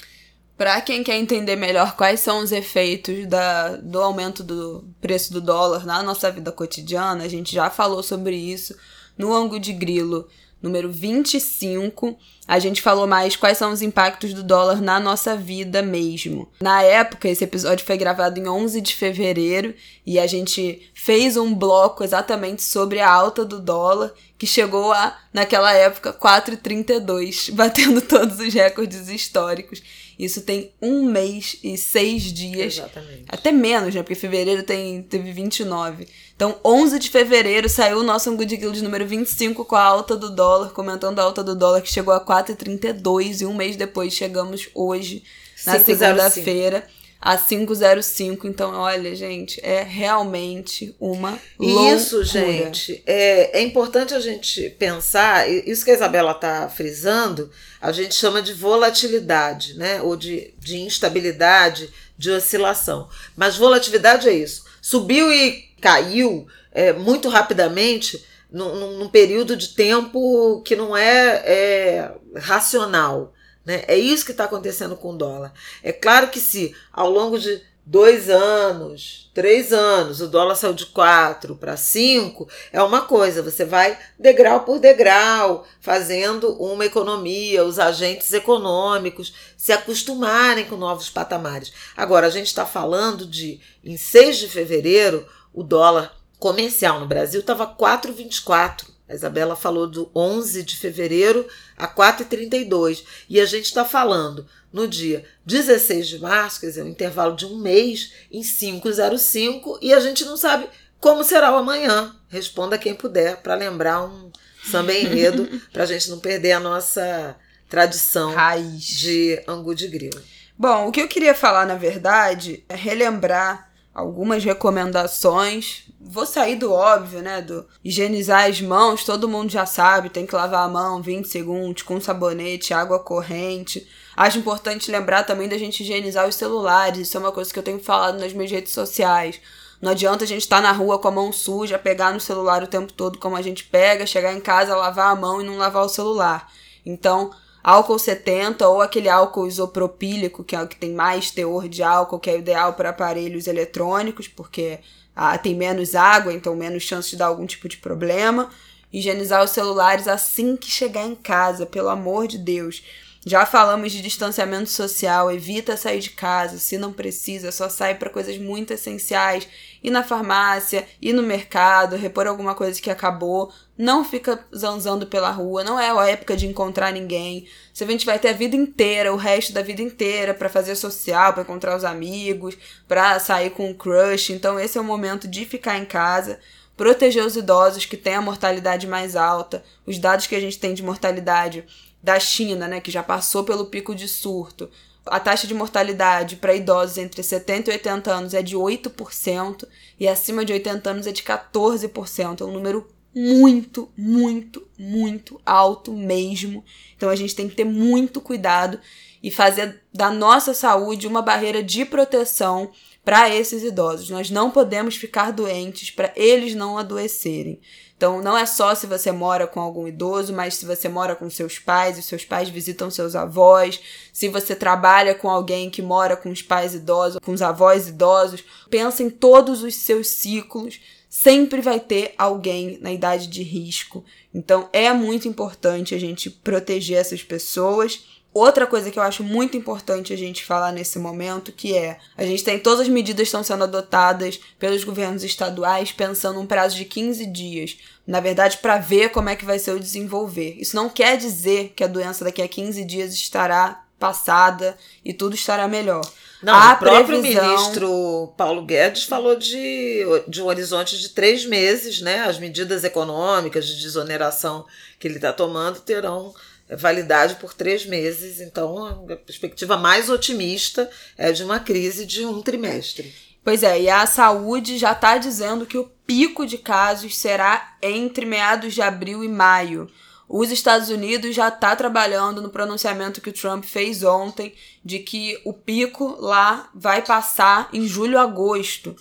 Para 0.57 0.81
quem 0.81 1.01
quer 1.03 1.15
entender 1.15 1.55
melhor 1.55 1.95
quais 1.95 2.19
são 2.19 2.39
os 2.39 2.51
efeitos 2.51 3.25
da, 3.25 3.77
do 3.77 4.01
aumento 4.01 4.43
do 4.43 4.83
preço 4.99 5.31
do 5.31 5.39
dólar 5.39 5.85
na 5.85 6.03
nossa 6.03 6.29
vida 6.29 6.51
cotidiana, 6.51 7.23
a 7.23 7.29
gente 7.29 7.53
já 7.53 7.69
falou 7.69 8.03
sobre 8.03 8.35
isso 8.35 8.75
no 9.17 9.33
ângulo 9.33 9.59
de 9.59 9.71
grilo 9.71 10.27
número 10.61 10.91
25. 10.91 12.17
A 12.47 12.59
gente 12.59 12.81
falou 12.81 13.05
mais 13.05 13.35
quais 13.35 13.57
são 13.57 13.71
os 13.71 13.81
impactos 13.81 14.33
do 14.33 14.43
dólar 14.43 14.81
na 14.81 14.99
nossa 14.99 15.35
vida 15.35 15.81
mesmo. 15.81 16.49
Na 16.61 16.81
época, 16.81 17.29
esse 17.29 17.43
episódio 17.43 17.85
foi 17.85 17.97
gravado 17.97 18.39
em 18.39 18.47
11 18.47 18.81
de 18.81 18.95
fevereiro 18.95 19.73
e 20.05 20.17
a 20.19 20.25
gente 20.25 20.89
fez 20.93 21.37
um 21.37 21.53
bloco 21.53 22.03
exatamente 22.03 22.63
sobre 22.63 22.99
a 22.99 23.11
alta 23.11 23.45
do 23.45 23.59
dólar, 23.59 24.13
que 24.37 24.47
chegou 24.47 24.91
a, 24.91 25.17
naquela 25.33 25.73
época, 25.73 26.11
4,32, 26.11 27.51
batendo 27.51 28.01
todos 28.07 28.39
os 28.39 28.53
recordes 28.53 29.09
históricos. 29.09 29.81
Isso 30.19 30.41
tem 30.41 30.73
um 30.81 31.05
mês 31.05 31.57
e 31.63 31.77
seis 31.77 32.23
dias. 32.23 32.73
Exatamente. 32.73 33.23
Até 33.29 33.53
menos, 33.53 33.95
né? 33.95 34.03
Porque 34.03 34.15
fevereiro 34.15 34.63
tem, 34.63 35.01
teve 35.01 35.31
29. 35.31 36.05
Então, 36.35 36.59
11 36.63 36.99
de 36.99 37.09
fevereiro 37.09 37.69
saiu 37.69 37.99
o 37.99 38.03
nosso 38.03 38.29
Good 38.35 38.57
Guild 38.57 38.83
número 38.83 39.07
25 39.07 39.63
com 39.63 39.75
a 39.77 39.81
alta 39.81 40.17
do 40.17 40.29
dólar, 40.29 40.71
comentando 40.71 41.19
a 41.19 41.23
alta 41.23 41.41
do 41.41 41.55
dólar 41.55 41.81
que 41.81 41.89
chegou 41.89 42.13
a 42.13 42.19
4,32 42.19 43.39
e 43.39 43.45
um 43.45 43.53
mês 43.53 43.77
depois 43.77 44.11
chegamos 44.11 44.67
hoje, 44.75 45.23
na 45.65 45.75
5,05. 45.79 45.85
segunda-feira, 45.85 46.87
a 47.21 47.37
505. 47.37 48.47
Então, 48.47 48.73
olha, 48.73 49.15
gente, 49.15 49.59
é 49.63 49.83
realmente 49.83 50.95
uma 50.99 51.39
loucura. 51.57 51.95
Isso, 51.95 52.23
gente, 52.23 53.03
é, 53.05 53.59
é 53.59 53.61
importante 53.61 54.13
a 54.13 54.19
gente 54.19 54.69
pensar, 54.71 55.49
isso 55.49 55.83
que 55.83 55.91
a 55.91 55.95
Isabela 55.95 56.31
está 56.31 56.69
frisando, 56.69 57.51
a 57.81 57.91
gente 57.91 58.15
chama 58.15 58.41
de 58.41 58.53
volatilidade, 58.53 59.75
né? 59.75 60.01
Ou 60.01 60.15
de, 60.15 60.53
de 60.57 60.77
instabilidade, 60.79 61.89
de 62.17 62.31
oscilação. 62.31 63.09
Mas 63.35 63.57
volatilidade 63.57 64.27
é 64.27 64.33
isso. 64.33 64.65
Subiu 64.81 65.31
e 65.31 65.69
caiu 65.81 66.47
é, 66.71 66.93
muito 66.93 67.29
rapidamente 67.29 68.23
num, 68.51 68.97
num, 68.97 69.09
período 69.09 69.55
de 69.55 69.69
tempo 69.69 70.61
que 70.65 70.75
não 70.75 70.95
é, 70.95 71.43
é 71.45 72.11
racional. 72.37 73.33
Né? 73.69 73.83
É 73.87 73.95
isso 73.95 74.25
que 74.25 74.31
está 74.31 74.45
acontecendo 74.45 74.95
com 74.95 75.11
o 75.11 75.15
dólar. 75.15 75.53
É 75.83 75.91
claro 75.91 76.29
que 76.29 76.39
se 76.39 76.75
ao 76.91 77.07
longo 77.07 77.37
de 77.37 77.61
dois 77.85 78.27
anos, 78.27 79.29
três 79.31 79.71
anos, 79.71 80.21
o 80.21 80.27
dólar 80.27 80.55
saiu 80.55 80.73
de 80.73 80.87
quatro 80.87 81.55
para 81.55 81.77
cinco, 81.77 82.49
é 82.73 82.81
uma 82.81 83.01
coisa. 83.01 83.43
Você 83.43 83.63
vai 83.65 83.95
degrau 84.17 84.61
por 84.61 84.79
degrau, 84.79 85.67
fazendo 85.79 86.51
uma 86.53 86.83
economia, 86.83 87.63
os 87.63 87.77
agentes 87.77 88.33
econômicos 88.33 89.35
se 89.55 89.71
acostumarem 89.71 90.65
com 90.65 90.75
novos 90.75 91.07
patamares. 91.07 91.71
Agora, 91.95 92.25
a 92.25 92.31
gente 92.31 92.47
está 92.47 92.65
falando 92.65 93.23
de, 93.23 93.61
em 93.83 93.97
6 93.97 94.39
de 94.39 94.47
fevereiro, 94.47 95.27
o 95.53 95.61
dólar 95.61 96.17
comercial 96.39 96.99
no 96.99 97.05
Brasil 97.05 97.41
estava 97.41 97.67
4,24. 97.67 98.98
A 99.09 99.15
Isabela 99.15 99.55
falou 99.55 99.87
do 99.87 100.11
11 100.15 100.61
de 100.61 100.77
fevereiro 100.77 101.47
a 101.75 101.87
4,32. 101.87 103.03
E 103.27 103.41
a 103.41 103.45
gente 103.45 103.65
está 103.65 103.83
falando 103.83 104.45
no 104.71 104.87
dia 104.87 105.25
16 105.45 106.07
de 106.07 106.19
março, 106.19 106.59
quer 106.61 106.67
dizer, 106.67 106.83
um 106.83 106.89
intervalo 106.89 107.35
de 107.35 107.45
um 107.45 107.57
mês, 107.57 108.13
em 108.31 108.41
5,05. 108.41 109.79
E 109.81 109.91
a 109.91 109.99
gente 109.99 110.23
não 110.25 110.37
sabe 110.37 110.69
como 110.99 111.23
será 111.23 111.51
o 111.51 111.57
amanhã. 111.57 112.15
Responda 112.29 112.77
quem 112.77 112.93
puder, 112.93 113.37
para 113.41 113.55
lembrar 113.55 114.03
um 114.03 114.31
samba 114.63 114.93
enredo, 114.93 115.49
para 115.73 115.83
a 115.83 115.87
gente 115.87 116.09
não 116.09 116.19
perder 116.19 116.51
a 116.51 116.59
nossa 116.59 117.35
tradição 117.67 118.33
Raiz. 118.33 118.83
de 118.83 119.41
angu 119.47 119.73
de 119.73 119.87
grilo. 119.87 120.21
Bom, 120.57 120.87
o 120.87 120.91
que 120.91 121.01
eu 121.01 121.07
queria 121.07 121.33
falar, 121.33 121.65
na 121.65 121.75
verdade, 121.75 122.63
é 122.67 122.75
relembrar 122.75 123.71
algumas 123.93 124.43
recomendações. 124.43 125.88
Vou 126.01 126.25
sair 126.25 126.55
do 126.55 126.71
óbvio, 126.71 127.21
né? 127.21 127.41
Do 127.41 127.67
higienizar 127.83 128.49
as 128.49 128.61
mãos, 128.61 129.03
todo 129.03 129.27
mundo 129.27 129.51
já 129.51 129.65
sabe, 129.65 130.09
tem 130.09 130.25
que 130.25 130.33
lavar 130.33 130.65
a 130.65 130.69
mão 130.69 131.01
20 131.01 131.27
segundos 131.27 131.83
com 131.83 131.99
sabonete, 131.99 132.73
água 132.73 132.99
corrente. 132.99 133.85
Acho 134.15 134.39
importante 134.39 134.89
lembrar 134.89 135.23
também 135.23 135.49
da 135.49 135.57
gente 135.57 135.83
higienizar 135.83 136.25
os 136.27 136.35
celulares. 136.35 136.99
Isso 136.99 137.17
é 137.17 137.19
uma 137.19 137.33
coisa 137.33 137.51
que 137.51 137.59
eu 137.59 137.63
tenho 137.63 137.79
falado 137.79 138.17
nas 138.17 138.31
minhas 138.31 138.49
redes 138.49 138.71
sociais. 138.71 139.41
Não 139.81 139.91
adianta 139.91 140.23
a 140.23 140.27
gente 140.27 140.41
estar 140.41 140.57
tá 140.57 140.61
na 140.61 140.71
rua 140.71 140.99
com 140.99 141.09
a 141.09 141.11
mão 141.11 141.33
suja, 141.33 141.77
pegar 141.77 142.13
no 142.13 142.19
celular 142.19 142.63
o 142.63 142.67
tempo 142.67 142.93
todo 142.93 143.19
como 143.19 143.35
a 143.35 143.41
gente 143.41 143.65
pega, 143.65 144.05
chegar 144.05 144.33
em 144.33 144.41
casa, 144.41 144.77
lavar 144.77 145.11
a 145.11 145.19
mão 145.19 145.41
e 145.41 145.45
não 145.45 145.57
lavar 145.57 145.83
o 145.83 145.89
celular. 145.89 146.49
Então, 146.85 147.31
álcool 147.61 147.99
70 147.99 148.65
ou 148.67 148.81
aquele 148.81 149.09
álcool 149.09 149.47
isopropílico, 149.47 150.45
que 150.45 150.55
é 150.55 150.61
o 150.61 150.67
que 150.67 150.77
tem 150.77 150.93
mais 150.93 151.29
teor 151.29 151.67
de 151.67 151.83
álcool, 151.83 152.19
que 152.19 152.29
é 152.29 152.37
ideal 152.37 152.73
para 152.73 152.89
aparelhos 152.89 153.47
eletrônicos, 153.47 154.29
porque 154.29 154.79
ah, 155.21 155.37
tem 155.37 155.53
menos 155.53 155.95
água, 155.95 156.31
então 156.31 156.55
menos 156.55 156.81
chance 156.83 157.09
de 157.09 157.17
dar 157.17 157.25
algum 157.25 157.45
tipo 157.45 157.67
de 157.67 157.75
problema. 157.75 158.49
Higienizar 158.91 159.43
os 159.43 159.51
celulares 159.51 160.07
assim 160.07 160.55
que 160.55 160.71
chegar 160.71 161.05
em 161.05 161.13
casa, 161.13 161.65
pelo 161.65 161.89
amor 161.89 162.25
de 162.25 162.37
Deus. 162.37 162.81
Já 163.25 163.45
falamos 163.45 163.91
de 163.91 164.01
distanciamento 164.01 164.69
social, 164.69 165.29
evita 165.29 165.75
sair 165.75 165.99
de 165.99 166.11
casa, 166.11 166.57
se 166.57 166.77
não 166.77 166.93
precisa, 166.93 167.51
só 167.51 167.67
sai 167.67 167.95
para 167.95 168.09
coisas 168.09 168.37
muito 168.37 168.71
essenciais, 168.71 169.45
ir 169.83 169.89
na 169.91 170.03
farmácia, 170.03 170.87
ir 171.01 171.13
no 171.13 171.23
mercado, 171.23 171.95
repor 171.95 172.27
alguma 172.27 172.55
coisa 172.55 172.81
que 172.81 172.89
acabou, 172.89 173.51
não 173.77 174.03
fica 174.03 174.45
zanzando 174.55 175.07
pela 175.07 175.31
rua, 175.31 175.63
não 175.63 175.79
é 175.79 175.89
a 175.89 176.09
época 176.09 176.35
de 176.35 176.47
encontrar 176.47 176.91
ninguém. 176.91 177.47
Se 177.73 177.83
a 177.83 177.87
gente 177.87 178.05
vai 178.05 178.19
ter 178.19 178.29
a 178.29 178.33
vida 178.33 178.55
inteira, 178.55 179.13
o 179.13 179.17
resto 179.17 179.53
da 179.53 179.61
vida 179.61 179.81
inteira 179.81 180.33
para 180.33 180.49
fazer 180.49 180.75
social, 180.75 181.33
para 181.33 181.43
encontrar 181.43 181.75
os 181.75 181.83
amigos, 181.83 182.57
para 182.87 183.19
sair 183.19 183.51
com 183.51 183.71
o 183.71 183.75
crush, 183.75 184.31
então 184.31 184.59
esse 184.59 184.77
é 184.77 184.81
o 184.81 184.83
momento 184.83 185.27
de 185.27 185.45
ficar 185.45 185.77
em 185.77 185.85
casa 185.85 186.39
proteger 186.79 187.25
os 187.25 187.35
idosos 187.35 187.85
que 187.85 187.97
têm 187.97 188.15
a 188.15 188.21
mortalidade 188.21 188.87
mais 188.87 189.17
alta. 189.17 189.61
Os 189.85 189.99
dados 189.99 190.27
que 190.27 190.35
a 190.35 190.39
gente 190.39 190.57
tem 190.57 190.73
de 190.73 190.81
mortalidade 190.81 191.65
da 192.01 192.17
China, 192.17 192.69
né, 192.69 192.79
que 192.79 192.89
já 192.89 193.03
passou 193.03 193.43
pelo 193.43 193.65
pico 193.65 193.93
de 193.93 194.07
surto, 194.07 194.69
a 195.05 195.19
taxa 195.19 195.47
de 195.47 195.53
mortalidade 195.53 196.35
para 196.35 196.55
idosos 196.55 196.97
entre 196.97 197.23
70 197.23 197.69
e 197.69 197.73
80 197.73 198.11
anos 198.11 198.33
é 198.33 198.41
de 198.41 198.55
8% 198.55 199.67
e 199.99 200.07
acima 200.07 200.45
de 200.45 200.53
80 200.53 200.89
anos 200.89 201.07
é 201.07 201.11
de 201.11 201.23
14%. 201.23 202.41
É 202.41 202.43
um 202.43 202.51
número 202.51 202.87
muito, 203.15 203.89
muito, 203.97 204.67
muito 204.77 205.41
alto 205.45 205.91
mesmo. 205.93 206.63
Então 206.95 207.09
a 207.09 207.15
gente 207.15 207.35
tem 207.35 207.49
que 207.49 207.55
ter 207.55 207.65
muito 207.65 208.21
cuidado 208.21 208.79
e 209.21 209.29
fazer 209.29 209.81
da 209.93 210.11
nossa 210.11 210.53
saúde 210.53 211.07
uma 211.07 211.21
barreira 211.21 211.61
de 211.63 211.83
proteção 211.85 212.71
para 213.03 213.29
esses 213.29 213.63
idosos. 213.63 214.09
Nós 214.09 214.29
não 214.29 214.51
podemos 214.51 214.95
ficar 214.95 215.31
doentes 215.31 215.89
para 215.91 216.13
eles 216.15 216.55
não 216.55 216.77
adoecerem. 216.77 217.59
Então, 217.99 218.21
não 218.21 218.37
é 218.37 218.45
só 218.45 218.73
se 218.73 218.87
você 218.87 219.11
mora 219.11 219.45
com 219.45 219.59
algum 219.59 219.85
idoso, 219.85 220.31
mas 220.31 220.53
se 220.53 220.65
você 220.65 220.87
mora 220.87 221.17
com 221.17 221.29
seus 221.29 221.59
pais, 221.59 221.97
e 221.97 222.01
seus 222.01 222.23
pais 222.23 222.47
visitam 222.47 222.89
seus 222.89 223.13
avós, 223.13 223.81
se 224.13 224.29
você 224.29 224.55
trabalha 224.55 225.13
com 225.13 225.29
alguém 225.29 225.69
que 225.69 225.81
mora 225.81 226.15
com 226.15 226.29
os 226.29 226.41
pais 226.41 226.73
idosos, 226.73 227.19
com 227.19 227.33
os 227.33 227.41
avós 227.41 227.89
idosos, 227.89 228.41
pensa 228.69 229.03
em 229.03 229.09
todos 229.09 229.63
os 229.63 229.75
seus 229.75 230.07
ciclos. 230.07 230.79
Sempre 231.09 231.59
vai 231.59 231.77
ter 231.77 232.13
alguém 232.17 232.77
na 232.79 232.93
idade 232.93 233.27
de 233.27 233.43
risco. 233.43 234.05
Então, 234.33 234.69
é 234.71 234.93
muito 234.93 235.27
importante 235.27 235.93
a 235.93 235.99
gente 235.99 236.29
proteger 236.29 236.99
essas 236.99 237.21
pessoas 237.21 238.18
Outra 238.31 238.67
coisa 238.67 238.91
que 238.91 238.99
eu 238.99 239.03
acho 239.03 239.23
muito 239.23 239.57
importante 239.57 240.13
a 240.13 240.17
gente 240.17 240.45
falar 240.45 240.71
nesse 240.71 240.99
momento, 240.99 241.51
que 241.51 241.75
é, 241.75 241.97
a 242.15 242.23
gente 242.23 242.43
tem 242.43 242.59
todas 242.59 242.81
as 242.81 242.87
medidas 242.87 243.27
estão 243.27 243.43
sendo 243.43 243.63
adotadas 243.63 244.39
pelos 244.59 244.83
governos 244.83 245.23
estaduais 245.23 245.91
pensando 245.91 246.39
um 246.39 246.45
prazo 246.45 246.75
de 246.75 246.85
15 246.85 247.25
dias, 247.25 247.77
na 248.05 248.19
verdade, 248.19 248.57
para 248.57 248.77
ver 248.77 249.09
como 249.09 249.29
é 249.29 249.35
que 249.35 249.45
vai 249.45 249.57
ser 249.57 249.71
o 249.71 249.79
desenvolver. 249.79 250.55
Isso 250.59 250.75
não 250.75 250.89
quer 250.89 251.17
dizer 251.17 251.73
que 251.75 251.83
a 251.83 251.87
doença 251.87 252.23
daqui 252.23 252.41
a 252.41 252.47
15 252.47 252.85
dias 252.85 253.13
estará 253.13 253.83
passada 253.99 254.77
e 255.03 255.11
tudo 255.11 255.35
estará 255.35 255.67
melhor. 255.67 256.01
Não, 256.41 256.53
a 256.53 256.73
o 256.73 256.77
próprio 256.77 257.19
previsão... 257.19 257.45
ministro 257.45 258.33
Paulo 258.37 258.63
Guedes 258.63 259.03
falou 259.03 259.35
de, 259.35 260.03
de 260.27 260.41
um 260.41 260.45
horizonte 260.45 260.97
de 260.97 261.09
três 261.09 261.45
meses, 261.45 261.99
né? 261.99 262.21
As 262.21 262.39
medidas 262.39 262.83
econômicas 262.83 263.67
de 263.67 263.81
desoneração 263.81 264.65
que 264.97 265.07
ele 265.07 265.15
está 265.15 265.33
tomando 265.33 265.81
terão 265.81 266.33
validade 266.75 267.35
por 267.35 267.53
três 267.53 267.85
meses. 267.85 268.39
Então, 268.39 268.85
a 268.85 269.15
perspectiva 269.15 269.77
mais 269.77 270.09
otimista 270.09 270.89
é 271.17 271.31
de 271.31 271.43
uma 271.43 271.59
crise 271.59 272.05
de 272.05 272.25
um 272.25 272.41
trimestre. 272.41 273.13
Pois 273.43 273.63
é, 273.63 273.81
e 273.81 273.89
a 273.89 274.05
saúde 274.05 274.77
já 274.77 274.91
está 274.91 275.17
dizendo 275.17 275.65
que 275.65 275.77
o 275.77 275.89
pico 276.05 276.45
de 276.45 276.57
casos 276.57 277.17
será 277.17 277.77
entre 277.81 278.25
meados 278.25 278.73
de 278.73 278.81
abril 278.81 279.23
e 279.23 279.27
maio. 279.27 279.89
Os 280.27 280.51
Estados 280.51 280.89
Unidos 280.89 281.35
já 281.35 281.47
está 281.47 281.75
trabalhando 281.75 282.39
no 282.39 282.51
pronunciamento 282.51 283.19
que 283.19 283.31
o 283.31 283.33
Trump 283.33 283.63
fez 283.63 284.03
ontem 284.03 284.53
de 284.85 284.99
que 284.99 285.41
o 285.43 285.51
pico 285.51 286.17
lá 286.19 286.69
vai 286.75 287.01
passar 287.01 287.67
em 287.73 287.87
julho, 287.87 288.19
agosto. 288.19 288.95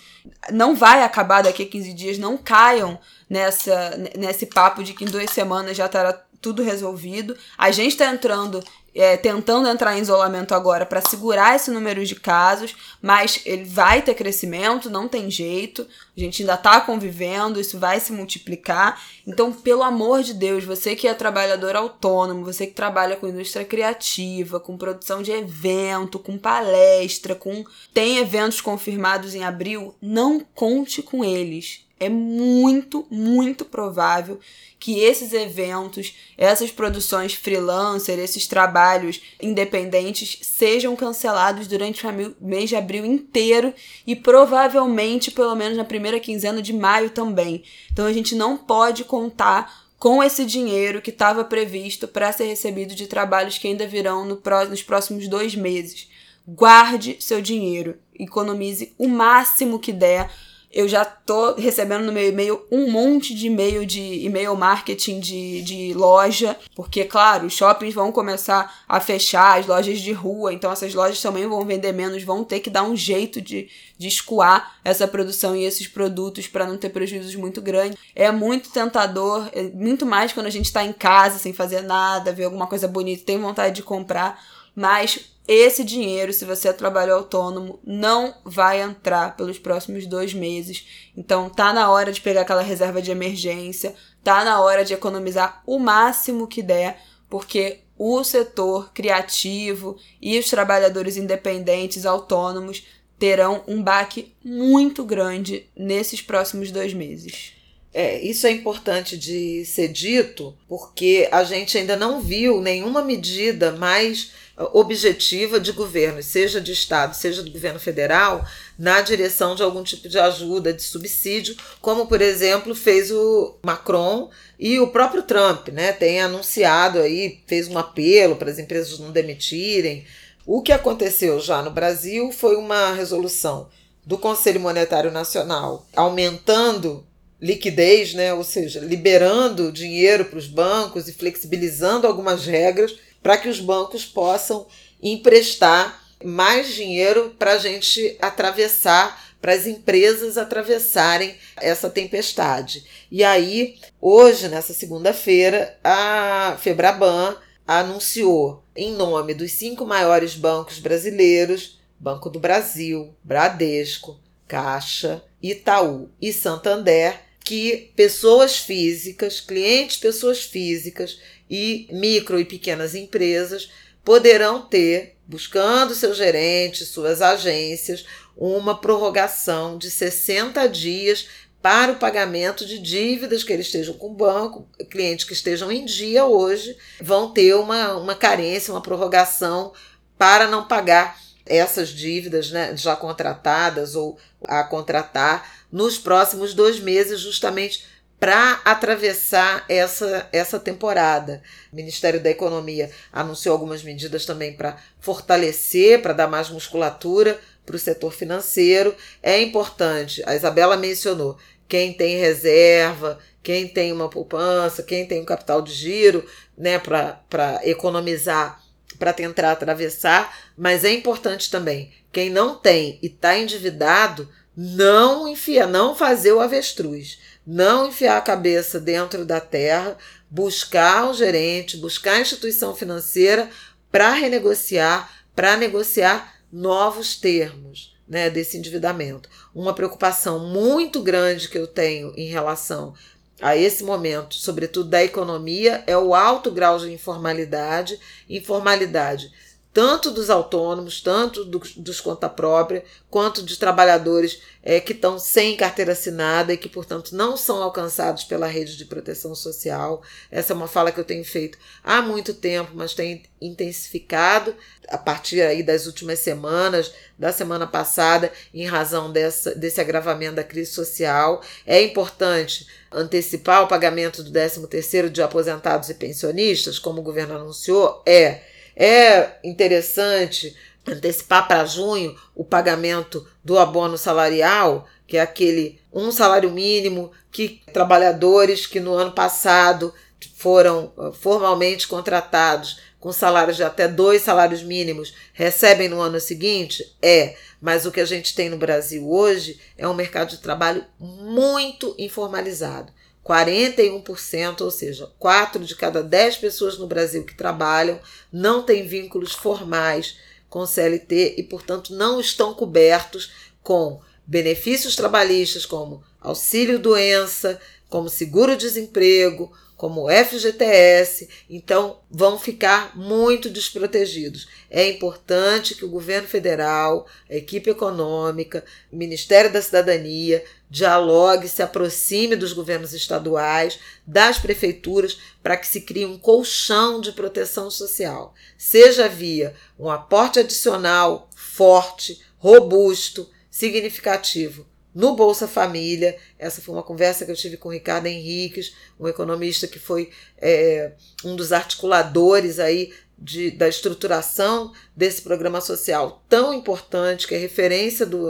Não 0.50 0.74
vai 0.74 1.02
acabar 1.02 1.42
daqui 1.42 1.64
a 1.64 1.68
15 1.68 1.92
dias, 1.92 2.18
não 2.18 2.38
caiam 2.38 2.98
nessa, 3.28 3.94
nesse 4.16 4.46
papo 4.46 4.82
de 4.82 4.94
que 4.94 5.04
em 5.04 5.08
duas 5.08 5.30
semanas 5.30 5.76
já 5.76 5.84
estará 5.84 6.18
tudo 6.40 6.62
resolvido. 6.62 7.36
A 7.56 7.70
gente 7.70 7.92
está 7.92 8.06
entrando, 8.10 8.62
é, 8.94 9.16
tentando 9.16 9.68
entrar 9.68 9.96
em 9.96 10.00
isolamento 10.00 10.54
agora 10.54 10.86
para 10.86 11.00
segurar 11.00 11.56
esse 11.56 11.70
número 11.70 12.04
de 12.04 12.14
casos, 12.14 12.74
mas 13.02 13.40
ele 13.44 13.64
vai 13.64 14.02
ter 14.02 14.14
crescimento, 14.14 14.90
não 14.90 15.08
tem 15.08 15.30
jeito. 15.30 15.86
A 16.16 16.20
gente 16.20 16.42
ainda 16.42 16.54
está 16.54 16.80
convivendo, 16.80 17.60
isso 17.60 17.78
vai 17.78 18.00
se 18.00 18.12
multiplicar. 18.12 19.02
Então, 19.26 19.52
pelo 19.52 19.82
amor 19.82 20.22
de 20.22 20.34
Deus, 20.34 20.64
você 20.64 20.94
que 20.94 21.08
é 21.08 21.14
trabalhador 21.14 21.76
autônomo, 21.76 22.44
você 22.44 22.66
que 22.66 22.74
trabalha 22.74 23.16
com 23.16 23.28
indústria 23.28 23.64
criativa, 23.64 24.60
com 24.60 24.76
produção 24.76 25.22
de 25.22 25.32
evento, 25.32 26.18
com 26.18 26.38
palestra, 26.38 27.34
com 27.34 27.64
tem 27.92 28.18
eventos 28.18 28.60
confirmados 28.60 29.34
em 29.34 29.44
abril, 29.44 29.94
não 30.00 30.40
conte 30.54 31.02
com 31.02 31.24
eles 31.24 31.87
é 32.00 32.08
muito, 32.08 33.06
muito 33.10 33.64
provável 33.64 34.38
que 34.78 35.00
esses 35.00 35.32
eventos, 35.32 36.14
essas 36.36 36.70
produções 36.70 37.34
freelancer, 37.34 38.18
esses 38.18 38.46
trabalhos 38.46 39.20
independentes 39.42 40.38
sejam 40.42 40.94
cancelados 40.94 41.66
durante 41.66 42.06
o 42.06 42.36
mês 42.40 42.68
de 42.68 42.76
abril 42.76 43.04
inteiro 43.04 43.74
e 44.06 44.14
provavelmente 44.14 45.30
pelo 45.30 45.56
menos 45.56 45.76
na 45.76 45.84
primeira 45.84 46.20
quinzena 46.20 46.62
de 46.62 46.72
maio 46.72 47.10
também. 47.10 47.64
Então 47.92 48.06
a 48.06 48.12
gente 48.12 48.34
não 48.34 48.56
pode 48.56 49.04
contar 49.04 49.88
com 49.98 50.22
esse 50.22 50.44
dinheiro 50.44 51.02
que 51.02 51.10
estava 51.10 51.42
previsto 51.44 52.06
para 52.06 52.32
ser 52.32 52.44
recebido 52.44 52.94
de 52.94 53.08
trabalhos 53.08 53.58
que 53.58 53.66
ainda 53.66 53.86
virão 53.86 54.24
no, 54.24 54.40
nos 54.70 54.82
próximos 54.82 55.26
dois 55.26 55.56
meses. 55.56 56.08
guarde 56.46 57.16
seu 57.20 57.42
dinheiro, 57.42 57.98
economize 58.18 58.94
o 58.96 59.08
máximo 59.08 59.78
que 59.78 59.92
der 59.92 60.30
eu 60.70 60.86
já 60.86 61.04
tô 61.04 61.54
recebendo 61.54 62.04
no 62.04 62.12
meu 62.12 62.28
e-mail 62.28 62.62
um 62.70 62.90
monte 62.90 63.34
de 63.34 63.46
e-mail 63.46 63.86
de 63.86 64.00
e-mail 64.00 64.54
marketing 64.54 65.18
de, 65.18 65.62
de 65.62 65.94
loja, 65.94 66.56
porque, 66.74 67.04
claro, 67.04 67.46
os 67.46 67.54
shoppings 67.54 67.94
vão 67.94 68.12
começar 68.12 68.84
a 68.86 69.00
fechar, 69.00 69.58
as 69.58 69.66
lojas 69.66 69.98
de 69.98 70.12
rua, 70.12 70.52
então 70.52 70.70
essas 70.70 70.94
lojas 70.94 71.20
também 71.22 71.46
vão 71.46 71.64
vender 71.64 71.92
menos, 71.92 72.22
vão 72.22 72.44
ter 72.44 72.60
que 72.60 72.68
dar 72.68 72.82
um 72.82 72.94
jeito 72.94 73.40
de, 73.40 73.68
de 73.96 74.08
escoar 74.08 74.78
essa 74.84 75.08
produção 75.08 75.56
e 75.56 75.64
esses 75.64 75.88
produtos 75.88 76.46
para 76.46 76.66
não 76.66 76.76
ter 76.76 76.90
prejuízos 76.90 77.34
muito 77.34 77.62
grandes. 77.62 77.98
É 78.14 78.30
muito 78.30 78.70
tentador, 78.70 79.48
é 79.52 79.62
muito 79.62 80.04
mais 80.04 80.32
quando 80.32 80.46
a 80.46 80.50
gente 80.50 80.66
está 80.66 80.84
em 80.84 80.92
casa 80.92 81.38
sem 81.38 81.52
fazer 81.52 81.80
nada, 81.82 82.32
vê 82.32 82.44
alguma 82.44 82.66
coisa 82.66 82.86
bonita, 82.86 83.24
tem 83.24 83.38
vontade 83.38 83.76
de 83.76 83.82
comprar, 83.82 84.38
mas 84.74 85.32
esse 85.48 85.82
dinheiro, 85.82 86.30
se 86.30 86.44
você 86.44 86.68
é 86.68 86.72
trabalho 86.74 87.14
autônomo, 87.14 87.80
não 87.82 88.34
vai 88.44 88.82
entrar 88.82 89.34
pelos 89.34 89.58
próximos 89.58 90.06
dois 90.06 90.34
meses. 90.34 90.86
Então 91.16 91.48
tá 91.48 91.72
na 91.72 91.90
hora 91.90 92.12
de 92.12 92.20
pegar 92.20 92.42
aquela 92.42 92.60
reserva 92.60 93.00
de 93.00 93.10
emergência, 93.10 93.94
tá 94.22 94.44
na 94.44 94.60
hora 94.60 94.84
de 94.84 94.92
economizar 94.92 95.62
o 95.66 95.78
máximo 95.78 96.46
que 96.46 96.62
der, 96.62 97.00
porque 97.30 97.78
o 97.96 98.22
setor 98.22 98.92
criativo 98.92 99.96
e 100.20 100.38
os 100.38 100.50
trabalhadores 100.50 101.16
independentes, 101.16 102.04
autônomos, 102.04 102.86
terão 103.18 103.64
um 103.66 103.82
baque 103.82 104.34
muito 104.44 105.02
grande 105.02 105.66
nesses 105.74 106.20
próximos 106.20 106.70
dois 106.70 106.92
meses. 106.92 107.54
É, 107.92 108.20
isso 108.20 108.46
é 108.46 108.50
importante 108.50 109.16
de 109.16 109.64
ser 109.64 109.88
dito, 109.88 110.54
porque 110.68 111.26
a 111.32 111.42
gente 111.42 111.78
ainda 111.78 111.96
não 111.96 112.20
viu 112.20 112.60
nenhuma 112.60 113.02
medida 113.02 113.72
mais 113.72 114.30
objetiva 114.72 115.60
de 115.60 115.72
governo, 115.72 116.22
seja 116.22 116.60
de 116.60 116.72
Estado, 116.72 117.14
seja 117.14 117.42
do 117.42 117.50
governo 117.50 117.78
federal, 117.78 118.44
na 118.78 119.00
direção 119.00 119.54
de 119.54 119.62
algum 119.62 119.82
tipo 119.82 120.08
de 120.08 120.18
ajuda, 120.18 120.72
de 120.72 120.82
subsídio, 120.82 121.56
como, 121.80 122.06
por 122.06 122.20
exemplo, 122.20 122.74
fez 122.74 123.10
o 123.10 123.56
Macron 123.62 124.30
e 124.58 124.80
o 124.80 124.88
próprio 124.88 125.22
Trump, 125.22 125.68
né? 125.68 125.92
Tem 125.92 126.20
anunciado 126.20 126.98
aí, 126.98 127.40
fez 127.46 127.68
um 127.68 127.78
apelo 127.78 128.36
para 128.36 128.50
as 128.50 128.58
empresas 128.58 128.98
não 128.98 129.12
demitirem. 129.12 130.04
O 130.44 130.62
que 130.62 130.72
aconteceu 130.72 131.38
já 131.38 131.62
no 131.62 131.70
Brasil 131.70 132.32
foi 132.32 132.56
uma 132.56 132.92
resolução 132.92 133.68
do 134.04 134.18
Conselho 134.18 134.60
Monetário 134.60 135.12
Nacional 135.12 135.86
aumentando 135.94 137.06
liquidez, 137.40 138.14
né? 138.14 138.34
ou 138.34 138.42
seja, 138.42 138.80
liberando 138.80 139.70
dinheiro 139.70 140.24
para 140.24 140.38
os 140.38 140.46
bancos 140.46 141.06
e 141.06 141.12
flexibilizando 141.12 142.06
algumas 142.06 142.44
regras 142.44 142.96
para 143.22 143.36
que 143.36 143.48
os 143.48 143.60
bancos 143.60 144.04
possam 144.04 144.66
emprestar 145.02 146.02
mais 146.24 146.74
dinheiro 146.74 147.34
para 147.38 147.52
a 147.52 147.58
gente 147.58 148.16
atravessar, 148.20 149.28
para 149.40 149.52
as 149.52 149.66
empresas 149.66 150.36
atravessarem 150.36 151.36
essa 151.56 151.88
tempestade. 151.88 152.84
E 153.10 153.22
aí, 153.22 153.78
hoje, 154.00 154.48
nessa 154.48 154.74
segunda-feira, 154.74 155.78
a 155.84 156.56
Febraban 156.60 157.36
anunciou, 157.66 158.64
em 158.74 158.92
nome 158.92 159.34
dos 159.34 159.52
cinco 159.52 159.84
maiores 159.84 160.34
bancos 160.34 160.78
brasileiros, 160.78 161.78
Banco 162.00 162.30
do 162.30 162.40
Brasil, 162.40 163.14
Bradesco, 163.22 164.18
Caixa, 164.46 165.22
Itaú 165.42 166.08
e 166.20 166.32
Santander, 166.32 167.27
que 167.48 167.90
pessoas 167.96 168.58
físicas, 168.58 169.40
clientes 169.40 169.96
pessoas 169.96 170.44
físicas 170.44 171.18
e 171.48 171.88
micro 171.90 172.38
e 172.38 172.44
pequenas 172.44 172.94
empresas 172.94 173.70
poderão 174.04 174.60
ter, 174.60 175.16
buscando 175.26 175.94
seus 175.94 176.18
gerentes, 176.18 176.88
suas 176.88 177.22
agências, 177.22 178.04
uma 178.36 178.78
prorrogação 178.78 179.78
de 179.78 179.90
60 179.90 180.68
dias 180.68 181.26
para 181.62 181.92
o 181.92 181.96
pagamento 181.96 182.66
de 182.66 182.78
dívidas 182.78 183.42
que 183.42 183.54
eles 183.54 183.64
estejam 183.64 183.94
com 183.94 184.08
o 184.08 184.14
banco, 184.14 184.68
clientes 184.90 185.24
que 185.24 185.32
estejam 185.32 185.72
em 185.72 185.86
dia 185.86 186.26
hoje 186.26 186.76
vão 187.00 187.30
ter 187.30 187.54
uma, 187.54 187.94
uma 187.94 188.14
carência, 188.14 188.74
uma 188.74 188.82
prorrogação 188.82 189.72
para 190.18 190.46
não 190.46 190.68
pagar 190.68 191.18
essas 191.48 191.88
dívidas 191.88 192.50
né, 192.50 192.76
já 192.76 192.94
contratadas 192.94 193.94
ou 193.94 194.18
a 194.44 194.62
contratar 194.64 195.50
nos 195.70 195.98
próximos 195.98 196.54
dois 196.54 196.78
meses, 196.80 197.20
justamente 197.20 197.84
para 198.18 198.60
atravessar 198.64 199.64
essa, 199.68 200.28
essa 200.32 200.58
temporada. 200.58 201.42
O 201.72 201.76
Ministério 201.76 202.20
da 202.20 202.30
Economia 202.30 202.90
anunciou 203.12 203.52
algumas 203.52 203.82
medidas 203.82 204.24
também 204.24 204.54
para 204.54 204.76
fortalecer, 204.98 206.02
para 206.02 206.12
dar 206.12 206.26
mais 206.26 206.50
musculatura 206.50 207.38
para 207.64 207.76
o 207.76 207.78
setor 207.78 208.12
financeiro. 208.12 208.94
É 209.22 209.40
importante, 209.40 210.22
a 210.26 210.34
Isabela 210.34 210.76
mencionou, 210.76 211.38
quem 211.68 211.92
tem 211.92 212.16
reserva, 212.18 213.18
quem 213.42 213.68
tem 213.68 213.92
uma 213.92 214.08
poupança, 214.08 214.82
quem 214.82 215.06
tem 215.06 215.20
um 215.20 215.24
capital 215.24 215.62
de 215.62 215.72
giro, 215.72 216.26
né, 216.56 216.78
para 216.78 217.60
economizar, 217.62 218.60
para 218.98 219.12
tentar 219.12 219.52
atravessar, 219.52 220.36
mas 220.56 220.84
é 220.84 220.92
importante 220.92 221.50
também, 221.50 221.92
quem 222.10 222.30
não 222.30 222.56
tem 222.56 222.98
e 223.02 223.06
está 223.06 223.38
endividado, 223.38 224.28
não 224.56 225.28
enfia, 225.28 225.66
não 225.66 225.94
fazer 225.94 226.32
o 226.32 226.40
avestruz 226.40 227.18
não 227.48 227.88
enfiar 227.88 228.18
a 228.18 228.20
cabeça 228.20 228.78
dentro 228.78 229.24
da 229.24 229.40
terra, 229.40 229.96
buscar 230.28 231.08
o 231.08 231.14
gerente, 231.14 231.78
buscar 231.78 232.12
a 232.12 232.20
instituição 232.20 232.76
financeira 232.76 233.48
para 233.90 234.12
renegociar, 234.12 235.10
para 235.34 235.56
negociar 235.56 236.34
novos 236.52 237.16
termos 237.16 237.96
né, 238.06 238.28
desse 238.28 238.58
endividamento. 238.58 239.30
Uma 239.54 239.72
preocupação 239.72 240.40
muito 240.40 241.02
grande 241.02 241.48
que 241.48 241.56
eu 241.56 241.66
tenho 241.66 242.12
em 242.18 242.28
relação 242.28 242.92
a 243.40 243.56
esse 243.56 243.84
momento, 243.84 244.34
sobretudo 244.34 244.90
da 244.90 245.02
economia, 245.02 245.84
é 245.86 245.96
o 245.96 246.14
alto 246.14 246.50
grau 246.50 246.78
de 246.78 246.92
informalidade, 246.92 247.98
informalidade 248.28 249.32
tanto 249.78 250.10
dos 250.10 250.28
autônomos, 250.28 251.00
tanto 251.00 251.44
do, 251.44 251.60
dos 251.76 252.00
conta 252.00 252.28
própria, 252.28 252.82
quanto 253.08 253.44
de 253.44 253.56
trabalhadores 253.56 254.42
é, 254.60 254.80
que 254.80 254.92
estão 254.92 255.20
sem 255.20 255.56
carteira 255.56 255.92
assinada 255.92 256.52
e 256.52 256.56
que, 256.56 256.68
portanto, 256.68 257.14
não 257.14 257.36
são 257.36 257.62
alcançados 257.62 258.24
pela 258.24 258.48
rede 258.48 258.76
de 258.76 258.84
proteção 258.84 259.36
social. 259.36 260.02
Essa 260.32 260.52
é 260.52 260.56
uma 260.56 260.66
fala 260.66 260.90
que 260.90 260.98
eu 260.98 261.04
tenho 261.04 261.24
feito 261.24 261.56
há 261.84 262.02
muito 262.02 262.34
tempo, 262.34 262.72
mas 262.74 262.92
tem 262.92 263.22
intensificado 263.40 264.52
a 264.88 264.98
partir 264.98 265.42
aí 265.42 265.62
das 265.62 265.86
últimas 265.86 266.18
semanas, 266.18 266.92
da 267.16 267.30
semana 267.30 267.64
passada, 267.64 268.32
em 268.52 268.66
razão 268.66 269.12
dessa, 269.12 269.54
desse 269.54 269.80
agravamento 269.80 270.34
da 270.34 270.42
crise 270.42 270.72
social. 270.72 271.40
É 271.64 271.80
importante 271.80 272.66
antecipar 272.90 273.62
o 273.62 273.68
pagamento 273.68 274.24
do 274.24 274.32
13º 274.32 275.08
de 275.08 275.22
aposentados 275.22 275.88
e 275.88 275.94
pensionistas, 275.94 276.80
como 276.80 276.98
o 276.98 277.04
governo 277.04 277.36
anunciou, 277.36 278.02
é 278.04 278.57
é 278.78 279.38
interessante 279.42 280.56
antecipar 280.86 281.48
para 281.48 281.64
junho 281.64 282.16
o 282.34 282.44
pagamento 282.44 283.26
do 283.44 283.58
abono 283.58 283.98
salarial, 283.98 284.86
que 285.06 285.16
é 285.16 285.20
aquele 285.20 285.80
um 285.92 286.12
salário 286.12 286.50
mínimo 286.50 287.10
que 287.32 287.60
trabalhadores 287.72 288.66
que 288.66 288.78
no 288.78 288.94
ano 288.94 289.10
passado 289.10 289.92
foram 290.36 290.92
ah, 290.96 291.10
formalmente 291.12 291.88
contratados 291.88 292.80
com 293.00 293.12
salários 293.12 293.56
de 293.56 293.64
até 293.64 293.88
dois 293.88 294.22
salários 294.22 294.62
mínimos 294.62 295.14
recebem 295.32 295.88
no 295.88 296.00
ano 296.00 296.20
seguinte? 296.20 296.96
É, 297.02 297.36
mas 297.60 297.84
o 297.84 297.92
que 297.92 298.00
a 298.00 298.04
gente 298.04 298.34
tem 298.34 298.48
no 298.48 298.56
Brasil 298.56 299.08
hoje 299.08 299.58
é 299.76 299.88
um 299.88 299.94
mercado 299.94 300.30
de 300.30 300.38
trabalho 300.38 300.84
muito 300.98 301.94
informalizado. 301.98 302.92
41%, 303.28 304.62
ou 304.62 304.70
seja, 304.70 305.12
4 305.18 305.62
de 305.62 305.76
cada 305.76 306.02
10 306.02 306.38
pessoas 306.38 306.78
no 306.78 306.86
Brasil 306.86 307.24
que 307.24 307.36
trabalham 307.36 308.00
não 308.32 308.62
têm 308.62 308.86
vínculos 308.86 309.34
formais 309.34 310.16
com 310.48 310.64
CLT 310.64 311.34
e, 311.36 311.42
portanto, 311.42 311.92
não 311.92 312.18
estão 312.18 312.54
cobertos 312.54 313.30
com 313.62 314.00
benefícios 314.26 314.96
trabalhistas 314.96 315.66
como 315.66 316.02
auxílio 316.18 316.78
doença, 316.78 317.60
como 317.90 318.08
seguro-desemprego, 318.08 319.52
como 319.78 320.08
FGTS, 320.10 321.28
então 321.48 322.00
vão 322.10 322.36
ficar 322.36 322.96
muito 322.96 323.48
desprotegidos. 323.48 324.48
É 324.68 324.88
importante 324.88 325.76
que 325.76 325.84
o 325.84 325.88
governo 325.88 326.26
federal, 326.26 327.06
a 327.30 327.36
equipe 327.36 327.70
econômica, 327.70 328.64
o 328.92 328.96
Ministério 328.96 329.52
da 329.52 329.62
Cidadania 329.62 330.42
dialogue, 330.70 331.48
se 331.48 331.62
aproxime 331.62 332.36
dos 332.36 332.52
governos 332.52 332.92
estaduais, 332.92 333.78
das 334.06 334.38
prefeituras, 334.38 335.18
para 335.42 335.56
que 335.56 335.66
se 335.66 335.80
crie 335.80 336.04
um 336.04 336.18
colchão 336.18 337.00
de 337.00 337.12
proteção 337.12 337.70
social, 337.70 338.34
seja 338.56 339.08
via 339.08 339.54
um 339.78 339.88
aporte 339.88 340.38
adicional 340.38 341.28
forte, 341.34 342.20
robusto, 342.36 343.28
significativo 343.50 344.66
no 344.94 345.14
Bolsa 345.14 345.46
Família. 345.46 346.16
Essa 346.38 346.60
foi 346.60 346.74
uma 346.74 346.82
conversa 346.82 347.24
que 347.24 347.30
eu 347.30 347.36
tive 347.36 347.56
com 347.56 347.68
o 347.68 347.72
Ricardo 347.72 348.06
Henriques, 348.06 348.74
um 348.98 349.08
economista 349.08 349.66
que 349.66 349.78
foi 349.78 350.10
é, 350.36 350.92
um 351.24 351.36
dos 351.36 351.52
articuladores 351.52 352.58
aí 352.58 352.92
de, 353.18 353.50
da 353.50 353.68
estruturação 353.68 354.72
desse 354.96 355.22
programa 355.22 355.60
social 355.60 356.22
tão 356.28 356.54
importante, 356.54 357.26
que 357.26 357.34
é 357.34 357.38
referência 357.38 358.06
do, 358.06 358.28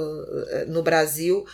eh, 0.48 0.64
no 0.66 0.82
Brasil, 0.82 1.46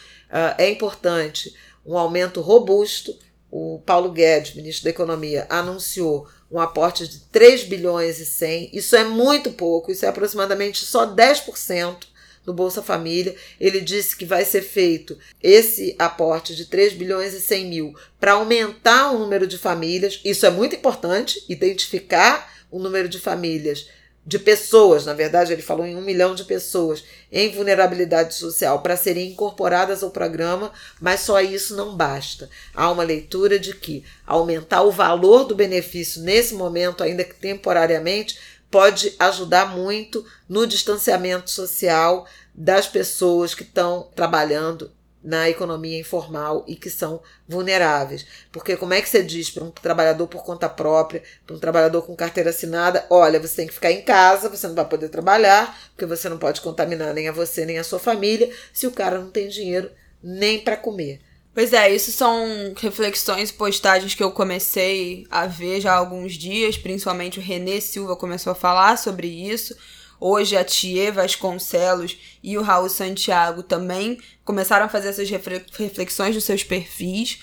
é 0.59 0.68
importante 0.68 1.55
um 1.85 1.97
aumento 1.97 2.41
robusto. 2.41 3.16
O 3.51 3.80
Paulo 3.87 4.11
Guedes, 4.11 4.55
ministro 4.55 4.85
da 4.85 4.91
Economia, 4.91 5.47
anunciou 5.49 6.28
um 6.51 6.59
aporte 6.59 7.07
de 7.07 7.20
3 7.20 7.64
bilhões 7.64 8.18
e 8.18 8.26
100. 8.26 8.70
Isso 8.72 8.97
é 8.97 9.05
muito 9.05 9.53
pouco, 9.53 9.93
isso 9.93 10.05
é 10.05 10.09
aproximadamente 10.09 10.85
só 10.85 11.07
10% 11.07 12.07
do 12.45 12.53
Bolsa 12.53 12.82
Família. 12.82 13.35
Ele 13.59 13.80
disse 13.80 14.16
que 14.16 14.24
vai 14.24 14.45
ser 14.45 14.62
feito 14.62 15.18
esse 15.43 15.95
aporte 15.99 16.55
de 16.55 16.66
3 16.66 16.95
bilhões 16.95 17.32
e 17.32 17.41
100 17.41 17.66
mil 17.66 17.95
para 18.20 18.32
aumentar 18.32 19.12
o 19.12 19.18
número 19.18 19.47
de 19.47 19.59
famílias. 19.59 20.20
Isso 20.24 20.45
é 20.47 20.51
muito 20.51 20.76
importante, 20.76 21.45
identificar 21.49 22.53
o 22.70 22.78
número 22.78 23.09
de 23.09 23.20
famílias, 23.20 23.89
de 24.26 24.38
pessoas, 24.38 25.04
na 25.04 25.12
verdade, 25.12 25.52
ele 25.52 25.60
falou 25.60 25.84
em 25.84 25.96
um 25.96 26.00
milhão 26.00 26.34
de 26.34 26.44
pessoas 26.44 27.04
em 27.30 27.50
vulnerabilidade 27.50 28.34
social 28.34 28.80
para 28.80 28.96
serem 28.96 29.30
incorporadas 29.32 30.02
ao 30.02 30.10
programa, 30.10 30.72
mas 30.98 31.20
só 31.20 31.40
isso 31.40 31.76
não 31.76 31.94
basta. 31.94 32.48
Há 32.74 32.90
uma 32.90 33.02
leitura 33.02 33.58
de 33.58 33.74
que 33.74 34.02
aumentar 34.26 34.82
o 34.82 34.90
valor 34.90 35.44
do 35.44 35.54
benefício 35.54 36.22
nesse 36.22 36.54
momento, 36.54 37.02
ainda 37.02 37.22
que 37.22 37.34
temporariamente, 37.34 38.38
pode 38.70 39.14
ajudar 39.18 39.76
muito 39.76 40.24
no 40.48 40.66
distanciamento 40.66 41.50
social 41.50 42.26
das 42.54 42.86
pessoas 42.86 43.54
que 43.54 43.62
estão 43.62 44.08
trabalhando 44.14 44.90
na 45.24 45.48
economia 45.48 45.98
informal 45.98 46.62
e 46.68 46.76
que 46.76 46.90
são 46.90 47.22
vulneráveis. 47.48 48.26
Porque 48.52 48.76
como 48.76 48.92
é 48.92 49.00
que 49.00 49.08
você 49.08 49.22
diz 49.22 49.50
para 49.50 49.64
um 49.64 49.70
trabalhador 49.70 50.28
por 50.28 50.44
conta 50.44 50.68
própria, 50.68 51.22
para 51.46 51.56
um 51.56 51.58
trabalhador 51.58 52.02
com 52.02 52.14
carteira 52.14 52.50
assinada, 52.50 53.06
olha, 53.08 53.40
você 53.40 53.56
tem 53.56 53.66
que 53.66 53.72
ficar 53.72 53.90
em 53.90 54.02
casa, 54.02 54.50
você 54.50 54.68
não 54.68 54.74
vai 54.74 54.84
poder 54.84 55.08
trabalhar, 55.08 55.76
porque 55.90 56.04
você 56.04 56.28
não 56.28 56.36
pode 56.36 56.60
contaminar 56.60 57.14
nem 57.14 57.26
a 57.26 57.32
você 57.32 57.64
nem 57.64 57.78
a 57.78 57.84
sua 57.84 57.98
família, 57.98 58.50
se 58.72 58.86
o 58.86 58.92
cara 58.92 59.18
não 59.18 59.30
tem 59.30 59.48
dinheiro 59.48 59.90
nem 60.22 60.60
para 60.60 60.76
comer. 60.76 61.20
Pois 61.54 61.72
é, 61.72 61.94
isso 61.94 62.10
são 62.10 62.74
reflexões 62.76 63.52
postagens 63.52 64.14
que 64.14 64.22
eu 64.22 64.32
comecei 64.32 65.24
a 65.30 65.46
ver 65.46 65.80
já 65.80 65.92
há 65.92 65.96
alguns 65.96 66.34
dias, 66.34 66.76
principalmente 66.76 67.38
o 67.38 67.42
Renê 67.42 67.80
Silva 67.80 68.16
começou 68.16 68.50
a 68.50 68.56
falar 68.56 68.98
sobre 68.98 69.28
isso. 69.28 69.76
Hoje 70.20 70.56
a 70.56 70.64
Tia 70.64 71.12
Vasconcelos 71.12 72.16
e 72.42 72.56
o 72.56 72.62
Raul 72.62 72.88
Santiago 72.88 73.62
também 73.62 74.18
começaram 74.44 74.86
a 74.86 74.88
fazer 74.88 75.08
essas 75.08 75.30
reflexões 75.30 76.34
dos 76.34 76.44
seus 76.44 76.62
perfis. 76.62 77.38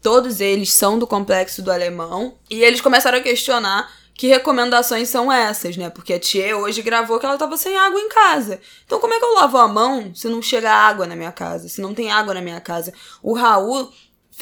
Todos 0.00 0.40
eles 0.40 0.72
são 0.72 0.98
do 0.98 1.06
complexo 1.06 1.62
do 1.62 1.70
alemão. 1.70 2.36
E 2.50 2.62
eles 2.62 2.80
começaram 2.80 3.18
a 3.18 3.22
questionar 3.22 3.90
que 4.14 4.26
recomendações 4.26 5.08
são 5.08 5.32
essas, 5.32 5.76
né? 5.76 5.90
Porque 5.90 6.12
a 6.12 6.18
Tia 6.18 6.56
hoje 6.56 6.82
gravou 6.82 7.18
que 7.18 7.24
ela 7.24 7.34
estava 7.34 7.56
sem 7.56 7.76
água 7.76 8.00
em 8.00 8.08
casa. 8.08 8.60
Então, 8.84 9.00
como 9.00 9.14
é 9.14 9.18
que 9.18 9.24
eu 9.24 9.34
lavo 9.34 9.58
a 9.58 9.66
mão 9.66 10.14
se 10.14 10.28
não 10.28 10.42
chega 10.42 10.70
água 10.70 11.06
na 11.06 11.16
minha 11.16 11.32
casa? 11.32 11.68
Se 11.68 11.80
não 11.80 11.94
tem 11.94 12.10
água 12.10 12.34
na 12.34 12.40
minha 12.40 12.60
casa? 12.60 12.92
O 13.22 13.32
Raul 13.32 13.92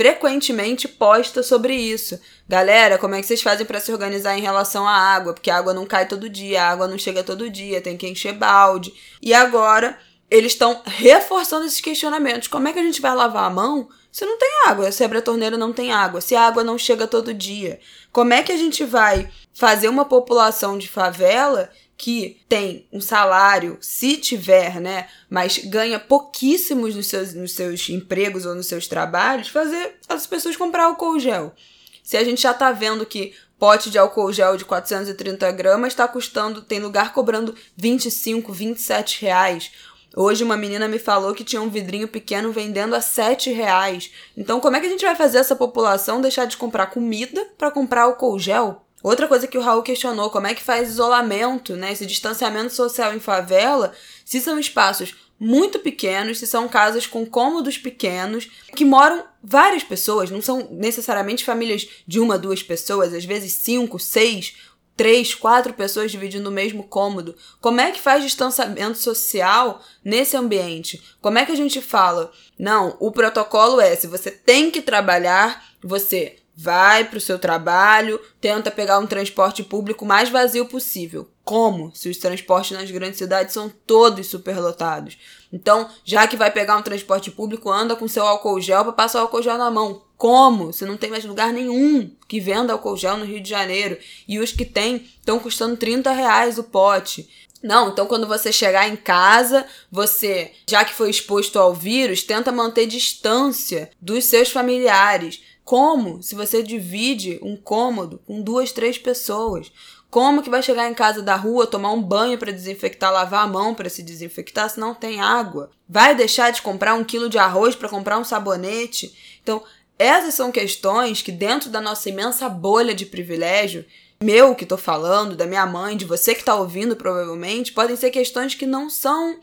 frequentemente 0.01 0.89
posta 0.89 1.43
sobre 1.43 1.75
isso. 1.75 2.19
Galera, 2.49 2.97
como 2.97 3.15
é 3.15 3.21
que 3.21 3.27
vocês 3.27 3.43
fazem 3.43 3.67
para 3.67 3.79
se 3.79 3.93
organizar 3.93 4.35
em 4.35 4.41
relação 4.41 4.89
à 4.89 4.93
água? 4.93 5.35
Porque 5.35 5.51
a 5.51 5.59
água 5.59 5.75
não 5.75 5.85
cai 5.85 6.09
todo 6.09 6.27
dia, 6.27 6.63
a 6.63 6.71
água 6.71 6.89
não 6.89 6.97
chega 6.97 7.23
todo 7.23 7.51
dia, 7.51 7.83
tem 7.83 7.99
que 7.99 8.09
encher 8.09 8.33
balde. 8.33 8.95
E 9.21 9.35
agora 9.35 9.99
eles 10.31 10.53
estão 10.53 10.81
reforçando 10.87 11.67
esses 11.67 11.83
questionamentos. 11.83 12.49
Como 12.49 12.67
é 12.67 12.73
que 12.73 12.79
a 12.79 12.83
gente 12.83 12.99
vai 12.99 13.15
lavar 13.15 13.45
a 13.45 13.51
mão 13.51 13.91
se 14.11 14.25
não 14.25 14.39
tem 14.39 14.49
água? 14.69 14.91
Se 14.91 15.05
abre 15.05 15.19
a 15.19 15.23
torneira 15.23 15.59
não 15.59 15.71
tem 15.71 15.93
água, 15.93 16.23
se 16.23 16.35
a 16.35 16.47
água 16.47 16.65
não 16.65 16.79
chega 16.79 17.07
todo 17.07 17.35
dia. 17.35 17.79
Como 18.11 18.33
é 18.33 18.43
que 18.43 18.53
a 18.53 18.57
gente 18.57 18.83
vai 18.87 19.29
fazer 19.53 19.91
uma 19.91 20.07
população 20.07 20.79
de 20.79 20.89
favela 20.89 21.69
que 22.01 22.41
tem 22.49 22.87
um 22.91 22.99
salário, 22.99 23.77
se 23.79 24.17
tiver, 24.17 24.81
né, 24.81 25.07
mas 25.29 25.59
ganha 25.59 26.01
pouquíssimos 26.01 26.95
nos 26.95 27.09
seus, 27.09 27.35
nos 27.35 27.53
seus 27.53 27.91
empregos 27.91 28.47
ou 28.47 28.55
nos 28.55 28.67
seus 28.67 28.89
trabalhos, 28.89 29.49
fazer 29.49 29.97
as 30.09 30.27
pessoas 30.27 30.57
comprar 30.57 30.85
álcool 30.85 31.21
gel. 31.21 31.55
Se 32.03 32.17
a 32.17 32.25
gente 32.25 32.41
já 32.41 32.55
tá 32.55 32.73
vendo 32.73 33.05
que 33.05 33.35
pote 33.59 33.91
de 33.91 33.99
álcool 33.99 34.33
gel 34.33 34.57
de 34.57 34.65
430 34.65 35.53
gramas 35.53 35.93
está 35.93 36.09
custando, 36.09 36.63
tem 36.63 36.81
lugar 36.81 37.13
cobrando 37.13 37.55
25, 37.77 38.51
27 38.51 39.21
reais. 39.21 39.71
Hoje 40.17 40.43
uma 40.43 40.57
menina 40.57 40.89
me 40.89 40.99
falou 40.99 41.35
que 41.35 41.45
tinha 41.45 41.61
um 41.61 41.69
vidrinho 41.69 42.09
pequeno 42.09 42.51
vendendo 42.51 42.95
a 42.95 43.03
7 43.03 43.51
reais. 43.53 44.11
Então 44.35 44.59
como 44.59 44.75
é 44.75 44.81
que 44.81 44.87
a 44.87 44.91
gente 44.91 45.05
vai 45.05 45.15
fazer 45.15 45.37
essa 45.37 45.55
população 45.55 46.23
deixar 46.23 46.47
de 46.47 46.57
comprar 46.57 46.87
comida 46.87 47.47
para 47.59 47.71
comprar 47.71 48.05
álcool 48.05 48.39
gel? 48.39 48.87
Outra 49.03 49.27
coisa 49.27 49.47
que 49.47 49.57
o 49.57 49.61
Raul 49.61 49.83
questionou, 49.83 50.31
como 50.31 50.47
é 50.47 50.55
que 50.55 50.63
faz 50.63 50.91
isolamento, 50.91 51.75
né, 51.77 51.93
esse 51.93 52.05
distanciamento 52.05 52.73
social 52.73 53.15
em 53.15 53.21
favela, 53.21 53.93
se 54.25 54.41
são 54.41 54.59
espaços 54.59 55.15
muito 55.39 55.79
pequenos, 55.79 56.39
se 56.39 56.47
são 56.47 56.69
casas 56.69 57.07
com 57.07 57.25
cômodos 57.25 57.79
pequenos, 57.79 58.51
que 58.77 58.85
moram 58.85 59.25
várias 59.43 59.83
pessoas, 59.83 60.31
não 60.31 60.43
são 60.43 60.69
necessariamente 60.71 61.47
famílias 61.47 61.89
de 62.07 62.21
uma, 62.21 62.39
duas 62.39 62.63
pessoas, 62.63 63.15
às 63.15 63.25
vezes 63.25 63.55
cinco, 63.55 63.99
seis, 63.99 64.55
três, 64.95 65.35
quatro 65.35 65.73
pessoas 65.73 66.11
dividindo 66.11 66.51
o 66.51 66.53
mesmo 66.53 66.83
cômodo. 66.83 67.35
Como 67.59 67.81
é 67.81 67.91
que 67.91 67.99
faz 67.99 68.23
distanciamento 68.23 68.99
social 68.99 69.83
nesse 70.05 70.37
ambiente? 70.37 71.03
Como 71.23 71.39
é 71.39 71.47
que 71.47 71.53
a 71.53 71.57
gente 71.57 71.81
fala? 71.81 72.31
Não, 72.59 72.95
o 73.01 73.11
protocolo 73.11 73.81
é: 73.81 73.97
se 73.97 74.07
você 74.07 74.31
tem 74.31 74.71
que 74.71 74.83
trabalhar, 74.83 75.65
você 75.83 76.40
vai 76.61 77.05
para 77.05 77.17
o 77.17 77.21
seu 77.21 77.39
trabalho, 77.39 78.21
tenta 78.39 78.71
pegar 78.71 78.99
um 78.99 79.07
transporte 79.07 79.63
público 79.63 80.05
mais 80.05 80.29
vazio 80.29 80.67
possível. 80.67 81.27
Como? 81.43 81.91
Se 81.95 82.11
os 82.11 82.19
transportes 82.19 82.77
nas 82.79 82.91
grandes 82.91 83.17
cidades 83.17 83.55
são 83.55 83.73
todos 83.87 84.27
superlotados. 84.27 85.17
Então, 85.51 85.89
já 86.05 86.27
que 86.27 86.37
vai 86.37 86.51
pegar 86.51 86.77
um 86.77 86.83
transporte 86.83 87.31
público, 87.31 87.71
anda 87.71 87.97
com 87.97 88.07
seu 88.07 88.27
álcool 88.27 88.61
gel 88.61 88.85
para 88.85 88.93
passar 88.93 89.21
o 89.21 89.23
álcool 89.23 89.43
gel 89.43 89.57
na 89.57 89.71
mão. 89.71 90.03
Como? 90.19 90.71
Se 90.71 90.85
não 90.85 90.99
tem 90.99 91.09
mais 91.09 91.25
lugar 91.25 91.51
nenhum 91.51 92.15
que 92.29 92.39
venda 92.39 92.75
álcool 92.75 92.97
gel 92.97 93.17
no 93.17 93.25
Rio 93.25 93.41
de 93.41 93.49
Janeiro. 93.49 93.97
E 94.29 94.39
os 94.39 94.53
que 94.53 94.67
tem 94.67 94.97
estão 94.97 95.39
custando 95.39 95.79
30 95.79 96.13
reais 96.13 96.59
o 96.59 96.65
pote. 96.65 97.27
Não, 97.63 97.91
então 97.91 98.07
quando 98.07 98.27
você 98.27 98.51
chegar 98.51 98.89
em 98.89 98.97
casa, 98.97 99.67
você, 99.91 100.53
já 100.69 100.85
que 100.85 100.95
foi 100.95 101.11
exposto 101.11 101.59
ao 101.59 101.75
vírus, 101.75 102.23
tenta 102.23 102.51
manter 102.51 102.87
distância 102.87 103.91
dos 104.01 104.25
seus 104.25 104.51
familiares. 104.51 105.43
Como 105.71 106.21
se 106.21 106.35
você 106.35 106.65
divide 106.65 107.39
um 107.41 107.57
cômodo 107.57 108.21
com 108.27 108.43
duas, 108.43 108.73
três 108.73 108.99
pessoas? 108.99 109.71
Como 110.11 110.43
que 110.43 110.51
vai 110.51 110.65
chegar 110.65 110.91
em 110.91 110.95
casa 110.95 111.23
da 111.23 111.37
rua, 111.37 111.65
tomar 111.65 111.93
um 111.93 112.03
banho 112.03 112.37
para 112.37 112.51
desinfectar, 112.51 113.13
lavar 113.13 113.45
a 113.45 113.47
mão 113.47 113.73
para 113.73 113.89
se 113.89 114.03
desinfectar 114.03 114.69
se 114.69 114.81
não 114.81 114.97
tem 114.97 115.21
água? 115.21 115.71
Vai 115.89 116.13
deixar 116.13 116.51
de 116.51 116.61
comprar 116.61 116.95
um 116.95 117.05
quilo 117.05 117.31
de 117.31 117.39
arroz 117.39 117.77
para 117.77 117.89
comprar 117.89 118.19
um 118.19 118.25
sabonete? 118.25 119.39
Então, 119.41 119.63
essas 119.97 120.35
são 120.35 120.51
questões 120.51 121.23
que, 121.23 121.31
dentro 121.31 121.71
da 121.71 121.81
nossa 121.81 122.09
imensa 122.09 122.49
bolha 122.49 122.93
de 122.93 123.07
privilégio, 123.07 123.85
meu 124.21 124.57
que 124.57 124.65
estou 124.65 124.77
falando, 124.77 125.37
da 125.37 125.47
minha 125.47 125.67
mãe, 125.67 125.97
de 125.97 126.05
você 126.05 126.35
que 126.35 126.41
está 126.41 126.57
ouvindo 126.57 126.97
provavelmente, 126.97 127.71
podem 127.71 127.95
ser 127.95 128.11
questões 128.11 128.57
que 128.57 128.67
não 128.67 128.91
são, 128.91 129.39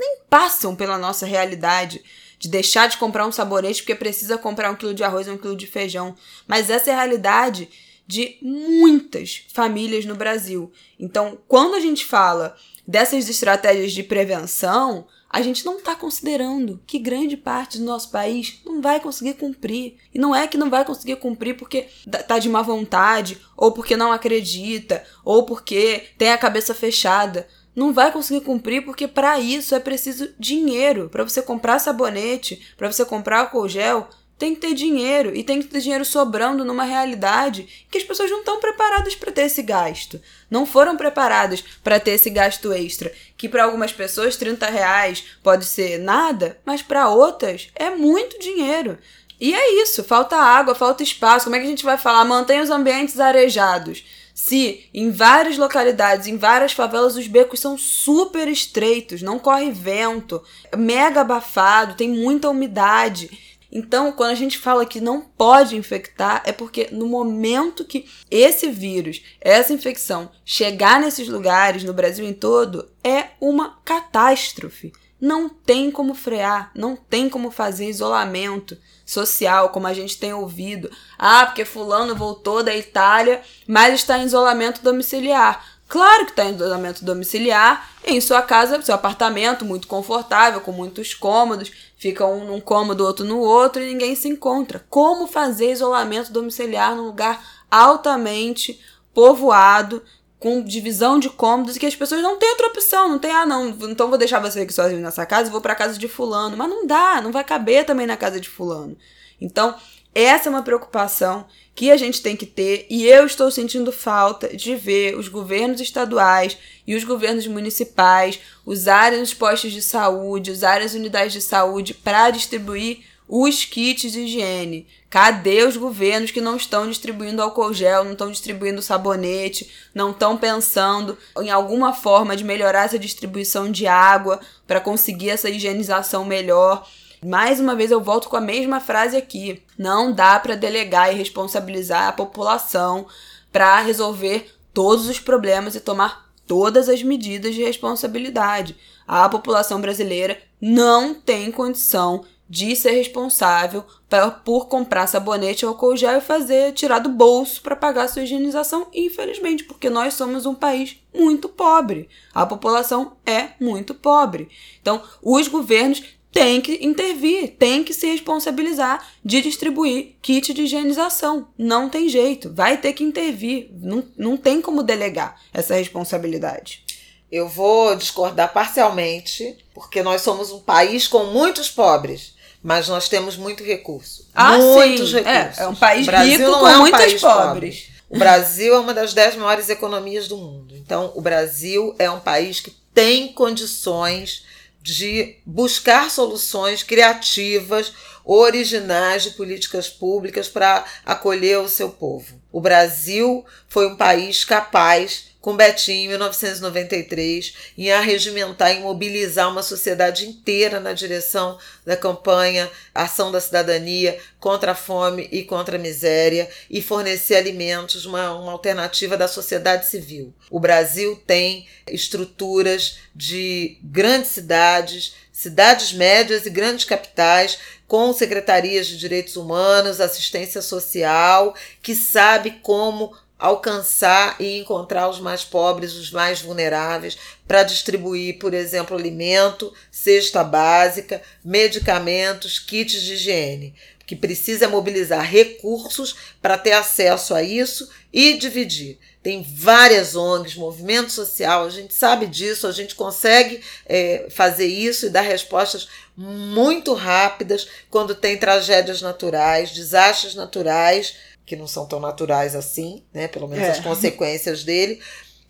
nem 0.00 0.18
passam 0.28 0.74
pela 0.74 0.98
nossa 0.98 1.26
realidade 1.26 2.02
de 2.40 2.48
deixar 2.48 2.88
de 2.88 2.96
comprar 2.96 3.26
um 3.26 3.30
sabonete 3.30 3.82
porque 3.82 3.94
precisa 3.94 4.38
comprar 4.38 4.70
um 4.70 4.74
quilo 4.74 4.94
de 4.94 5.04
arroz 5.04 5.26
e 5.26 5.30
um 5.30 5.36
quilo 5.36 5.54
de 5.54 5.66
feijão. 5.66 6.16
Mas 6.48 6.70
essa 6.70 6.90
é 6.90 6.94
a 6.94 6.96
realidade 6.96 7.68
de 8.06 8.38
muitas 8.40 9.44
famílias 9.52 10.06
no 10.06 10.16
Brasil. 10.16 10.72
Então, 10.98 11.38
quando 11.46 11.74
a 11.74 11.80
gente 11.80 12.04
fala 12.04 12.56
dessas 12.88 13.28
estratégias 13.28 13.92
de 13.92 14.02
prevenção, 14.02 15.06
a 15.28 15.42
gente 15.42 15.64
não 15.64 15.76
está 15.76 15.94
considerando 15.94 16.80
que 16.86 16.98
grande 16.98 17.36
parte 17.36 17.78
do 17.78 17.84
nosso 17.84 18.10
país 18.10 18.58
não 18.64 18.80
vai 18.80 18.98
conseguir 18.98 19.34
cumprir. 19.34 19.96
E 20.12 20.18
não 20.18 20.34
é 20.34 20.48
que 20.48 20.56
não 20.56 20.70
vai 20.70 20.84
conseguir 20.84 21.16
cumprir 21.16 21.56
porque 21.56 21.88
tá 22.26 22.38
de 22.38 22.48
má 22.48 22.62
vontade, 22.62 23.38
ou 23.54 23.70
porque 23.70 23.96
não 23.96 24.10
acredita, 24.10 25.04
ou 25.24 25.44
porque 25.44 26.06
tem 26.18 26.32
a 26.32 26.38
cabeça 26.38 26.74
fechada 26.74 27.46
não 27.80 27.94
vai 27.94 28.12
conseguir 28.12 28.42
cumprir 28.42 28.84
porque 28.84 29.08
para 29.08 29.40
isso 29.40 29.74
é 29.74 29.80
preciso 29.80 30.28
dinheiro. 30.38 31.08
Para 31.08 31.24
você 31.24 31.40
comprar 31.40 31.78
sabonete, 31.78 32.60
para 32.76 32.92
você 32.92 33.06
comprar 33.06 33.40
álcool 33.40 33.66
gel, 33.66 34.06
tem 34.38 34.54
que 34.54 34.60
ter 34.60 34.74
dinheiro 34.74 35.34
e 35.34 35.42
tem 35.42 35.62
que 35.62 35.68
ter 35.68 35.80
dinheiro 35.80 36.04
sobrando 36.04 36.62
numa 36.62 36.84
realidade 36.84 37.86
que 37.90 37.96
as 37.96 38.04
pessoas 38.04 38.30
não 38.30 38.40
estão 38.40 38.60
preparadas 38.60 39.14
para 39.14 39.32
ter 39.32 39.46
esse 39.46 39.62
gasto. 39.62 40.20
Não 40.50 40.66
foram 40.66 40.94
preparadas 40.94 41.64
para 41.82 41.98
ter 41.98 42.10
esse 42.12 42.28
gasto 42.28 42.70
extra, 42.70 43.10
que 43.34 43.48
para 43.48 43.64
algumas 43.64 43.94
pessoas 43.94 44.36
30 44.36 44.66
reais 44.66 45.24
pode 45.42 45.64
ser 45.64 45.98
nada, 45.98 46.58
mas 46.66 46.82
para 46.82 47.08
outras 47.08 47.70
é 47.74 47.88
muito 47.88 48.38
dinheiro. 48.38 48.98
E 49.40 49.54
é 49.54 49.82
isso, 49.82 50.04
falta 50.04 50.36
água, 50.36 50.74
falta 50.74 51.02
espaço. 51.02 51.44
Como 51.44 51.56
é 51.56 51.60
que 51.60 51.64
a 51.64 51.70
gente 51.70 51.84
vai 51.84 51.96
falar? 51.96 52.26
Mantenha 52.26 52.62
os 52.62 52.68
ambientes 52.68 53.18
arejados. 53.18 54.04
Se 54.42 54.88
em 54.94 55.10
várias 55.10 55.58
localidades, 55.58 56.26
em 56.26 56.38
várias 56.38 56.72
favelas, 56.72 57.14
os 57.14 57.28
becos 57.28 57.60
são 57.60 57.76
super 57.76 58.48
estreitos, 58.48 59.20
não 59.20 59.38
corre 59.38 59.70
vento, 59.70 60.42
mega 60.76 61.20
abafado, 61.20 61.94
tem 61.94 62.08
muita 62.08 62.48
umidade. 62.48 63.30
Então, 63.70 64.10
quando 64.10 64.30
a 64.30 64.34
gente 64.34 64.58
fala 64.58 64.86
que 64.86 64.98
não 64.98 65.20
pode 65.20 65.76
infectar, 65.76 66.42
é 66.46 66.52
porque 66.52 66.88
no 66.90 67.06
momento 67.06 67.84
que 67.84 68.06
esse 68.30 68.70
vírus, 68.70 69.22
essa 69.42 69.74
infecção 69.74 70.30
chegar 70.42 70.98
nesses 70.98 71.28
lugares, 71.28 71.84
no 71.84 71.92
Brasil 71.92 72.26
em 72.26 72.32
todo, 72.32 72.90
é 73.04 73.26
uma 73.42 73.78
catástrofe. 73.84 74.90
Não 75.20 75.48
tem 75.48 75.90
como 75.90 76.14
frear, 76.14 76.70
não 76.74 76.96
tem 76.96 77.28
como 77.28 77.50
fazer 77.50 77.88
isolamento 77.88 78.76
social, 79.04 79.68
como 79.70 79.86
a 79.86 79.92
gente 79.92 80.18
tem 80.18 80.32
ouvido. 80.32 80.90
Ah, 81.18 81.44
porque 81.46 81.64
Fulano 81.64 82.14
voltou 82.14 82.62
da 82.62 82.74
Itália, 82.74 83.42
mas 83.66 83.94
está 83.94 84.18
em 84.18 84.24
isolamento 84.24 84.82
domiciliar. 84.82 85.64
Claro 85.90 86.24
que 86.24 86.30
está 86.30 86.44
em 86.44 86.54
isolamento 86.54 87.04
domiciliar, 87.04 87.90
em 88.04 88.20
sua 88.20 88.42
casa, 88.42 88.80
seu 88.80 88.94
apartamento, 88.94 89.64
muito 89.64 89.88
confortável, 89.88 90.60
com 90.60 90.70
muitos 90.70 91.14
cômodos, 91.14 91.72
fica 91.96 92.24
um 92.24 92.44
num 92.44 92.60
cômodo, 92.60 93.04
outro 93.04 93.26
no 93.26 93.40
outro 93.40 93.82
e 93.82 93.88
ninguém 93.88 94.14
se 94.14 94.28
encontra. 94.28 94.86
Como 94.88 95.26
fazer 95.26 95.72
isolamento 95.72 96.32
domiciliar 96.32 96.94
num 96.94 97.06
lugar 97.06 97.44
altamente 97.68 98.80
povoado, 99.12 100.00
com 100.40 100.64
divisão 100.64 101.18
de 101.18 101.28
cômodos 101.28 101.76
e 101.76 101.78
que 101.78 101.84
as 101.84 101.94
pessoas 101.94 102.22
não 102.22 102.38
têm 102.38 102.48
outra 102.48 102.68
opção, 102.68 103.10
não 103.10 103.18
tem, 103.18 103.30
ah, 103.30 103.44
não, 103.44 103.68
então 103.68 104.08
vou 104.08 104.16
deixar 104.16 104.40
você 104.40 104.60
aqui 104.60 104.72
sozinho 104.72 105.00
nessa 105.00 105.26
casa 105.26 105.50
e 105.50 105.52
vou 105.52 105.60
para 105.60 105.74
casa 105.74 105.98
de 105.98 106.08
fulano. 106.08 106.56
Mas 106.56 106.68
não 106.68 106.86
dá, 106.86 107.20
não 107.20 107.30
vai 107.30 107.44
caber 107.44 107.84
também 107.84 108.06
na 108.06 108.16
casa 108.16 108.40
de 108.40 108.48
fulano. 108.48 108.96
Então, 109.38 109.76
essa 110.14 110.48
é 110.48 110.50
uma 110.50 110.62
preocupação 110.62 111.46
que 111.74 111.90
a 111.90 111.96
gente 111.96 112.22
tem 112.22 112.36
que 112.36 112.46
ter 112.46 112.86
e 112.90 113.06
eu 113.06 113.26
estou 113.26 113.50
sentindo 113.50 113.92
falta 113.92 114.48
de 114.56 114.74
ver 114.74 115.16
os 115.16 115.28
governos 115.28 115.80
estaduais 115.80 116.56
e 116.86 116.96
os 116.96 117.04
governos 117.04 117.46
municipais 117.46 118.40
usarem 118.64 119.20
os 119.20 119.34
postos 119.34 119.72
de 119.72 119.82
saúde, 119.82 120.50
usarem 120.50 120.86
as 120.86 120.94
unidades 120.94 121.34
de 121.34 121.40
saúde 121.40 121.94
para 121.94 122.30
distribuir 122.30 123.09
os 123.32 123.64
kits 123.64 124.10
de 124.10 124.22
higiene. 124.22 124.88
Cadê 125.08 125.62
os 125.62 125.76
governos 125.76 126.32
que 126.32 126.40
não 126.40 126.56
estão 126.56 126.88
distribuindo 126.88 127.40
álcool 127.40 127.72
gel, 127.72 128.02
não 128.02 128.12
estão 128.12 128.28
distribuindo 128.28 128.82
sabonete, 128.82 129.70
não 129.94 130.10
estão 130.10 130.36
pensando 130.36 131.16
em 131.40 131.48
alguma 131.48 131.92
forma 131.92 132.36
de 132.36 132.42
melhorar 132.42 132.86
essa 132.86 132.98
distribuição 132.98 133.70
de 133.70 133.86
água 133.86 134.40
para 134.66 134.80
conseguir 134.80 135.30
essa 135.30 135.48
higienização 135.48 136.24
melhor? 136.24 136.84
Mais 137.24 137.60
uma 137.60 137.76
vez 137.76 137.92
eu 137.92 138.00
volto 138.00 138.28
com 138.28 138.36
a 138.36 138.40
mesma 138.40 138.80
frase 138.80 139.16
aqui. 139.16 139.62
Não 139.78 140.10
dá 140.10 140.40
para 140.40 140.56
delegar 140.56 141.12
e 141.12 141.16
responsabilizar 141.16 142.08
a 142.08 142.12
população 142.12 143.06
para 143.52 143.80
resolver 143.80 144.50
todos 144.74 145.08
os 145.08 145.20
problemas 145.20 145.76
e 145.76 145.80
tomar 145.80 146.28
todas 146.48 146.88
as 146.88 147.00
medidas 147.00 147.54
de 147.54 147.62
responsabilidade. 147.62 148.76
A 149.06 149.28
população 149.28 149.80
brasileira 149.80 150.36
não 150.60 151.14
tem 151.14 151.52
condição 151.52 152.24
de 152.50 152.74
ser 152.74 152.90
responsável 152.90 153.84
pra, 154.08 154.28
por 154.28 154.66
comprar 154.66 155.06
sabonete 155.06 155.64
ou 155.64 155.70
álcool 155.70 155.96
gel 155.96 156.18
e 156.18 156.20
fazer 156.20 156.72
tirar 156.72 156.98
do 156.98 157.08
bolso 157.08 157.62
para 157.62 157.76
pagar 157.76 158.08
sua 158.08 158.24
higienização, 158.24 158.88
infelizmente, 158.92 159.62
porque 159.62 159.88
nós 159.88 160.14
somos 160.14 160.44
um 160.44 160.54
país 160.54 160.96
muito 161.14 161.48
pobre. 161.48 162.08
A 162.34 162.44
população 162.44 163.12
é 163.24 163.50
muito 163.60 163.94
pobre. 163.94 164.48
Então, 164.82 165.00
os 165.22 165.46
governos 165.46 166.02
tem 166.32 166.60
que 166.60 166.84
intervir, 166.84 167.54
tem 167.56 167.84
que 167.84 167.94
se 167.94 168.08
responsabilizar 168.08 169.08
de 169.24 169.40
distribuir 169.40 170.16
kit 170.20 170.52
de 170.52 170.62
higienização. 170.62 171.46
Não 171.56 171.88
tem 171.88 172.08
jeito, 172.08 172.52
vai 172.52 172.76
ter 172.76 172.94
que 172.94 173.04
intervir, 173.04 173.70
não, 173.80 174.04
não 174.16 174.36
tem 174.36 174.60
como 174.60 174.82
delegar 174.82 175.40
essa 175.52 175.76
responsabilidade. 175.76 176.84
Eu 177.30 177.48
vou 177.48 177.94
discordar 177.94 178.52
parcialmente, 178.52 179.56
porque 179.72 180.02
nós 180.02 180.22
somos 180.22 180.50
um 180.50 180.58
país 180.58 181.06
com 181.06 181.26
muitos 181.26 181.70
pobres, 181.70 182.34
mas 182.62 182.88
nós 182.88 183.08
temos 183.08 183.36
muito 183.36 183.64
recurso. 183.64 184.28
Ah, 184.34 184.58
muitos 184.58 185.10
sim. 185.10 185.16
recursos. 185.16 185.58
É, 185.58 185.62
é 185.62 185.68
um 185.68 185.74
país 185.74 186.06
rico 186.06 186.58
com 186.58 186.68
é 186.68 186.76
um 186.76 186.80
muitos 186.80 187.14
pobres. 187.14 187.20
Pobre. 187.20 187.90
O 188.10 188.18
Brasil 188.18 188.74
é 188.74 188.78
uma 188.78 188.92
das 188.92 189.14
dez 189.14 189.36
maiores 189.36 189.68
economias 189.68 190.26
do 190.26 190.36
mundo. 190.36 190.74
Então, 190.76 191.12
o 191.14 191.20
Brasil 191.20 191.94
é 191.98 192.10
um 192.10 192.18
país 192.18 192.60
que 192.60 192.74
tem 192.92 193.32
condições 193.32 194.44
de 194.82 195.36
buscar 195.46 196.10
soluções 196.10 196.82
criativas, 196.82 197.92
originais 198.24 199.22
de 199.22 199.30
políticas 199.30 199.88
públicas 199.88 200.48
para 200.48 200.84
acolher 201.04 201.58
o 201.58 201.68
seu 201.68 201.90
povo. 201.90 202.40
O 202.52 202.60
Brasil 202.60 203.44
foi 203.68 203.86
um 203.86 203.96
país 203.96 204.44
capaz 204.44 205.30
com 205.40 205.56
Betinho 205.56 206.04
em 206.04 206.08
1993 206.08 207.54
em 207.78 207.90
arregimentar 207.90 208.72
e 208.72 208.80
mobilizar 208.80 209.50
uma 209.50 209.62
sociedade 209.62 210.28
inteira 210.28 210.78
na 210.78 210.92
direção 210.92 211.58
da 211.84 211.96
campanha 211.96 212.70
Ação 212.94 213.32
da 213.32 213.40
Cidadania 213.40 214.18
contra 214.38 214.72
a 214.72 214.74
fome 214.74 215.28
e 215.32 215.42
contra 215.42 215.76
a 215.76 215.78
miséria 215.78 216.48
e 216.68 216.82
fornecer 216.82 217.36
alimentos, 217.36 218.04
uma, 218.04 218.32
uma 218.34 218.52
alternativa 218.52 219.16
da 219.16 219.26
sociedade 219.26 219.86
civil. 219.86 220.34
O 220.50 220.60
Brasil 220.60 221.20
tem 221.26 221.66
estruturas 221.86 222.98
de 223.14 223.78
grandes 223.82 224.30
cidades, 224.30 225.14
cidades 225.40 225.94
médias 225.94 226.44
e 226.44 226.50
grandes 226.50 226.84
capitais 226.84 227.58
com 227.88 228.12
secretarias 228.12 228.86
de 228.86 228.98
direitos 228.98 229.36
humanos, 229.36 229.98
assistência 229.98 230.60
social, 230.60 231.54
que 231.80 231.94
sabe 231.94 232.58
como 232.62 233.16
alcançar 233.38 234.36
e 234.38 234.58
encontrar 234.58 235.08
os 235.08 235.18
mais 235.18 235.42
pobres, 235.42 235.94
os 235.94 236.10
mais 236.10 236.42
vulneráveis, 236.42 237.16
para 237.48 237.62
distribuir, 237.62 238.38
por 238.38 238.52
exemplo, 238.52 238.94
alimento, 238.94 239.72
cesta 239.90 240.44
básica, 240.44 241.22
medicamentos, 241.42 242.58
kits 242.58 243.00
de 243.00 243.14
higiene, 243.14 243.74
que 244.06 244.14
precisa 244.14 244.68
mobilizar 244.68 245.24
recursos 245.24 246.16
para 246.42 246.58
ter 246.58 246.72
acesso 246.72 247.34
a 247.34 247.42
isso 247.42 247.88
e 248.12 248.34
dividir. 248.34 248.98
Tem 249.22 249.42
várias 249.42 250.16
ONGs, 250.16 250.56
movimento 250.56 251.12
social, 251.12 251.66
a 251.66 251.70
gente 251.70 251.92
sabe 251.92 252.26
disso, 252.26 252.66
a 252.66 252.72
gente 252.72 252.94
consegue 252.94 253.62
é, 253.84 254.26
fazer 254.30 254.66
isso 254.66 255.06
e 255.06 255.10
dar 255.10 255.20
respostas 255.20 255.88
muito 256.16 256.94
rápidas 256.94 257.68
quando 257.90 258.14
tem 258.14 258.38
tragédias 258.38 259.02
naturais, 259.02 259.72
desastres 259.72 260.34
naturais 260.34 261.14
que 261.44 261.56
não 261.56 261.66
são 261.66 261.84
tão 261.84 261.98
naturais 261.98 262.54
assim, 262.54 263.02
né? 263.12 263.26
Pelo 263.26 263.48
menos 263.48 263.66
é. 263.66 263.70
as 263.72 263.80
consequências 263.80 264.62
dele. 264.62 265.00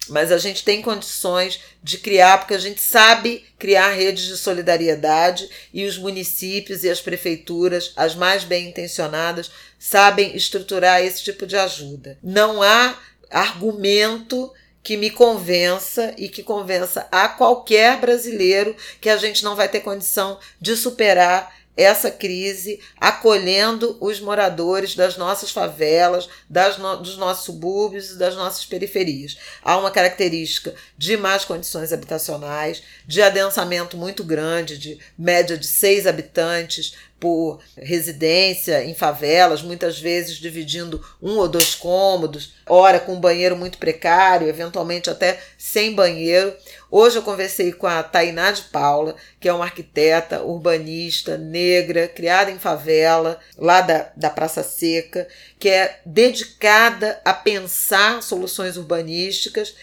Mas 0.08 0.32
a 0.32 0.38
gente 0.38 0.64
tem 0.64 0.80
condições 0.80 1.60
de 1.82 1.98
criar, 1.98 2.38
porque 2.38 2.54
a 2.54 2.58
gente 2.58 2.80
sabe 2.80 3.44
criar 3.58 3.90
redes 3.90 4.24
de 4.24 4.36
solidariedade 4.36 5.48
e 5.72 5.84
os 5.84 5.98
municípios 5.98 6.84
e 6.84 6.90
as 6.90 7.00
prefeituras, 7.00 7.92
as 7.94 8.14
mais 8.14 8.42
bem 8.42 8.68
intencionadas, 8.68 9.50
sabem 9.78 10.34
estruturar 10.34 11.02
esse 11.02 11.22
tipo 11.22 11.46
de 11.46 11.56
ajuda. 11.56 12.18
Não 12.22 12.62
há 12.62 12.98
argumento 13.30 14.52
que 14.82 14.96
me 14.96 15.10
convença 15.10 16.14
e 16.16 16.28
que 16.28 16.42
convença 16.42 17.06
a 17.12 17.28
qualquer 17.28 18.00
brasileiro 18.00 18.74
que 19.00 19.08
a 19.10 19.16
gente 19.16 19.44
não 19.44 19.54
vai 19.54 19.68
ter 19.68 19.80
condição 19.80 20.38
de 20.60 20.74
superar 20.76 21.54
essa 21.76 22.10
crise 22.10 22.80
acolhendo 23.00 23.96
os 24.00 24.20
moradores 24.20 24.94
das 24.94 25.16
nossas 25.16 25.50
favelas, 25.50 26.28
das 26.48 26.76
no, 26.76 26.96
dos 26.96 27.16
nossos 27.16 27.44
subúrbios 27.44 28.10
e 28.10 28.18
das 28.18 28.34
nossas 28.34 28.66
periferias. 28.66 29.38
Há 29.62 29.78
uma 29.78 29.90
característica 29.90 30.74
de 30.98 31.16
más 31.16 31.44
condições 31.44 31.92
habitacionais, 31.92 32.82
de 33.06 33.22
adensamento 33.22 33.96
muito 33.96 34.22
grande, 34.22 34.76
de 34.76 34.98
média 35.16 35.56
de 35.56 35.66
seis 35.66 36.06
habitantes 36.06 36.94
por 37.20 37.60
residência 37.76 38.82
em 38.82 38.94
favelas, 38.94 39.62
muitas 39.62 39.98
vezes 39.98 40.38
dividindo 40.38 41.04
um 41.20 41.36
ou 41.36 41.46
dois 41.46 41.74
cômodos, 41.74 42.54
ora 42.66 42.98
com 42.98 43.14
um 43.14 43.20
banheiro 43.20 43.54
muito 43.54 43.78
precário, 43.78 44.48
eventualmente 44.48 45.10
até 45.10 45.38
sem 45.58 45.94
banheiro. 45.94 46.52
Hoje 46.90 47.16
eu 47.16 47.22
conversei 47.22 47.72
com 47.72 47.86
a 47.86 48.02
Tainá 48.02 48.50
de 48.50 48.62
Paula, 48.62 49.14
que 49.38 49.48
é 49.48 49.52
uma 49.52 49.64
arquiteta 49.64 50.42
urbanista 50.42 51.36
negra, 51.36 52.08
criada 52.08 52.50
em 52.50 52.58
favela, 52.58 53.38
lá 53.56 53.82
da, 53.82 54.10
da 54.16 54.30
Praça 54.30 54.62
Seca, 54.62 55.28
que 55.58 55.68
é 55.68 56.00
dedicada 56.04 57.20
a 57.24 57.34
pensar 57.34 58.22
soluções 58.22 58.76
urbanísticas 58.76 59.74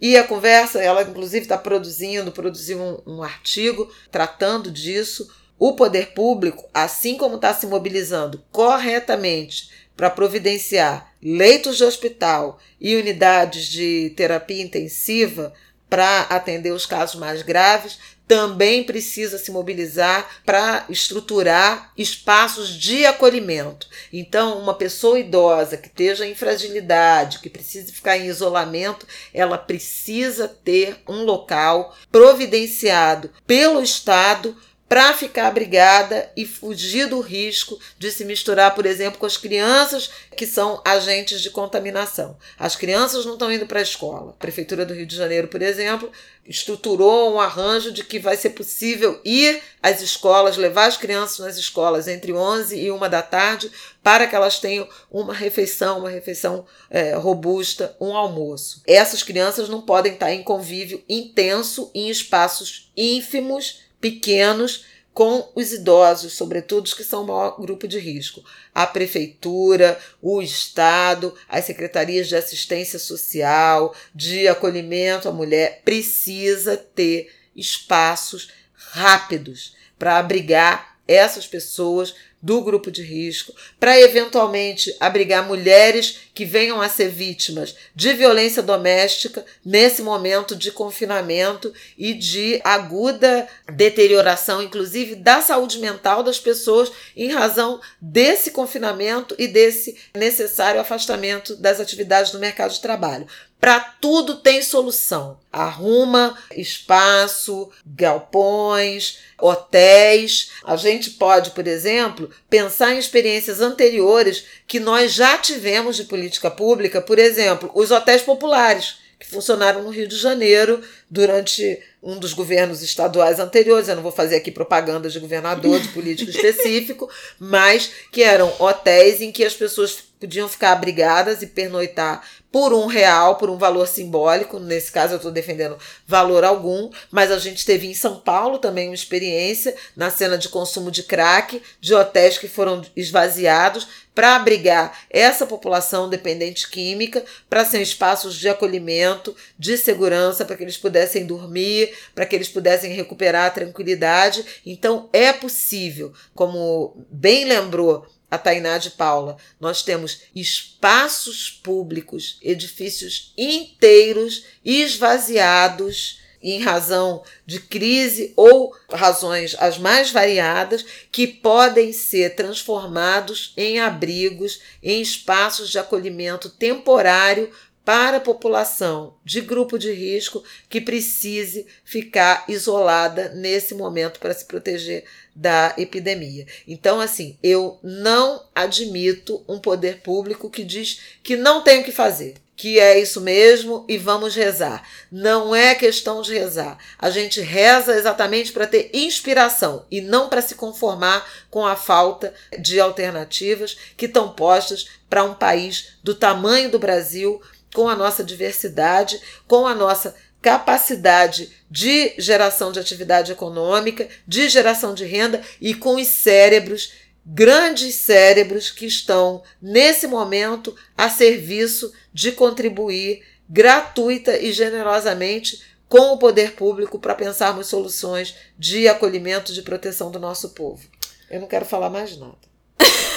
e 0.00 0.16
a 0.16 0.24
conversa, 0.24 0.82
ela 0.82 1.02
inclusive 1.02 1.44
está 1.44 1.56
produzindo, 1.56 2.30
produziu 2.30 2.78
um, 2.78 3.14
um, 3.14 3.22
artigo 3.22 3.90
tratando 4.10 4.70
disso, 4.70 5.30
o 5.58 5.74
poder 5.74 6.12
público, 6.14 6.68
assim 6.72 7.16
como 7.16 7.36
está 7.36 7.54
se 7.54 7.66
mobilizando 7.66 8.42
corretamente 8.50 9.70
para 9.96 10.10
providenciar 10.10 11.12
leitos 11.22 11.76
de 11.76 11.84
hospital 11.84 12.58
e 12.80 12.96
unidades 12.96 13.66
de 13.66 14.12
terapia 14.16 14.62
intensiva 14.62 15.52
para 15.88 16.22
atender 16.22 16.72
os 16.72 16.86
casos 16.86 17.14
mais 17.14 17.42
graves, 17.42 17.98
também 18.26 18.82
precisa 18.82 19.38
se 19.38 19.50
mobilizar 19.50 20.42
para 20.44 20.86
estruturar 20.88 21.92
espaços 21.96 22.70
de 22.70 23.04
acolhimento. 23.04 23.86
Então, 24.12 24.58
uma 24.58 24.74
pessoa 24.74 25.18
idosa 25.18 25.76
que 25.76 25.88
esteja 25.88 26.26
em 26.26 26.34
fragilidade, 26.34 27.38
que 27.40 27.50
precise 27.50 27.92
ficar 27.92 28.16
em 28.16 28.26
isolamento, 28.26 29.06
ela 29.32 29.58
precisa 29.58 30.48
ter 30.48 30.96
um 31.06 31.22
local 31.22 31.94
providenciado 32.10 33.30
pelo 33.46 33.82
Estado 33.82 34.56
para 34.88 35.14
ficar 35.14 35.46
abrigada 35.46 36.30
e 36.36 36.44
fugir 36.44 37.08
do 37.08 37.20
risco 37.20 37.78
de 37.98 38.10
se 38.10 38.24
misturar, 38.24 38.74
por 38.74 38.84
exemplo, 38.84 39.18
com 39.18 39.26
as 39.26 39.36
crianças 39.36 40.10
que 40.36 40.46
são 40.46 40.80
agentes 40.84 41.40
de 41.40 41.50
contaminação. 41.50 42.36
As 42.58 42.76
crianças 42.76 43.24
não 43.24 43.32
estão 43.34 43.50
indo 43.50 43.66
para 43.66 43.78
a 43.78 43.82
escola. 43.82 44.30
A 44.30 44.40
Prefeitura 44.40 44.84
do 44.84 44.94
Rio 44.94 45.06
de 45.06 45.16
Janeiro, 45.16 45.48
por 45.48 45.62
exemplo, 45.62 46.12
estruturou 46.46 47.34
um 47.34 47.40
arranjo 47.40 47.90
de 47.90 48.04
que 48.04 48.18
vai 48.18 48.36
ser 48.36 48.50
possível 48.50 49.20
ir 49.24 49.62
às 49.82 50.02
escolas, 50.02 50.56
levar 50.56 50.86
as 50.86 50.96
crianças 50.96 51.38
nas 51.38 51.56
escolas 51.56 52.06
entre 52.06 52.32
11 52.32 52.78
e 52.78 52.90
1 52.90 52.98
da 53.08 53.22
tarde, 53.22 53.70
para 54.02 54.26
que 54.26 54.36
elas 54.36 54.58
tenham 54.58 54.86
uma 55.10 55.32
refeição, 55.32 56.00
uma 56.00 56.10
refeição 56.10 56.66
é, 56.90 57.14
robusta, 57.14 57.96
um 57.98 58.14
almoço. 58.14 58.82
Essas 58.86 59.22
crianças 59.22 59.68
não 59.68 59.80
podem 59.80 60.12
estar 60.12 60.32
em 60.32 60.42
convívio 60.42 61.02
intenso 61.08 61.90
em 61.94 62.10
espaços 62.10 62.92
ínfimos 62.96 63.83
pequenos 64.04 64.84
com 65.14 65.50
os 65.54 65.72
idosos, 65.72 66.34
sobretudo 66.34 66.84
os 66.84 66.92
que 66.92 67.02
são 67.02 67.22
o 67.22 67.26
maior 67.26 67.58
grupo 67.58 67.88
de 67.88 67.98
risco. 67.98 68.44
A 68.74 68.86
prefeitura, 68.86 69.98
o 70.20 70.42
Estado, 70.42 71.34
as 71.48 71.64
secretarias 71.64 72.28
de 72.28 72.36
assistência 72.36 72.98
social, 72.98 73.94
de 74.14 74.46
acolhimento 74.46 75.26
à 75.26 75.32
mulher, 75.32 75.80
precisa 75.86 76.76
ter 76.76 77.32
espaços 77.56 78.50
rápidos 78.74 79.74
para 79.98 80.18
abrigar 80.18 80.98
essas 81.08 81.46
pessoas 81.46 82.14
do 82.44 82.60
grupo 82.60 82.90
de 82.90 83.02
risco, 83.02 83.54
para 83.80 83.98
eventualmente 83.98 84.94
abrigar 85.00 85.46
mulheres 85.46 86.18
que 86.34 86.44
venham 86.44 86.78
a 86.78 86.90
ser 86.90 87.08
vítimas 87.08 87.74
de 87.94 88.12
violência 88.12 88.62
doméstica 88.62 89.42
nesse 89.64 90.02
momento 90.02 90.54
de 90.54 90.70
confinamento 90.70 91.72
e 91.96 92.12
de 92.12 92.60
aguda 92.62 93.48
deterioração, 93.72 94.62
inclusive 94.62 95.14
da 95.14 95.40
saúde 95.40 95.78
mental 95.78 96.22
das 96.22 96.38
pessoas, 96.38 96.92
em 97.16 97.32
razão 97.32 97.80
desse 97.98 98.50
confinamento 98.50 99.34
e 99.38 99.48
desse 99.48 99.96
necessário 100.14 100.78
afastamento 100.78 101.56
das 101.56 101.80
atividades 101.80 102.30
do 102.30 102.38
mercado 102.38 102.72
de 102.72 102.80
trabalho. 102.80 103.26
Para 103.64 103.80
tudo 103.80 104.36
tem 104.36 104.62
solução. 104.62 105.38
Arruma 105.50 106.36
espaço, 106.54 107.70
galpões, 107.86 109.20
hotéis. 109.40 110.50
A 110.62 110.76
gente 110.76 111.12
pode, 111.12 111.52
por 111.52 111.66
exemplo, 111.66 112.28
pensar 112.50 112.92
em 112.92 112.98
experiências 112.98 113.62
anteriores 113.62 114.44
que 114.66 114.78
nós 114.78 115.14
já 115.14 115.38
tivemos 115.38 115.96
de 115.96 116.04
política 116.04 116.50
pública, 116.50 117.00
por 117.00 117.18
exemplo, 117.18 117.70
os 117.74 117.90
hotéis 117.90 118.20
populares, 118.20 118.96
que 119.18 119.26
funcionaram 119.26 119.82
no 119.82 119.88
Rio 119.88 120.06
de 120.06 120.18
Janeiro 120.18 120.82
durante 121.14 121.80
um 122.02 122.18
dos 122.18 122.32
governos 122.32 122.82
estaduais 122.82 123.38
anteriores. 123.38 123.88
Eu 123.88 123.94
não 123.94 124.02
vou 124.02 124.10
fazer 124.10 124.36
aqui 124.36 124.50
propaganda 124.50 125.08
de 125.08 125.20
governador, 125.20 125.78
de 125.78 125.88
político 125.88 126.28
específico, 126.32 127.08
mas 127.38 127.90
que 128.10 128.22
eram 128.22 128.52
hotéis 128.58 129.20
em 129.20 129.30
que 129.30 129.44
as 129.44 129.54
pessoas 129.54 130.02
podiam 130.18 130.48
ficar 130.48 130.72
abrigadas 130.72 131.40
e 131.42 131.46
pernoitar 131.46 132.24
por 132.50 132.72
um 132.72 132.86
real, 132.86 133.36
por 133.36 133.50
um 133.50 133.58
valor 133.58 133.86
simbólico. 133.86 134.58
Nesse 134.58 134.90
caso, 134.90 135.14
eu 135.14 135.16
estou 135.16 135.32
defendendo 135.32 135.76
valor 136.06 136.44
algum, 136.44 136.90
mas 137.10 137.30
a 137.30 137.38
gente 137.38 137.66
teve 137.66 137.86
em 137.88 137.94
São 137.94 138.20
Paulo 138.20 138.58
também 138.58 138.88
uma 138.88 138.94
experiência 138.94 139.74
na 139.96 140.08
cena 140.08 140.38
de 140.38 140.48
consumo 140.48 140.90
de 140.90 141.02
crack, 141.02 141.60
de 141.80 141.94
hotéis 141.94 142.38
que 142.38 142.48
foram 142.48 142.80
esvaziados 142.96 143.88
para 144.14 144.36
abrigar 144.36 144.96
essa 145.10 145.44
população 145.44 146.08
dependente 146.08 146.70
química, 146.70 147.24
para 147.50 147.64
ser 147.64 147.82
espaços 147.82 148.36
de 148.36 148.48
acolhimento, 148.48 149.34
de 149.58 149.76
segurança, 149.76 150.44
para 150.44 150.56
que 150.56 150.62
eles 150.62 150.76
pudessem 150.76 151.03
dormir, 151.24 151.94
para 152.14 152.26
que 152.26 152.34
eles 152.34 152.48
pudessem 152.48 152.92
recuperar 152.92 153.46
a 153.46 153.50
tranquilidade. 153.50 154.44
Então, 154.64 155.08
é 155.12 155.32
possível, 155.32 156.12
como 156.34 157.04
bem 157.10 157.44
lembrou 157.44 158.06
a 158.30 158.38
Tainá 158.38 158.78
de 158.78 158.90
Paula, 158.90 159.36
nós 159.60 159.82
temos 159.82 160.22
espaços 160.34 161.50
públicos, 161.50 162.38
edifícios 162.42 163.32
inteiros 163.38 164.44
esvaziados 164.64 166.20
em 166.44 166.60
razão 166.60 167.22
de 167.46 167.58
crise 167.58 168.34
ou 168.36 168.76
razões 168.92 169.56
as 169.58 169.78
mais 169.78 170.10
variadas, 170.10 170.84
que 171.10 171.26
podem 171.26 171.90
ser 171.90 172.34
transformados 172.34 173.54
em 173.56 173.80
abrigos, 173.80 174.60
em 174.82 175.00
espaços 175.00 175.70
de 175.70 175.78
acolhimento 175.78 176.50
temporário 176.50 177.50
para 177.84 178.16
a 178.16 178.20
população 178.20 179.14
de 179.24 179.40
grupo 179.40 179.78
de 179.78 179.92
risco 179.92 180.42
que 180.68 180.80
precise 180.80 181.66
ficar 181.84 182.44
isolada 182.48 183.28
nesse 183.30 183.74
momento 183.74 184.18
para 184.18 184.32
se 184.32 184.46
proteger 184.46 185.04
da 185.34 185.74
epidemia. 185.76 186.46
Então, 186.66 187.00
assim, 187.00 187.36
eu 187.42 187.78
não 187.82 188.42
admito 188.54 189.44
um 189.48 189.58
poder 189.58 190.00
público 190.00 190.48
que 190.48 190.64
diz 190.64 191.00
que 191.22 191.36
não 191.36 191.62
tem 191.62 191.80
o 191.80 191.84
que 191.84 191.92
fazer, 191.92 192.36
que 192.56 192.78
é 192.78 192.98
isso 192.98 193.20
mesmo 193.20 193.84
e 193.88 193.98
vamos 193.98 194.34
rezar. 194.34 194.88
Não 195.10 195.54
é 195.54 195.74
questão 195.74 196.22
de 196.22 196.32
rezar. 196.32 196.78
A 196.98 197.10
gente 197.10 197.40
reza 197.40 197.96
exatamente 197.96 198.52
para 198.52 198.66
ter 198.66 198.90
inspiração 198.94 199.84
e 199.90 200.00
não 200.00 200.28
para 200.28 200.40
se 200.40 200.54
conformar 200.54 201.28
com 201.50 201.66
a 201.66 201.74
falta 201.74 202.32
de 202.58 202.78
alternativas 202.78 203.76
que 203.96 204.06
estão 204.06 204.32
postas 204.32 204.86
para 205.10 205.24
um 205.24 205.34
país 205.34 205.94
do 206.02 206.14
tamanho 206.14 206.70
do 206.70 206.78
Brasil, 206.78 207.40
com 207.74 207.88
a 207.88 207.96
nossa 207.96 208.24
diversidade, 208.24 209.20
com 209.46 209.66
a 209.66 209.74
nossa 209.74 210.14
capacidade 210.40 211.50
de 211.70 212.14
geração 212.18 212.70
de 212.70 212.78
atividade 212.78 213.32
econômica, 213.32 214.08
de 214.26 214.48
geração 214.48 214.94
de 214.94 215.04
renda 215.04 215.42
e 215.60 215.74
com 215.74 215.96
os 215.96 216.06
cérebros, 216.06 216.92
grandes 217.26 217.96
cérebros 217.96 218.70
que 218.70 218.86
estão 218.86 219.42
nesse 219.60 220.06
momento 220.06 220.74
a 220.96 221.10
serviço 221.10 221.92
de 222.12 222.30
contribuir 222.32 223.22
gratuita 223.48 224.38
e 224.38 224.52
generosamente 224.52 225.60
com 225.88 226.12
o 226.12 226.18
poder 226.18 226.52
público 226.52 226.98
para 226.98 227.14
pensarmos 227.14 227.66
soluções 227.66 228.34
de 228.58 228.86
acolhimento, 228.86 229.52
de 229.52 229.62
proteção 229.62 230.10
do 230.10 230.20
nosso 230.20 230.50
povo. 230.50 230.86
Eu 231.30 231.40
não 231.40 231.48
quero 231.48 231.64
falar 231.64 231.90
mais 231.90 232.16
nada. 232.16 232.38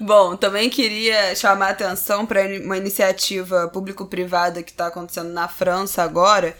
Bom, 0.00 0.36
também 0.36 0.68
queria 0.68 1.34
chamar 1.34 1.68
a 1.68 1.70
atenção 1.70 2.26
para 2.26 2.42
uma 2.62 2.76
iniciativa 2.76 3.68
público-privada 3.68 4.62
que 4.62 4.70
está 4.70 4.88
acontecendo 4.88 5.30
na 5.30 5.48
França 5.48 6.02
agora, 6.02 6.56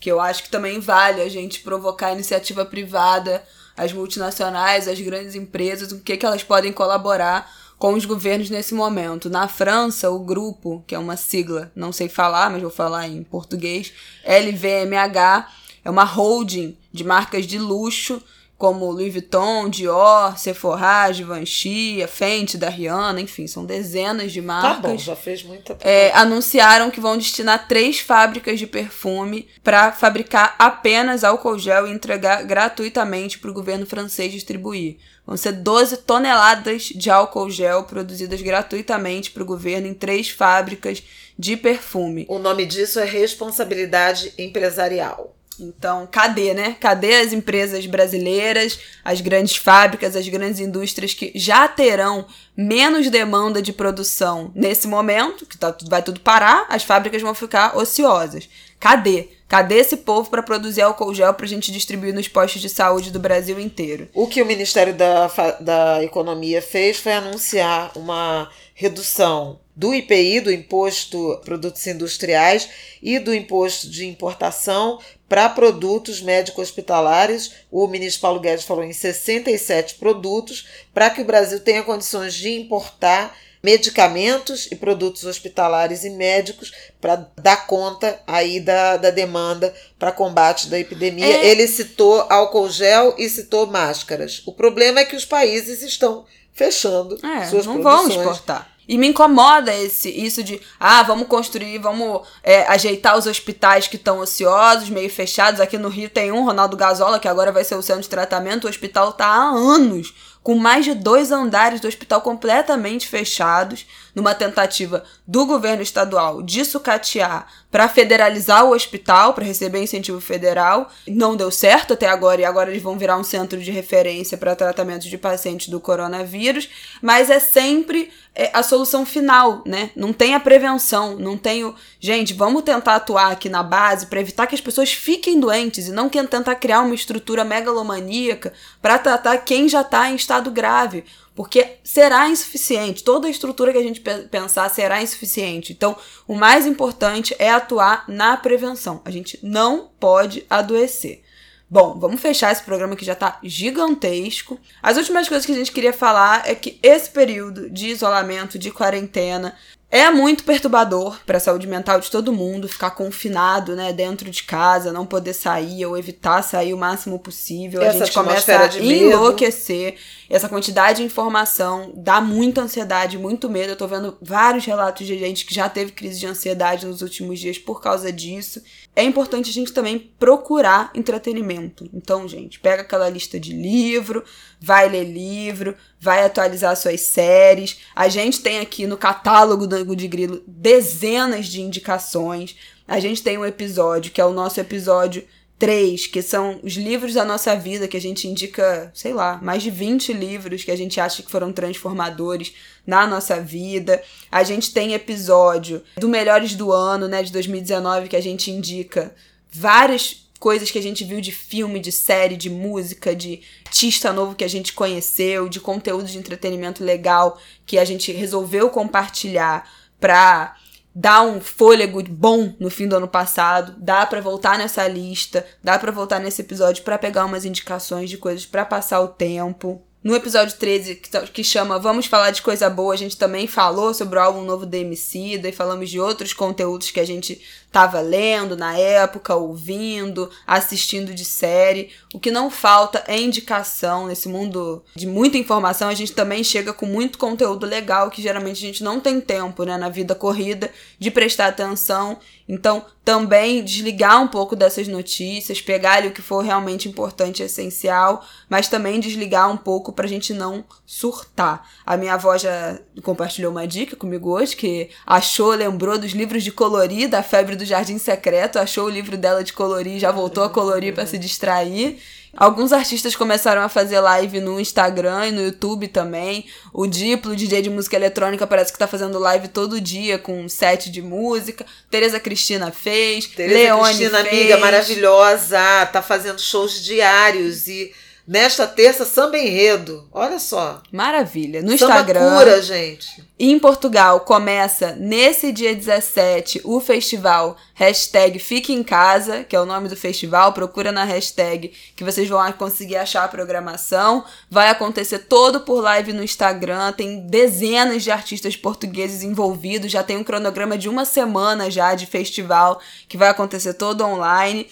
que 0.00 0.10
eu 0.10 0.20
acho 0.20 0.44
que 0.44 0.50
também 0.50 0.80
vale 0.80 1.20
a 1.20 1.28
gente 1.28 1.60
provocar 1.60 2.08
a 2.08 2.12
iniciativa 2.12 2.64
privada, 2.64 3.42
as 3.76 3.92
multinacionais, 3.92 4.88
as 4.88 5.00
grandes 5.00 5.34
empresas, 5.34 5.92
o 5.92 6.00
que, 6.00 6.16
que 6.16 6.24
elas 6.24 6.42
podem 6.42 6.72
colaborar 6.72 7.50
com 7.78 7.94
os 7.94 8.04
governos 8.04 8.50
nesse 8.50 8.74
momento. 8.74 9.30
Na 9.30 9.46
França, 9.46 10.10
o 10.10 10.18
grupo, 10.18 10.82
que 10.86 10.94
é 10.94 10.98
uma 10.98 11.16
sigla, 11.16 11.70
não 11.76 11.92
sei 11.92 12.08
falar, 12.08 12.50
mas 12.50 12.62
vou 12.62 12.70
falar 12.70 13.06
em 13.06 13.22
português, 13.22 13.92
LVMH, 14.24 15.48
é 15.84 15.90
uma 15.90 16.04
holding 16.04 16.76
de 16.92 17.04
marcas 17.04 17.46
de 17.46 17.58
luxo 17.58 18.22
como 18.58 18.90
Louis 18.90 19.12
Vuitton, 19.12 19.70
Dior, 19.70 20.36
Sephora, 20.36 21.12
Givenchy, 21.12 22.04
Fenty 22.08 22.58
da 22.58 22.68
Rihanna, 22.68 23.20
enfim, 23.20 23.46
são 23.46 23.64
dezenas 23.64 24.32
de 24.32 24.42
marcas. 24.42 24.82
Tá 24.82 24.88
bom, 24.88 24.98
já 24.98 25.14
fez 25.14 25.44
muita 25.44 25.78
é, 25.80 26.10
Anunciaram 26.12 26.90
que 26.90 27.00
vão 27.00 27.16
destinar 27.16 27.68
três 27.68 28.00
fábricas 28.00 28.58
de 28.58 28.66
perfume 28.66 29.46
para 29.62 29.92
fabricar 29.92 30.56
apenas 30.58 31.22
álcool 31.22 31.56
gel 31.56 31.86
e 31.86 31.92
entregar 31.92 32.42
gratuitamente 32.42 33.38
para 33.38 33.50
o 33.50 33.54
governo 33.54 33.86
francês 33.86 34.32
distribuir. 34.32 34.96
Vão 35.24 35.36
ser 35.36 35.52
12 35.52 35.98
toneladas 35.98 36.82
de 36.82 37.10
álcool 37.10 37.48
gel 37.48 37.84
produzidas 37.84 38.42
gratuitamente 38.42 39.30
para 39.30 39.44
o 39.44 39.46
governo 39.46 39.86
em 39.86 39.94
três 39.94 40.30
fábricas 40.30 41.00
de 41.38 41.56
perfume. 41.56 42.26
O 42.28 42.40
nome 42.40 42.66
disso 42.66 42.98
é 42.98 43.04
responsabilidade 43.04 44.32
empresarial. 44.36 45.37
Então, 45.60 46.06
cadê, 46.10 46.54
né? 46.54 46.76
Cadê 46.80 47.16
as 47.16 47.32
empresas 47.32 47.84
brasileiras, 47.86 48.78
as 49.04 49.20
grandes 49.20 49.56
fábricas, 49.56 50.16
as 50.16 50.28
grandes 50.28 50.60
indústrias 50.60 51.14
que 51.14 51.32
já 51.34 51.66
terão 51.66 52.26
menos 52.56 53.10
demanda 53.10 53.60
de 53.62 53.72
produção 53.72 54.50
nesse 54.54 54.86
momento, 54.86 55.46
que 55.46 55.56
tá, 55.56 55.76
vai 55.88 56.02
tudo 56.02 56.20
parar, 56.20 56.66
as 56.68 56.82
fábricas 56.82 57.22
vão 57.22 57.34
ficar 57.34 57.76
ociosas. 57.76 58.48
Cadê? 58.78 59.28
Cadê 59.48 59.76
esse 59.76 59.96
povo 59.96 60.28
para 60.28 60.42
produzir 60.42 60.82
álcool 60.82 61.14
gel 61.14 61.32
para 61.32 61.46
a 61.46 61.48
gente 61.48 61.72
distribuir 61.72 62.14
nos 62.14 62.28
postos 62.28 62.60
de 62.60 62.68
saúde 62.68 63.10
do 63.10 63.18
Brasil 63.18 63.58
inteiro? 63.58 64.06
O 64.12 64.26
que 64.26 64.42
o 64.42 64.46
Ministério 64.46 64.94
da, 64.94 65.26
da 65.58 66.04
Economia 66.04 66.60
fez 66.60 66.98
foi 66.98 67.12
anunciar 67.12 67.90
uma 67.96 68.50
redução 68.74 69.58
do 69.74 69.94
IPI, 69.94 70.40
do 70.40 70.52
Imposto 70.52 71.40
Produtos 71.44 71.86
Industriais, 71.86 72.68
e 73.02 73.18
do 73.18 73.34
Imposto 73.34 73.88
de 73.88 74.06
Importação 74.06 74.98
para 75.28 75.48
produtos 75.48 76.22
médico-hospitalares. 76.22 77.52
O 77.70 77.86
ministro 77.86 78.22
Paulo 78.22 78.40
Guedes 78.40 78.64
falou 78.64 78.84
em 78.84 78.92
67 78.92 79.96
produtos, 79.96 80.66
para 80.94 81.10
que 81.10 81.20
o 81.20 81.24
Brasil 81.24 81.60
tenha 81.60 81.82
condições 81.82 82.34
de 82.34 82.50
importar 82.50 83.36
medicamentos 83.62 84.68
e 84.70 84.76
produtos 84.76 85.24
hospitalares 85.24 86.04
e 86.04 86.10
médicos 86.10 86.72
para 87.00 87.28
dar 87.36 87.66
conta 87.66 88.20
aí 88.26 88.60
da, 88.60 88.96
da 88.96 89.10
demanda 89.10 89.74
para 89.98 90.12
combate 90.12 90.68
da 90.68 90.78
epidemia. 90.78 91.26
É. 91.26 91.46
Ele 91.48 91.66
citou 91.66 92.24
álcool 92.30 92.70
gel 92.70 93.14
e 93.18 93.28
citou 93.28 93.66
máscaras. 93.66 94.42
O 94.46 94.52
problema 94.52 95.00
é 95.00 95.04
que 95.04 95.16
os 95.16 95.24
países 95.24 95.82
estão 95.82 96.24
fechando 96.52 97.18
é, 97.24 97.46
suas 97.46 97.66
não 97.66 97.80
produções. 97.80 98.14
vão 98.14 98.22
exportar. 98.22 98.77
E 98.88 98.96
me 98.96 99.08
incomoda 99.08 99.74
esse, 99.74 100.08
isso 100.08 100.42
de, 100.42 100.58
ah, 100.80 101.02
vamos 101.02 101.28
construir, 101.28 101.76
vamos 101.76 102.26
é, 102.42 102.66
ajeitar 102.68 103.18
os 103.18 103.26
hospitais 103.26 103.86
que 103.86 103.96
estão 103.96 104.18
ociosos, 104.20 104.88
meio 104.88 105.10
fechados. 105.10 105.60
Aqui 105.60 105.76
no 105.76 105.90
Rio 105.90 106.08
tem 106.08 106.32
um, 106.32 106.42
Ronaldo 106.42 106.74
Gazola, 106.74 107.20
que 107.20 107.28
agora 107.28 107.52
vai 107.52 107.64
ser 107.64 107.74
o 107.74 107.82
centro 107.82 108.02
de 108.02 108.08
tratamento. 108.08 108.64
O 108.64 108.70
hospital 108.70 109.10
está 109.10 109.26
há 109.26 109.50
anos 109.50 110.14
com 110.42 110.54
mais 110.54 110.86
de 110.86 110.94
dois 110.94 111.30
andares 111.30 111.78
do 111.78 111.86
hospital 111.86 112.22
completamente 112.22 113.06
fechados, 113.06 113.84
numa 114.18 114.34
tentativa 114.34 115.04
do 115.24 115.46
governo 115.46 115.80
estadual 115.80 116.42
de 116.42 116.64
sucatear 116.64 117.46
para 117.70 117.88
federalizar 117.88 118.64
o 118.64 118.72
hospital, 118.72 119.32
para 119.32 119.44
receber 119.44 119.80
incentivo 119.80 120.20
federal. 120.20 120.90
Não 121.06 121.36
deu 121.36 121.52
certo 121.52 121.92
até 121.92 122.08
agora, 122.08 122.40
e 122.40 122.44
agora 122.44 122.68
eles 122.68 122.82
vão 122.82 122.98
virar 122.98 123.16
um 123.16 123.22
centro 123.22 123.60
de 123.60 123.70
referência 123.70 124.36
para 124.36 124.56
tratamento 124.56 125.08
de 125.08 125.16
pacientes 125.16 125.68
do 125.68 125.78
coronavírus, 125.78 126.68
mas 127.00 127.30
é 127.30 127.38
sempre 127.38 128.10
é, 128.34 128.50
a 128.52 128.62
solução 128.62 129.06
final, 129.06 129.62
né? 129.64 129.90
Não 129.94 130.12
tem 130.12 130.34
a 130.34 130.40
prevenção, 130.40 131.16
não 131.16 131.36
tem 131.36 131.64
o. 131.64 131.74
Gente, 132.00 132.34
vamos 132.34 132.62
tentar 132.62 132.96
atuar 132.96 133.30
aqui 133.30 133.48
na 133.48 133.62
base 133.62 134.06
para 134.06 134.20
evitar 134.20 134.48
que 134.48 134.54
as 134.56 134.60
pessoas 134.60 134.92
fiquem 134.92 135.38
doentes 135.38 135.86
e 135.86 135.92
não 135.92 136.08
tentar 136.08 136.56
criar 136.56 136.80
uma 136.80 136.94
estrutura 136.94 137.44
megalomaníaca 137.44 138.52
para 138.82 138.98
tratar 138.98 139.38
quem 139.38 139.68
já 139.68 139.82
está 139.82 140.10
em 140.10 140.16
estado 140.16 140.50
grave 140.50 141.04
porque 141.38 141.76
será 141.84 142.28
insuficiente. 142.28 143.04
Toda 143.04 143.28
a 143.28 143.30
estrutura 143.30 143.70
que 143.70 143.78
a 143.78 143.82
gente 143.82 144.00
pensar 144.28 144.68
será 144.70 145.00
insuficiente. 145.00 145.72
Então, 145.72 145.96
o 146.26 146.34
mais 146.34 146.66
importante 146.66 147.32
é 147.38 147.48
atuar 147.48 148.02
na 148.08 148.36
prevenção. 148.36 149.00
A 149.04 149.10
gente 149.12 149.38
não 149.40 149.88
pode 150.00 150.44
adoecer. 150.50 151.22
Bom, 151.70 151.96
vamos 151.96 152.20
fechar 152.20 152.50
esse 152.50 152.64
programa 152.64 152.96
que 152.96 153.04
já 153.04 153.14
tá 153.14 153.38
gigantesco. 153.44 154.58
As 154.82 154.96
últimas 154.96 155.28
coisas 155.28 155.46
que 155.46 155.52
a 155.52 155.54
gente 155.54 155.70
queria 155.70 155.92
falar 155.92 156.42
é 156.44 156.56
que 156.56 156.76
esse 156.82 157.08
período 157.08 157.70
de 157.70 157.86
isolamento, 157.86 158.58
de 158.58 158.72
quarentena, 158.72 159.54
é 159.90 160.10
muito 160.10 160.44
perturbador 160.44 161.18
para 161.24 161.38
a 161.38 161.40
saúde 161.40 161.66
mental 161.66 161.98
de 161.98 162.10
todo 162.10 162.30
mundo 162.32 162.68
ficar 162.68 162.90
confinado, 162.90 163.74
né, 163.74 163.90
dentro 163.90 164.30
de 164.30 164.42
casa, 164.42 164.92
não 164.92 165.06
poder 165.06 165.32
sair 165.32 165.86
ou 165.86 165.96
evitar 165.96 166.42
sair 166.42 166.74
o 166.74 166.78
máximo 166.78 167.18
possível. 167.18 167.80
Essa 167.80 168.04
a 168.04 168.06
gente 168.06 168.14
começa 168.14 168.58
a 168.58 168.78
enlouquecer. 168.78 169.96
Essa 170.28 170.46
quantidade 170.46 170.98
de 170.98 171.04
informação 171.04 171.90
dá 171.94 172.20
muita 172.20 172.60
ansiedade, 172.60 173.16
muito 173.16 173.48
medo. 173.48 173.70
Eu 173.70 173.76
tô 173.76 173.86
vendo 173.86 174.18
vários 174.20 174.66
relatos 174.66 175.06
de 175.06 175.18
gente 175.18 175.46
que 175.46 175.54
já 175.54 175.70
teve 175.70 175.92
crise 175.92 176.20
de 176.20 176.26
ansiedade 176.26 176.84
nos 176.84 177.00
últimos 177.00 177.38
dias 177.38 177.56
por 177.56 177.80
causa 177.80 178.12
disso. 178.12 178.62
É 178.98 179.04
importante 179.04 179.48
a 179.48 179.52
gente 179.52 179.72
também 179.72 180.10
procurar 180.18 180.90
entretenimento. 180.92 181.88
Então, 181.94 182.26
gente, 182.26 182.58
pega 182.58 182.82
aquela 182.82 183.08
lista 183.08 183.38
de 183.38 183.52
livro, 183.52 184.24
vai 184.60 184.88
ler 184.88 185.04
livro, 185.04 185.76
vai 186.00 186.24
atualizar 186.24 186.74
suas 186.74 187.02
séries. 187.02 187.78
A 187.94 188.08
gente 188.08 188.42
tem 188.42 188.58
aqui 188.58 188.88
no 188.88 188.96
catálogo 188.96 189.68
do 189.68 189.76
Angu 189.76 189.94
de 189.94 190.08
Grilo 190.08 190.42
dezenas 190.48 191.46
de 191.46 191.60
indicações. 191.60 192.56
A 192.88 192.98
gente 192.98 193.22
tem 193.22 193.38
um 193.38 193.44
episódio 193.44 194.10
que 194.10 194.20
é 194.20 194.24
o 194.24 194.32
nosso 194.32 194.58
episódio 194.58 195.24
3, 195.58 196.06
que 196.06 196.22
são 196.22 196.60
os 196.62 196.74
livros 196.74 197.14
da 197.14 197.24
nossa 197.24 197.56
vida, 197.56 197.88
que 197.88 197.96
a 197.96 198.00
gente 198.00 198.28
indica, 198.28 198.90
sei 198.94 199.12
lá, 199.12 199.38
mais 199.42 199.62
de 199.62 199.70
20 199.70 200.12
livros 200.12 200.62
que 200.62 200.70
a 200.70 200.76
gente 200.76 201.00
acha 201.00 201.22
que 201.22 201.30
foram 201.30 201.52
transformadores 201.52 202.54
na 202.86 203.06
nossa 203.06 203.40
vida. 203.40 204.02
A 204.30 204.44
gente 204.44 204.72
tem 204.72 204.94
episódio 204.94 205.82
do 205.96 206.08
Melhores 206.08 206.54
do 206.54 206.72
Ano, 206.72 207.08
né, 207.08 207.22
de 207.22 207.32
2019, 207.32 208.08
que 208.08 208.16
a 208.16 208.20
gente 208.20 208.50
indica 208.50 209.14
várias 209.50 210.28
coisas 210.38 210.70
que 210.70 210.78
a 210.78 210.82
gente 210.82 211.04
viu 211.04 211.20
de 211.20 211.32
filme, 211.32 211.80
de 211.80 211.90
série, 211.90 212.36
de 212.36 212.48
música, 212.48 213.14
de 213.14 213.40
artista 213.66 214.12
novo 214.12 214.34
que 214.34 214.44
a 214.44 214.48
gente 214.48 214.72
conheceu, 214.72 215.48
de 215.48 215.60
conteúdo 215.60 216.06
de 216.06 216.18
entretenimento 216.18 216.82
legal 216.82 217.38
que 217.66 217.78
a 217.78 217.84
gente 217.84 218.10
resolveu 218.12 218.70
compartilhar 218.70 219.70
pra 220.00 220.56
dar 220.98 221.22
um 221.22 221.40
fôlego 221.40 222.02
bom 222.02 222.52
no 222.58 222.68
fim 222.68 222.88
do 222.88 222.96
ano 222.96 223.06
passado, 223.06 223.76
dá 223.78 224.04
para 224.04 224.20
voltar 224.20 224.58
nessa 224.58 224.88
lista, 224.88 225.46
dá 225.62 225.78
para 225.78 225.92
voltar 225.92 226.18
nesse 226.18 226.42
episódio 226.42 226.82
para 226.82 226.98
pegar 226.98 227.24
umas 227.24 227.44
indicações 227.44 228.10
de 228.10 228.18
coisas 228.18 228.44
para 228.44 228.64
passar 228.64 229.00
o 229.00 229.06
tempo. 229.06 229.80
No 230.02 230.16
episódio 230.16 230.56
13, 230.56 230.96
que, 230.96 231.08
tá, 231.08 231.20
que 231.22 231.44
chama 231.44 231.78
Vamos 231.78 232.06
Falar 232.06 232.32
de 232.32 232.42
Coisa 232.42 232.68
Boa, 232.68 232.94
a 232.94 232.96
gente 232.96 233.16
também 233.16 233.46
falou 233.46 233.94
sobre 233.94 234.18
o 234.18 234.22
álbum 234.22 234.42
novo 234.42 234.66
do 234.66 234.74
MC, 234.74 235.40
e 235.40 235.52
falamos 235.52 235.88
de 235.88 236.00
outros 236.00 236.32
conteúdos 236.32 236.90
que 236.90 236.98
a 236.98 237.06
gente 237.06 237.40
estava 237.68 238.00
lendo 238.00 238.56
na 238.56 238.76
época, 238.76 239.36
ouvindo, 239.36 240.30
assistindo 240.46 241.14
de 241.14 241.24
série. 241.24 241.90
O 242.14 242.18
que 242.18 242.30
não 242.30 242.50
falta 242.50 243.04
é 243.06 243.20
indicação. 243.20 244.06
Nesse 244.06 244.28
mundo 244.28 244.82
de 244.96 245.06
muita 245.06 245.36
informação, 245.36 245.88
a 245.88 245.94
gente 245.94 246.12
também 246.12 246.42
chega 246.42 246.72
com 246.72 246.86
muito 246.86 247.18
conteúdo 247.18 247.66
legal 247.66 248.10
que 248.10 248.22
geralmente 248.22 248.56
a 248.64 248.66
gente 248.66 248.82
não 248.82 248.98
tem 248.98 249.20
tempo, 249.20 249.64
né, 249.64 249.76
na 249.76 249.90
vida 249.90 250.14
corrida, 250.14 250.70
de 250.98 251.10
prestar 251.10 251.48
atenção. 251.48 252.18
Então, 252.48 252.86
também 253.04 253.62
desligar 253.62 254.22
um 254.22 254.28
pouco 254.28 254.56
dessas 254.56 254.88
notícias, 254.88 255.60
pegar 255.60 255.94
ali 255.94 256.08
o 256.08 256.12
que 256.12 256.22
for 256.22 256.42
realmente 256.42 256.88
importante 256.88 257.42
e 257.42 257.46
essencial, 257.46 258.24
mas 258.48 258.68
também 258.68 259.00
desligar 259.00 259.50
um 259.50 259.56
pouco 259.56 259.92
pra 259.92 260.06
gente 260.06 260.32
não 260.32 260.64
surtar. 260.86 261.68
A 261.84 261.96
minha 261.96 262.14
avó 262.14 262.36
já 262.38 262.78
compartilhou 263.02 263.52
uma 263.52 263.66
dica 263.66 263.96
comigo 263.96 264.30
hoje, 264.30 264.56
que 264.56 264.88
achou, 265.06 265.50
lembrou 265.50 265.98
dos 265.98 266.12
livros 266.12 266.42
de 266.42 266.50
colorir 266.50 267.08
da 267.08 267.22
febre 267.22 267.54
do 267.58 267.64
Jardim 267.64 267.98
Secreto, 267.98 268.58
achou 268.58 268.86
o 268.86 268.90
livro 268.90 269.16
dela 269.16 269.44
de 269.44 269.52
colorir, 269.52 269.98
já 269.98 270.10
voltou 270.10 270.44
a 270.44 270.48
colorir 270.48 270.94
para 270.94 271.04
se 271.04 271.18
distrair. 271.18 271.98
Alguns 272.36 272.72
artistas 272.72 273.16
começaram 273.16 273.62
a 273.62 273.68
fazer 273.68 274.00
live 274.00 274.40
no 274.40 274.60
Instagram 274.60 275.26
e 275.26 275.32
no 275.32 275.42
YouTube 275.42 275.88
também. 275.88 276.46
O 276.72 276.86
Diplo, 276.86 277.34
DJ 277.34 277.62
de 277.62 277.70
música 277.70 277.96
eletrônica, 277.96 278.46
parece 278.46 278.72
que 278.72 278.78
tá 278.78 278.86
fazendo 278.86 279.18
live 279.18 279.48
todo 279.48 279.80
dia 279.80 280.18
com 280.18 280.42
um 280.42 280.48
set 280.48 280.90
de 280.90 281.02
música. 281.02 281.66
Tereza 281.90 282.20
Cristina 282.20 282.70
fez. 282.70 283.26
Tereza 283.26 283.58
Leone 283.58 283.96
Cristina, 283.96 284.22
fez. 284.22 284.32
amiga 284.32 284.56
maravilhosa, 284.58 285.58
tá 285.92 286.00
fazendo 286.00 286.40
shows 286.40 286.84
diários 286.84 287.66
e 287.66 287.92
Nesta 288.28 288.66
terça, 288.66 289.06
samba 289.06 289.38
enredo. 289.38 290.06
Olha 290.12 290.38
só. 290.38 290.82
Maravilha. 290.92 291.62
No 291.62 291.78
samba 291.78 291.94
Instagram. 291.94 292.36
cura, 292.36 292.60
gente. 292.60 293.26
Em 293.38 293.58
Portugal, 293.58 294.20
começa 294.20 294.94
nesse 294.96 295.50
dia 295.50 295.74
17 295.74 296.60
o 296.62 296.78
festival 296.78 297.56
hashtag 297.72 298.38
Fique 298.38 298.70
em 298.70 298.82
Casa, 298.82 299.44
que 299.44 299.56
é 299.56 299.60
o 299.60 299.64
nome 299.64 299.88
do 299.88 299.96
festival. 299.96 300.52
Procura 300.52 300.92
na 300.92 301.04
hashtag 301.04 301.72
que 301.96 302.04
vocês 302.04 302.28
vão 302.28 302.52
conseguir 302.52 302.96
achar 302.96 303.24
a 303.24 303.28
programação. 303.28 304.22
Vai 304.50 304.68
acontecer 304.68 305.20
todo 305.20 305.60
por 305.60 305.80
live 305.80 306.12
no 306.12 306.22
Instagram. 306.22 306.92
Tem 306.92 307.26
dezenas 307.26 308.02
de 308.02 308.10
artistas 308.10 308.54
portugueses 308.54 309.22
envolvidos. 309.22 309.90
Já 309.90 310.02
tem 310.02 310.18
um 310.18 310.24
cronograma 310.24 310.76
de 310.76 310.90
uma 310.90 311.06
semana 311.06 311.70
já 311.70 311.94
de 311.94 312.04
festival 312.04 312.78
que 313.08 313.16
vai 313.16 313.30
acontecer 313.30 313.72
todo 313.72 314.04
online. 314.04 314.68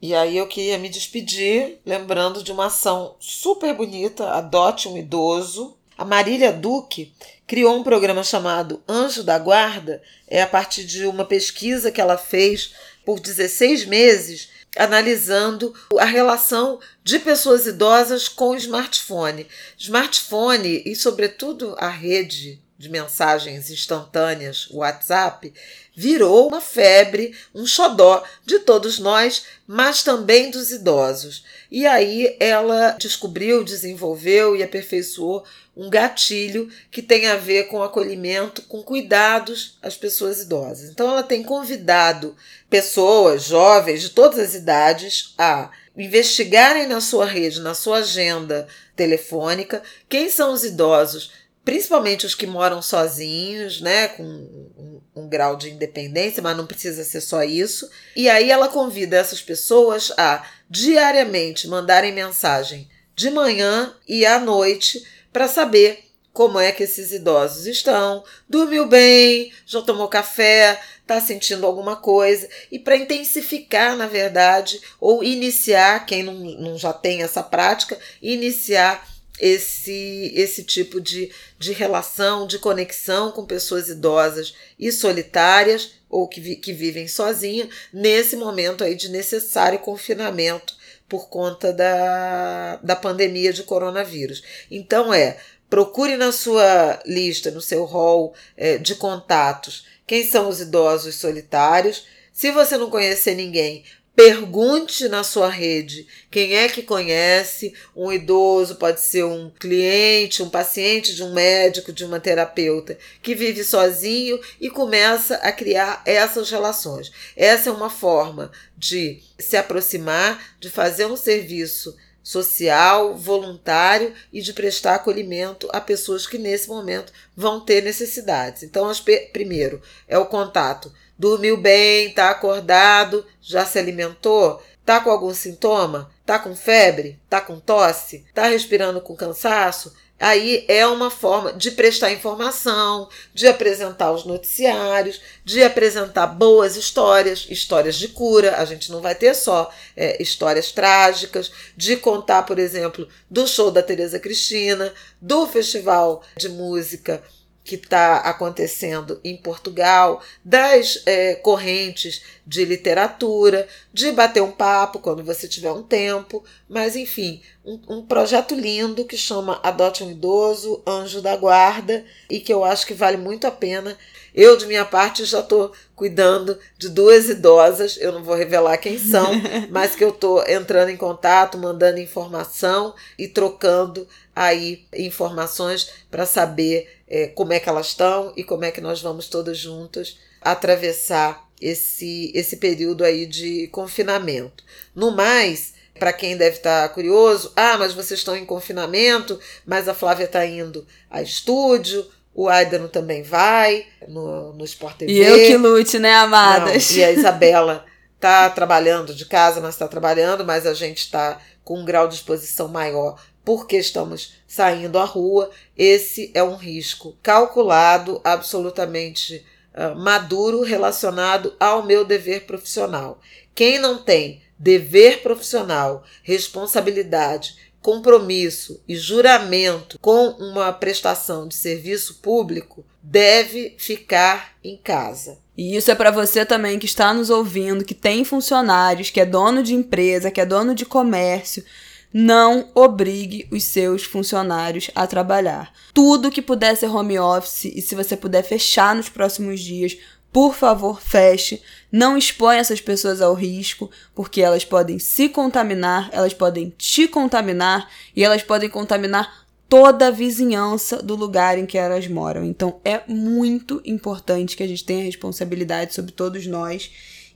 E 0.00 0.14
aí 0.14 0.36
eu 0.36 0.46
queria 0.46 0.78
me 0.78 0.88
despedir, 0.88 1.80
lembrando 1.84 2.42
de 2.42 2.52
uma 2.52 2.66
ação 2.66 3.16
super 3.18 3.74
bonita, 3.74 4.30
Adote 4.30 4.88
um 4.88 4.96
Idoso. 4.96 5.76
A 5.96 6.04
Marília 6.04 6.52
Duque 6.52 7.12
criou 7.48 7.76
um 7.76 7.82
programa 7.82 8.22
chamado 8.22 8.80
Anjo 8.88 9.24
da 9.24 9.36
Guarda, 9.36 10.00
é 10.28 10.40
a 10.40 10.46
partir 10.46 10.84
de 10.84 11.04
uma 11.04 11.24
pesquisa 11.24 11.90
que 11.90 12.00
ela 12.00 12.16
fez 12.16 12.72
por 13.04 13.18
16 13.18 13.86
meses, 13.86 14.50
analisando 14.76 15.74
a 15.98 16.04
relação 16.04 16.78
de 17.02 17.18
pessoas 17.18 17.66
idosas 17.66 18.28
com 18.28 18.50
o 18.50 18.56
smartphone. 18.56 19.48
Smartphone 19.76 20.80
e, 20.86 20.94
sobretudo, 20.94 21.74
a 21.76 21.88
rede 21.88 22.62
de 22.78 22.88
mensagens 22.88 23.70
instantâneas, 23.70 24.68
WhatsApp, 24.70 25.52
virou 25.94 26.46
uma 26.46 26.60
febre, 26.60 27.34
um 27.52 27.66
xodó 27.66 28.22
de 28.46 28.60
todos 28.60 29.00
nós, 29.00 29.42
mas 29.66 30.04
também 30.04 30.48
dos 30.48 30.70
idosos. 30.70 31.44
E 31.70 31.84
aí 31.86 32.36
ela 32.38 32.92
descobriu, 32.92 33.64
desenvolveu 33.64 34.54
e 34.54 34.62
aperfeiçoou 34.62 35.44
um 35.76 35.90
gatilho 35.90 36.70
que 36.90 37.02
tem 37.02 37.26
a 37.26 37.36
ver 37.36 37.64
com 37.64 37.82
acolhimento, 37.82 38.62
com 38.62 38.82
cuidados 38.82 39.76
às 39.82 39.96
pessoas 39.96 40.40
idosas. 40.40 40.90
Então 40.90 41.10
ela 41.10 41.22
tem 41.22 41.42
convidado 41.42 42.36
pessoas 42.70 43.44
jovens 43.44 44.02
de 44.02 44.10
todas 44.10 44.38
as 44.38 44.54
idades 44.54 45.34
a 45.36 45.70
investigarem 45.96 46.86
na 46.86 47.00
sua 47.00 47.26
rede, 47.26 47.60
na 47.60 47.74
sua 47.74 47.98
agenda 47.98 48.68
telefônica, 48.94 49.82
quem 50.08 50.28
são 50.28 50.52
os 50.52 50.64
idosos 50.64 51.32
principalmente 51.68 52.24
os 52.24 52.34
que 52.34 52.46
moram 52.46 52.80
sozinhos, 52.80 53.82
né, 53.82 54.08
com 54.08 54.22
um, 54.22 55.02
um, 55.14 55.28
grau 55.28 55.54
de 55.54 55.68
independência, 55.68 56.42
mas 56.42 56.56
não 56.56 56.66
precisa 56.66 57.04
ser 57.04 57.20
só 57.20 57.42
isso. 57.42 57.90
E 58.16 58.26
aí 58.26 58.50
ela 58.50 58.68
convida 58.68 59.18
essas 59.18 59.42
pessoas 59.42 60.10
a 60.16 60.46
diariamente 60.70 61.68
mandarem 61.68 62.10
mensagem 62.10 62.88
de 63.14 63.28
manhã 63.28 63.94
e 64.08 64.24
à 64.24 64.40
noite 64.40 65.06
para 65.30 65.46
saber 65.46 66.04
como 66.32 66.58
é 66.58 66.72
que 66.72 66.84
esses 66.84 67.12
idosos 67.12 67.66
estão, 67.66 68.24
dormiu 68.48 68.86
bem, 68.86 69.52
já 69.66 69.82
tomou 69.82 70.08
café, 70.08 70.80
está 71.02 71.20
sentindo 71.20 71.66
alguma 71.66 71.96
coisa, 71.96 72.48
e 72.72 72.78
para 72.78 72.96
intensificar, 72.96 73.94
na 73.94 74.06
verdade, 74.06 74.80
ou 74.98 75.22
iniciar, 75.22 76.06
quem 76.06 76.22
não, 76.22 76.32
não 76.32 76.78
já 76.78 76.94
tem 76.94 77.22
essa 77.22 77.42
prática, 77.42 77.98
iniciar 78.22 79.06
esse, 79.40 80.32
esse 80.34 80.64
tipo 80.64 81.00
de, 81.00 81.30
de 81.58 81.72
relação, 81.72 82.46
de 82.46 82.58
conexão 82.58 83.30
com 83.32 83.46
pessoas 83.46 83.88
idosas 83.88 84.54
e 84.78 84.90
solitárias 84.90 85.92
ou 86.08 86.26
que, 86.26 86.40
vi, 86.40 86.56
que 86.56 86.72
vivem 86.72 87.06
sozinhas 87.06 87.68
nesse 87.92 88.36
momento 88.36 88.82
aí 88.82 88.94
de 88.94 89.08
necessário 89.08 89.78
confinamento 89.78 90.76
por 91.08 91.28
conta 91.28 91.72
da, 91.72 92.76
da 92.76 92.96
pandemia 92.96 93.52
de 93.52 93.62
coronavírus. 93.62 94.42
Então 94.70 95.12
é 95.12 95.38
procure 95.68 96.16
na 96.16 96.32
sua 96.32 97.00
lista, 97.04 97.50
no 97.50 97.60
seu 97.60 97.84
hall 97.84 98.34
é, 98.56 98.78
de 98.78 98.94
contatos, 98.94 99.86
quem 100.06 100.26
são 100.26 100.48
os 100.48 100.60
idosos 100.60 101.16
solitários. 101.16 102.06
Se 102.32 102.50
você 102.50 102.76
não 102.76 102.88
conhecer 102.88 103.34
ninguém, 103.34 103.84
Pergunte 104.18 105.08
na 105.08 105.22
sua 105.22 105.48
rede 105.48 106.04
quem 106.28 106.56
é 106.56 106.68
que 106.68 106.82
conhece 106.82 107.72
um 107.94 108.12
idoso, 108.12 108.74
pode 108.74 109.00
ser 109.00 109.22
um 109.22 109.48
cliente, 109.48 110.42
um 110.42 110.50
paciente 110.50 111.14
de 111.14 111.22
um 111.22 111.32
médico, 111.32 111.92
de 111.92 112.04
uma 112.04 112.18
terapeuta, 112.18 112.98
que 113.22 113.32
vive 113.32 113.62
sozinho 113.62 114.40
e 114.60 114.68
começa 114.68 115.36
a 115.36 115.52
criar 115.52 116.02
essas 116.04 116.50
relações. 116.50 117.12
Essa 117.36 117.68
é 117.68 117.72
uma 117.72 117.88
forma 117.88 118.50
de 118.76 119.20
se 119.38 119.56
aproximar, 119.56 120.56
de 120.58 120.68
fazer 120.68 121.06
um 121.06 121.16
serviço 121.16 121.96
social, 122.20 123.16
voluntário 123.16 124.12
e 124.32 124.42
de 124.42 124.52
prestar 124.52 124.96
acolhimento 124.96 125.68
a 125.72 125.80
pessoas 125.80 126.26
que 126.26 126.38
nesse 126.38 126.68
momento 126.68 127.12
vão 127.36 127.60
ter 127.60 127.84
necessidades. 127.84 128.64
Então, 128.64 128.90
primeiro 129.32 129.80
é 130.08 130.18
o 130.18 130.26
contato 130.26 130.92
Dormiu 131.18 131.56
bem, 131.56 132.12
tá 132.12 132.30
acordado, 132.30 133.26
já 133.42 133.66
se 133.66 133.78
alimentou? 133.78 134.62
Tá 134.86 135.00
com 135.00 135.10
algum 135.10 135.34
sintoma? 135.34 136.10
Tá 136.24 136.38
com 136.38 136.54
febre? 136.54 137.18
Tá 137.28 137.40
com 137.40 137.58
tosse? 137.58 138.24
Tá 138.32 138.46
respirando 138.46 139.00
com 139.00 139.16
cansaço? 139.16 139.92
Aí 140.20 140.64
é 140.66 140.86
uma 140.86 141.10
forma 141.10 141.52
de 141.52 141.70
prestar 141.72 142.12
informação, 142.12 143.08
de 143.34 143.46
apresentar 143.46 144.12
os 144.12 144.24
noticiários, 144.24 145.20
de 145.44 145.62
apresentar 145.62 146.26
boas 146.26 146.76
histórias, 146.76 147.46
histórias 147.48 147.96
de 147.96 148.08
cura. 148.08 148.56
A 148.56 148.64
gente 148.64 148.90
não 148.90 149.00
vai 149.00 149.14
ter 149.14 149.34
só 149.34 149.72
é, 149.96 150.20
histórias 150.20 150.72
trágicas, 150.72 151.52
de 151.76 151.96
contar, 151.96 152.44
por 152.44 152.58
exemplo, 152.58 153.08
do 153.30 153.46
show 153.46 153.70
da 153.70 153.82
Tereza 153.82 154.18
Cristina, 154.18 154.92
do 155.20 155.46
festival 155.46 156.22
de 156.36 156.48
música 156.48 157.22
que 157.68 157.74
está 157.74 158.16
acontecendo 158.20 159.20
em 159.22 159.36
Portugal, 159.36 160.22
das 160.42 161.02
é, 161.04 161.34
correntes 161.34 162.22
de 162.46 162.64
literatura, 162.64 163.68
de 163.92 164.10
bater 164.10 164.42
um 164.42 164.50
papo 164.50 165.00
quando 165.00 165.22
você 165.22 165.46
tiver 165.46 165.70
um 165.70 165.82
tempo, 165.82 166.42
mas 166.66 166.96
enfim, 166.96 167.42
um, 167.62 167.78
um, 167.86 168.02
projeto 168.06 168.54
lindo 168.54 169.04
que 169.04 169.18
chama 169.18 169.60
Adote 169.62 170.02
um 170.02 170.10
Idoso, 170.10 170.82
Anjo 170.86 171.20
da 171.20 171.36
Guarda, 171.36 172.06
e 172.30 172.40
que 172.40 172.50
eu 172.50 172.64
acho 172.64 172.86
que 172.86 172.94
vale 172.94 173.18
muito 173.18 173.46
a 173.46 173.50
pena. 173.50 173.98
Eu, 174.34 174.56
de 174.56 174.64
minha 174.64 174.86
parte, 174.86 175.26
já 175.26 175.40
estou 175.40 175.70
cuidando 175.94 176.58
de 176.78 176.88
duas 176.88 177.28
idosas, 177.28 177.98
eu 178.00 178.12
não 178.12 178.24
vou 178.24 178.34
revelar 178.34 178.78
quem 178.78 178.98
são, 178.98 179.30
mas 179.68 179.94
que 179.94 180.04
eu 180.04 180.10
estou 180.10 180.42
entrando 180.48 180.88
em 180.88 180.96
contato, 180.96 181.58
mandando 181.58 181.98
informação 181.98 182.94
e 183.18 183.28
trocando 183.28 184.08
aí 184.34 184.86
informações 184.94 185.90
para 186.10 186.24
saber 186.24 186.97
é, 187.08 187.28
como 187.28 187.52
é 187.52 187.60
que 187.60 187.68
elas 187.68 187.88
estão 187.88 188.32
e 188.36 188.44
como 188.44 188.64
é 188.64 188.70
que 188.70 188.80
nós 188.80 189.00
vamos 189.00 189.28
todas 189.28 189.58
juntas 189.58 190.18
atravessar 190.40 191.48
esse, 191.60 192.30
esse 192.34 192.56
período 192.56 193.04
aí 193.04 193.26
de 193.26 193.68
confinamento. 193.68 194.62
No 194.94 195.10
mais, 195.10 195.74
para 195.98 196.12
quem 196.12 196.36
deve 196.36 196.56
estar 196.56 196.88
tá 196.88 196.94
curioso, 196.94 197.52
ah, 197.56 197.76
mas 197.78 197.92
vocês 197.92 198.20
estão 198.20 198.36
em 198.36 198.44
confinamento, 198.44 199.38
mas 199.66 199.88
a 199.88 199.94
Flávia 199.94 200.24
está 200.24 200.44
indo 200.46 200.86
a 201.10 201.20
estúdio, 201.20 202.06
o 202.34 202.48
Aidano 202.48 202.88
também 202.88 203.22
vai 203.22 203.86
no, 204.06 204.52
no 204.52 204.64
Sport 204.64 204.98
TV. 204.98 205.12
E 205.12 205.18
eu 205.18 205.36
que 205.38 205.56
lute, 205.56 205.98
né, 205.98 206.14
amadas? 206.14 206.90
Não, 206.90 206.96
e 206.98 207.04
a 207.04 207.10
Isabela 207.10 207.84
está 208.14 208.48
trabalhando 208.50 209.14
de 209.14 209.24
casa, 209.24 209.60
mas 209.60 209.74
está 209.74 209.88
trabalhando, 209.88 210.44
mas 210.44 210.66
a 210.66 210.74
gente 210.74 210.98
está 210.98 211.40
com 211.64 211.80
um 211.80 211.84
grau 211.84 212.08
de 212.08 212.14
exposição 212.14 212.68
maior 212.68 213.20
porque 213.48 213.78
estamos 213.78 214.34
saindo 214.46 214.98
à 214.98 215.06
rua, 215.06 215.50
esse 215.74 216.30
é 216.34 216.42
um 216.42 216.54
risco 216.54 217.16
calculado, 217.22 218.20
absolutamente 218.22 219.42
uh, 219.72 219.98
maduro, 219.98 220.60
relacionado 220.60 221.54
ao 221.58 221.82
meu 221.82 222.04
dever 222.04 222.44
profissional. 222.44 223.22
Quem 223.54 223.78
não 223.78 223.96
tem 223.96 224.42
dever 224.58 225.22
profissional, 225.22 226.04
responsabilidade, 226.22 227.56
compromisso 227.80 228.82
e 228.86 228.94
juramento 228.94 229.98
com 229.98 230.28
uma 230.32 230.70
prestação 230.70 231.48
de 231.48 231.54
serviço 231.54 232.16
público 232.16 232.84
deve 233.02 233.76
ficar 233.78 234.58
em 234.62 234.76
casa. 234.76 235.38
E 235.56 235.74
isso 235.74 235.90
é 235.90 235.94
para 235.94 236.10
você 236.10 236.44
também 236.44 236.78
que 236.78 236.84
está 236.84 237.14
nos 237.14 237.30
ouvindo, 237.30 237.82
que 237.82 237.94
tem 237.94 238.26
funcionários, 238.26 239.08
que 239.08 239.22
é 239.22 239.24
dono 239.24 239.62
de 239.62 239.74
empresa, 239.74 240.30
que 240.30 240.38
é 240.42 240.44
dono 240.44 240.74
de 240.74 240.84
comércio 240.84 241.64
não 242.12 242.68
obrigue 242.74 243.46
os 243.50 243.64
seus 243.64 244.04
funcionários 244.04 244.90
a 244.94 245.06
trabalhar. 245.06 245.72
Tudo 245.92 246.30
que 246.30 246.42
puder 246.42 246.76
ser 246.76 246.88
home 246.88 247.18
office 247.18 247.66
e 247.66 247.82
se 247.82 247.94
você 247.94 248.16
puder 248.16 248.42
fechar 248.42 248.94
nos 248.94 249.08
próximos 249.08 249.60
dias, 249.60 249.96
por 250.32 250.54
favor, 250.54 251.00
feche. 251.00 251.62
Não 251.90 252.16
exponha 252.16 252.60
essas 252.60 252.80
pessoas 252.80 253.20
ao 253.20 253.34
risco, 253.34 253.90
porque 254.14 254.40
elas 254.40 254.64
podem 254.64 254.98
se 254.98 255.28
contaminar, 255.28 256.10
elas 256.12 256.34
podem 256.34 256.72
te 256.76 257.08
contaminar 257.08 257.88
e 258.14 258.22
elas 258.22 258.42
podem 258.42 258.68
contaminar 258.68 259.46
toda 259.68 260.08
a 260.08 260.10
vizinhança 260.10 261.02
do 261.02 261.14
lugar 261.14 261.58
em 261.58 261.66
que 261.66 261.76
elas 261.76 262.06
moram. 262.08 262.44
Então 262.44 262.80
é 262.84 263.02
muito 263.06 263.82
importante 263.84 264.56
que 264.56 264.62
a 264.62 264.66
gente 264.66 264.84
tenha 264.84 265.04
responsabilidade 265.04 265.94
sobre 265.94 266.12
todos 266.12 266.46
nós 266.46 266.90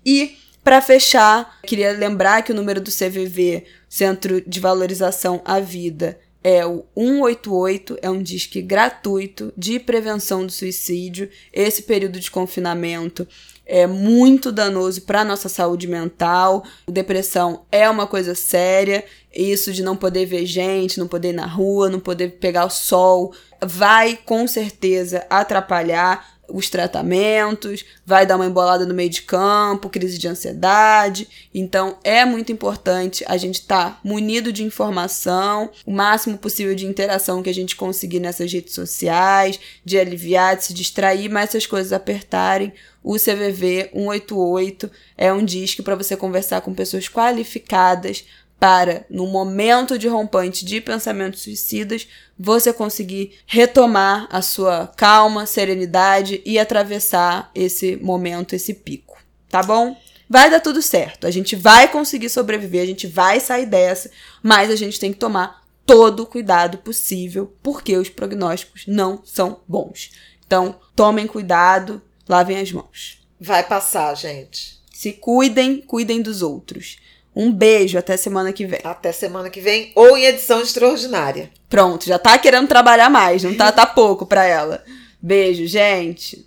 e 0.05 0.37
para 0.65 0.81
fechar, 0.81 1.59
queria 1.65 1.93
lembrar 1.93 2.43
que 2.43 2.53
o 2.53 2.55
número 2.55 2.81
do 2.81 2.91
CVV, 2.91 3.65
Centro 3.89 4.41
de 4.41 4.61
Valorização 4.61 5.41
à 5.45 5.59
Vida, 5.59 6.19
é 6.45 6.67
o 6.67 6.85
188, 6.97 7.99
é 8.03 8.11
um 8.11 8.23
disque 8.23 8.61
gratuito 8.61 9.53
de 9.57 9.79
prevenção 9.79 10.45
do 10.45 10.51
suicídio. 10.51 11.31
Esse 11.53 11.83
período 11.83 12.19
de 12.19 12.31
confinamento 12.31 13.27
é 13.65 13.87
muito 13.87 14.51
danoso 14.51 15.03
para 15.03 15.25
nossa 15.25 15.49
saúde 15.49 15.87
mental. 15.87 16.65
Depressão 16.89 17.65
é 17.71 17.89
uma 17.89 18.09
coisa 18.09 18.35
séria. 18.35 19.05
Isso 19.33 19.73
de 19.73 19.83
não 19.83 19.97
poder 19.97 20.27
ver 20.27 20.45
gente, 20.45 20.99
não 20.99 21.07
poder 21.07 21.29
ir 21.29 21.35
na 21.35 21.47
rua, 21.47 21.89
não 21.89 22.01
poder 22.01 22.39
pegar 22.41 22.67
o 22.67 22.71
sol, 22.71 23.33
vai 23.65 24.19
com 24.25 24.47
certeza 24.47 25.25
atrapalhar 25.31 26.32
os 26.53 26.69
tratamentos, 26.69 27.85
vai 28.05 28.27
dar 28.27 28.37
uma 28.37 28.47
embolada 28.47 28.85
no 28.85 28.93
meio 28.93 29.09
de 29.09 29.23
campo, 29.23 29.89
crise 29.89 30.19
de 30.19 30.29
ansiedade. 30.29 31.27
Então 31.55 31.97
é 32.05 32.25
muito 32.25 32.53
importante 32.53 33.25
a 33.27 33.37
gente 33.39 33.61
estar 33.61 33.91
tá 33.91 34.01
munido 34.05 34.53
de 34.53 34.63
informação, 34.63 35.71
o 35.87 35.91
máximo 35.91 36.37
possível 36.37 36.75
de 36.75 36.87
interação 36.87 37.43
que 37.43 37.51
a 37.51 37.55
gente 37.55 37.75
conseguir 37.75 38.21
nessas 38.21 38.53
redes 38.53 38.75
sociais, 38.75 39.59
de 39.85 39.99
aliviar, 39.99 40.57
de 40.57 40.65
se 40.65 40.75
distrair, 40.75 41.31
mas 41.31 41.51
se 41.51 41.57
as 41.57 41.67
coisas 41.67 41.93
apertarem, 41.93 42.73
o 43.03 43.17
CVV 43.17 43.91
188 43.93 44.91
é 45.19 45.33
um 45.33 45.45
disco 45.45 45.83
para 45.83 45.97
você 45.97 46.17
conversar 46.17 46.61
com 46.61 46.73
pessoas 46.73 47.09
qualificadas 47.09 48.25
para, 48.63 49.05
no 49.11 49.27
momento 49.27 49.99
de 49.99 50.07
rompante 50.07 50.65
de 50.65 50.81
pensamentos 50.81 51.43
suicidas, 51.43 52.07
você 52.39 52.73
conseguir 52.73 53.41
retomar 53.45 54.29
a 54.31 54.41
sua 54.41 54.87
calma, 54.87 55.47
serenidade 55.47 56.41
e 56.47 56.61
atravessar 56.61 57.51
esse 57.57 57.97
momento, 57.97 58.55
esse 58.55 58.73
pico. 58.73 59.19
Tá 59.49 59.65
bom? 59.65 60.01
Vai 60.31 60.49
dar 60.49 60.61
tudo 60.61 60.81
certo. 60.81 61.27
A 61.27 61.31
gente 61.33 61.57
vai 61.57 61.91
conseguir 61.91 62.29
sobreviver, 62.29 62.85
a 62.85 62.87
gente 62.87 63.09
vai 63.09 63.41
sair 63.41 63.67
dessa, 63.67 64.13
mas 64.41 64.71
a 64.71 64.77
gente 64.77 65.01
tem 65.01 65.13
que 65.13 65.19
tomar 65.19 65.67
todo 65.85 66.21
o 66.23 66.27
cuidado 66.27 66.79
possível, 66.79 67.53
porque 67.65 67.97
os 67.97 68.11
prognósticos 68.11 68.85
não 68.87 69.23
são 69.25 69.59
bons. 69.67 70.13
Então, 70.47 70.79
tomem 70.95 71.27
cuidado, 71.27 72.01
lavem 72.29 72.59
as 72.59 72.71
mãos. 72.71 73.27
Vai 73.41 73.67
passar, 73.67 74.15
gente. 74.15 74.81
Se 74.93 75.15
cuidem, 75.15 75.81
cuidem 75.81 76.23
dos 76.23 76.43
outros. 76.43 77.02
Um 77.35 77.51
beijo, 77.51 77.99
até 77.99 78.17
semana 78.17 78.53
que 78.53 78.67
vem. 78.67 78.81
Até 78.85 79.11
semana 79.11 79.49
que 79.49 79.61
vem, 79.61 79.91
ou 79.95 80.17
em 80.17 80.25
edição 80.25 80.61
extraordinária. 80.61 81.51
Pronto, 81.69 82.07
já 82.07 82.19
tá 82.19 82.37
querendo 82.39 82.69
trabalhar 82.69 83.09
mais, 83.09 83.43
não 83.43 83.55
tá? 83.55 83.73
Tá 83.73 83.87
pouco 83.87 84.27
pra 84.27 84.45
ela. 84.45 84.85
Beijo, 85.21 85.67
gente. 85.67 86.47